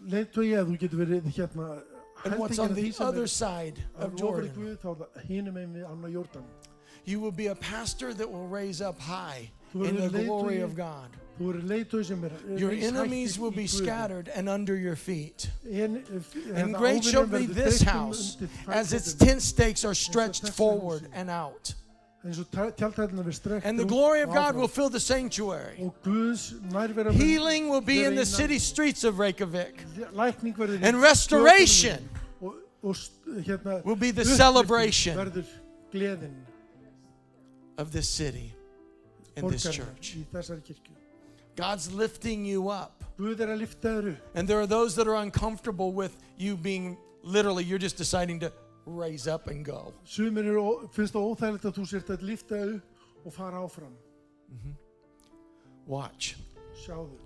[0.06, 1.82] að þú getur verið hérna
[2.24, 5.90] and what's on the other er side of Jordan, Guð þá það hinum einn við
[5.90, 6.44] annar Jórdan.
[7.04, 11.08] you will be a pastor that will raise up high in the glory of God.
[11.38, 12.22] Þú eru leiðtói sem
[12.56, 15.50] Your enemies will be scattered and under your feet.
[15.70, 21.74] And great shall be this house as its tent stakes are stretched forward and out.
[22.26, 22.46] Eins og
[22.76, 25.78] tjaldhællina við strekkt And the glory of God will fill the sanctuary.
[25.80, 29.86] og Guðs nærvera Healing will be in the city streets of Reykjavik.
[30.12, 35.16] lækning verður í And restoration stjórnum og, og st- hérna will be the celebration
[37.78, 38.52] of this city
[39.36, 40.16] and this church.
[40.16, 40.92] í þessari kirkju
[41.56, 43.02] God's lifting you up.
[43.18, 46.98] Guð að lifta þér upp And there are those that are uncomfortable with you being
[47.22, 48.52] literally, you're just deciding to
[48.86, 49.92] raise up and go.
[50.04, 53.96] sumir er, ó- finnst það óþægilegt að þú sért að lifta upp og fara áfram
[55.86, 56.34] Watch.
[56.84, 57.18] sjáðu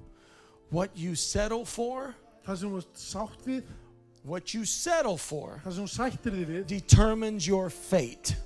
[0.70, 2.14] What you settle for,
[2.46, 3.64] það sem þú sátt við
[4.22, 8.36] what you settle for, það sem þú sættir þig við determines your fate.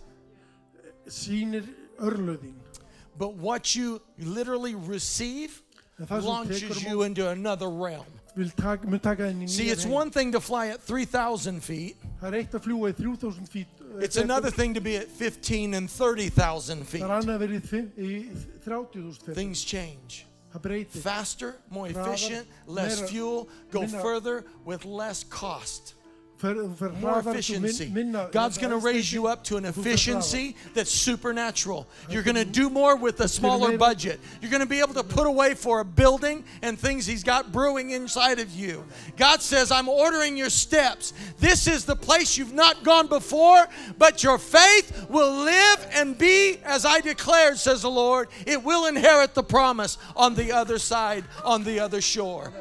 [1.07, 1.67] sýnir
[1.99, 2.55] örlöðin
[3.19, 5.61] But what you literally receive
[5.99, 8.07] en það sem þú launches you into another realm.
[8.37, 11.97] Vil taka, mun taka þenni See, it's one thing to fly at 3,000 feet.
[12.23, 13.67] er eitt að fljúa í 3000 fít
[14.03, 17.03] It's another thing to be at 15 and 30,000 feet.
[17.03, 18.13] það er annað að vera í, fimm- í
[18.65, 20.27] 30.000 feet Things change.
[21.03, 25.95] Faster, more efficient, less fuel, go further with less cost.
[26.45, 27.87] Fer, þú fer More efficiency.
[28.31, 31.87] God's going to raise you up to an efficiency that's supernatural.
[32.09, 34.21] You're going to do more with a smaller budget.
[34.41, 37.53] You're going to be able to put away for a building and things He's got
[37.53, 38.85] brewing inside of you.
[39.17, 41.13] God says, I'm ordering your steps.
[41.39, 43.67] This is the place you've not gone before,
[43.99, 48.29] but your faith will live and be as I declared, says the Lord.
[48.47, 52.53] It will inherit the promise on the other side, on the other shore.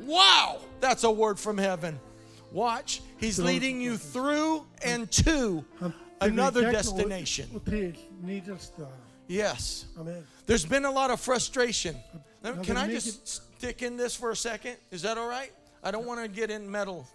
[0.00, 1.98] Wow, that's a word from heaven.
[2.52, 7.48] Watch, He's leading you through and to Hann tekur í another destination.
[7.54, 8.86] og til nýjasta
[9.28, 9.86] Yes.
[9.98, 11.96] amen There's been a lot of frustration.
[12.62, 13.26] Can I just
[13.56, 14.76] stick in this for a second?
[14.92, 15.52] Is that all right?
[15.82, 17.06] I don't want to get in metal.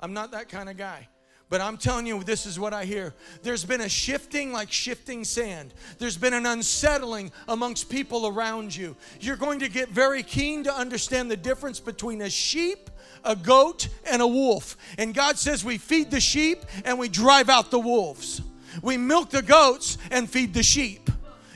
[0.00, 1.08] I'm not that kind of guy.
[1.50, 3.14] But I'm telling you, this is what I hear.
[3.42, 5.74] There's been a shifting like shifting sand.
[5.98, 8.96] There's been an unsettling amongst people around you.
[9.20, 12.90] You're going to get very keen to understand the difference between a sheep,
[13.24, 14.76] a goat, and a wolf.
[14.98, 18.42] And God says we feed the sheep and we drive out the wolves.
[18.82, 21.10] We milk the goats and feed the sheep.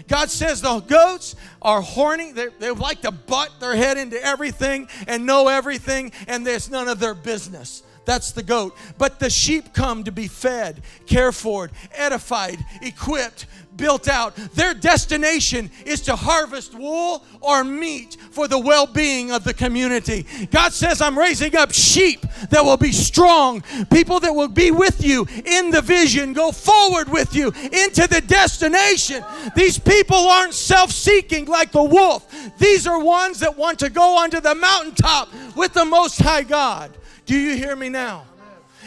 [0.08, 2.32] God says the goats are horny.
[2.32, 6.98] They, like to butt their head into everything and know everything, and there's none of
[6.98, 7.82] their business.
[8.09, 8.74] That's the goat.
[8.97, 13.44] But the sheep come to be fed, cared for, edified, equipped,
[13.76, 14.35] built out.
[14.55, 20.26] Their destination is to harvest wool or meat for the well being of the community.
[20.51, 23.62] God says, I'm raising up sheep that will be strong,
[23.93, 28.22] people that will be with you in the vision, go forward with you into the
[28.26, 29.22] destination.
[29.55, 32.26] These people aren't self seeking like the wolf,
[32.56, 36.90] these are ones that want to go onto the mountaintop with the Most High God.
[37.28, 38.24] Do you hear me now?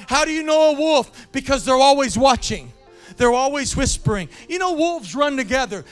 [0.07, 1.31] How do you know a wolf?
[1.31, 2.73] Because they're always watching.
[3.17, 4.29] They're always whispering.
[4.49, 5.85] You know, wolves run together.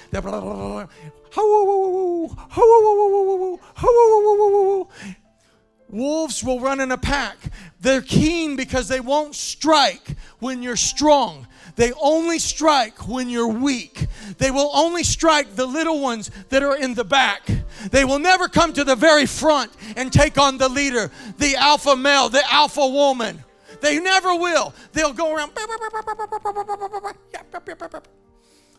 [5.89, 7.37] Wolves will run in a pack.
[7.81, 11.45] They're keen because they won't strike when you're strong.
[11.79, 14.07] They only strike when you're weak.
[14.37, 17.49] They will only strike the little ones that are in the back.
[17.89, 21.95] They will never come to the very front and take on the leader, the alpha
[21.95, 23.45] male, the alpha woman.
[23.79, 24.73] They never will.
[24.91, 25.53] They'll go around.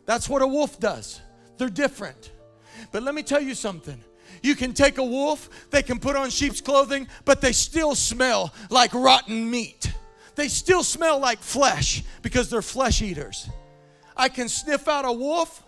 [0.05, 1.22] That's what a wolf does.
[1.56, 2.32] They're different.
[2.93, 4.05] But let me tell you something.
[4.43, 8.52] You can take a wolf, they can put on sheep's clothing, but they still smell
[8.68, 9.90] like rotten meat.
[10.40, 13.46] They still smell like flesh because they're flesh eaters.
[14.16, 15.62] I can sniff out a wolf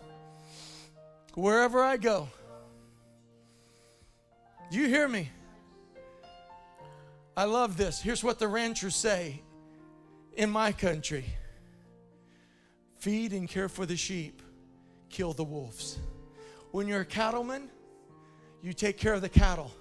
[1.35, 2.27] wherever I go.
[4.71, 5.29] Do you hear me?
[7.37, 8.01] I love this.
[8.01, 9.43] Here's what the ranchers say
[10.37, 11.25] in my country
[12.97, 14.41] feed and care for the sheep,
[15.07, 15.99] kill the wolves.
[16.71, 17.69] When you're a cattleman,
[18.63, 19.71] you take care of the cattle.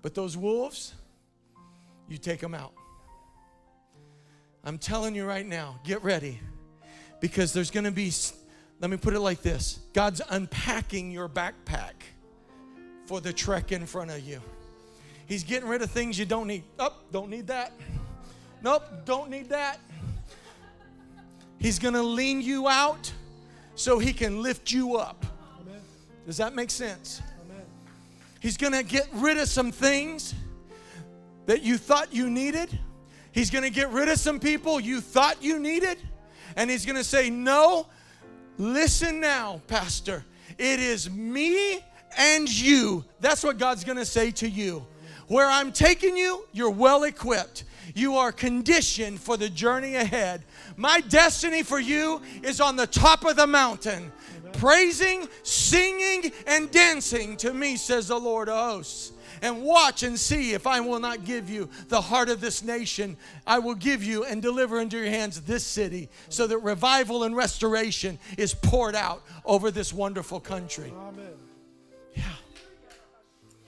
[0.00, 0.94] But those wolves,
[2.08, 2.72] you take them out.
[4.64, 6.40] I'm telling you right now, get ready.
[7.20, 8.12] Because there's going to be,
[8.80, 11.92] let me put it like this God's unpacking your backpack
[13.06, 14.40] for the trek in front of you.
[15.26, 16.64] He's getting rid of things you don't need.
[16.78, 17.72] Oh, don't need that.
[18.62, 19.78] Nope, don't need that.
[21.58, 23.12] He's going to lean you out
[23.74, 25.24] so he can lift you up.
[25.60, 25.80] Amen.
[26.26, 27.22] Does that make sense?
[27.44, 27.64] Amen.
[28.40, 30.34] He's going to get rid of some things
[31.46, 32.78] that you thought you needed.
[33.32, 35.98] He's going to get rid of some people you thought you needed.
[36.56, 37.86] And he's going to say, No,
[38.58, 40.24] listen now, Pastor.
[40.58, 41.80] It is me
[42.18, 43.04] and you.
[43.20, 44.86] That's what God's going to say to you.
[45.28, 47.64] Where I'm taking you, you're well equipped.
[47.94, 50.44] You are conditioned for the journey ahead.
[50.76, 54.12] My destiny for you is on the top of the mountain,
[54.52, 59.12] praising, singing, and dancing to me, says the Lord of hosts.
[59.42, 63.16] And watch and see if I will not give you the heart of this nation.
[63.44, 67.34] I will give you and deliver into your hands this city so that revival and
[67.34, 70.92] restoration is poured out over this wonderful country.
[70.96, 71.26] Amen.
[72.14, 72.22] Yeah.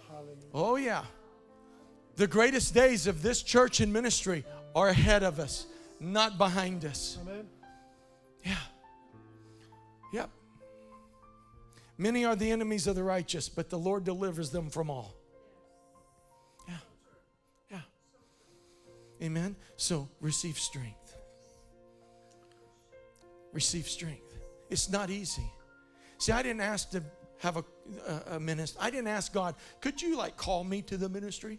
[0.08, 0.36] Hallelujah.
[0.54, 1.02] Oh, yeah.
[2.14, 4.44] The greatest days of this church and ministry
[4.76, 5.66] are ahead of us,
[5.98, 7.18] not behind us.
[7.22, 7.48] Amen.
[8.44, 8.54] Yeah.
[10.12, 10.30] Yep.
[11.98, 15.16] Many are the enemies of the righteous, but the Lord delivers them from all.
[19.24, 19.56] Amen.
[19.76, 21.16] So receive strength.
[23.52, 24.38] Receive strength.
[24.68, 25.50] It's not easy.
[26.18, 27.02] See, I didn't ask to
[27.38, 27.64] have a,
[28.06, 28.80] a, a ministry.
[28.82, 31.58] I didn't ask God, could you like call me to the ministry?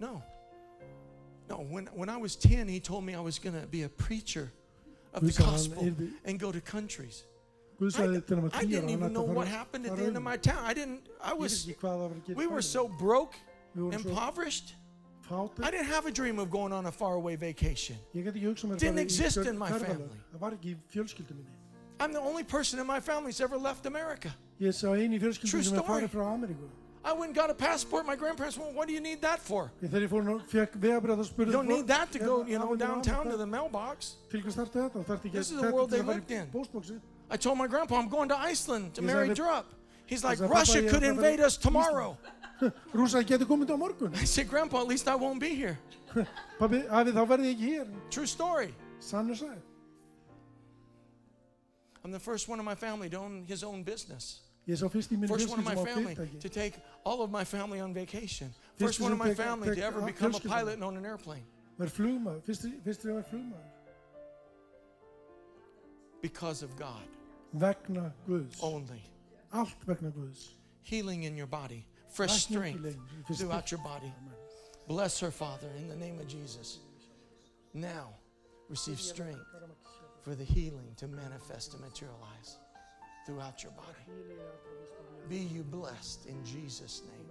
[0.00, 0.22] No.
[1.48, 3.88] No, when, when I was 10, He told me I was going to be a
[3.88, 4.50] preacher
[5.12, 7.24] of the Guð sagði hann gospel and go to countries.
[7.80, 10.22] I, sagði til hann að I didn't even know what happened at the end of
[10.22, 10.64] my town.
[10.64, 13.36] I didn't, I was, ekki hvað það var að gera we were so broke,
[13.76, 14.74] impoverished.
[15.28, 15.64] Fátir.
[15.64, 17.96] I didn't have a dream of going on a faraway vacation.
[18.14, 20.08] Ég get ekki hugsað mér Didn't exist in my family.
[20.32, 21.60] Það var ekki í fjölskyldu minni.
[22.00, 24.34] I'm the only person in my family that's ever left America.
[24.60, 26.08] Ég sá eini í True sem er story.
[26.08, 26.68] frá Ameríku.
[27.04, 28.06] I went and got a passport.
[28.06, 29.70] My grandparents went, what do you need that for?
[29.82, 32.44] Ég þegar ég fór og fekk vegabrið og spurði You don't need that to go,
[32.48, 34.16] you know, downtown to the mailbox.
[34.30, 35.02] Til hvers þarftu þetta?
[35.02, 36.48] Þú þarft ekki This is the world they lived in.
[37.30, 39.64] í told my grandpa I'm going to Iceland to marry I Drup.
[40.06, 42.16] He's like, Russia could invade us tomorrow.
[42.94, 44.14] Rúsa getur komið á morgun.
[44.14, 45.78] I said, Grandpa, at least I won't be here.
[46.58, 47.86] Pabbi, afi, þá verði ég ekki hér.
[48.10, 48.74] True story.
[52.04, 54.40] I'm the first one in my family to own his own business.
[54.68, 56.40] Ég sá fyrst í minni First one of fjölskyldu my sem á family fyrirtæki.
[56.40, 56.74] to take
[57.04, 58.48] all of my family on vacation.
[58.78, 61.44] First one of my family to ever become a pilot and own an airplane
[61.78, 62.40] Verð flugmaður.
[62.46, 63.70] Fyrst fyrst ég var flugmaður.
[66.22, 67.02] because of God
[67.54, 68.56] Vegna Guðs.
[68.62, 69.02] only.
[69.54, 70.12] Allt vegna.
[70.82, 74.12] Healing in your body, fresh strength til ein- fyrst- throughout your body.
[74.86, 76.80] Bless her, Father, in the name of Jesus.
[77.72, 78.14] Now,
[78.68, 79.46] receive strength
[80.22, 82.58] for the healing to manifest and materialize
[83.26, 84.04] throughout your body.
[85.28, 87.30] Be you blessed in Jesus' name.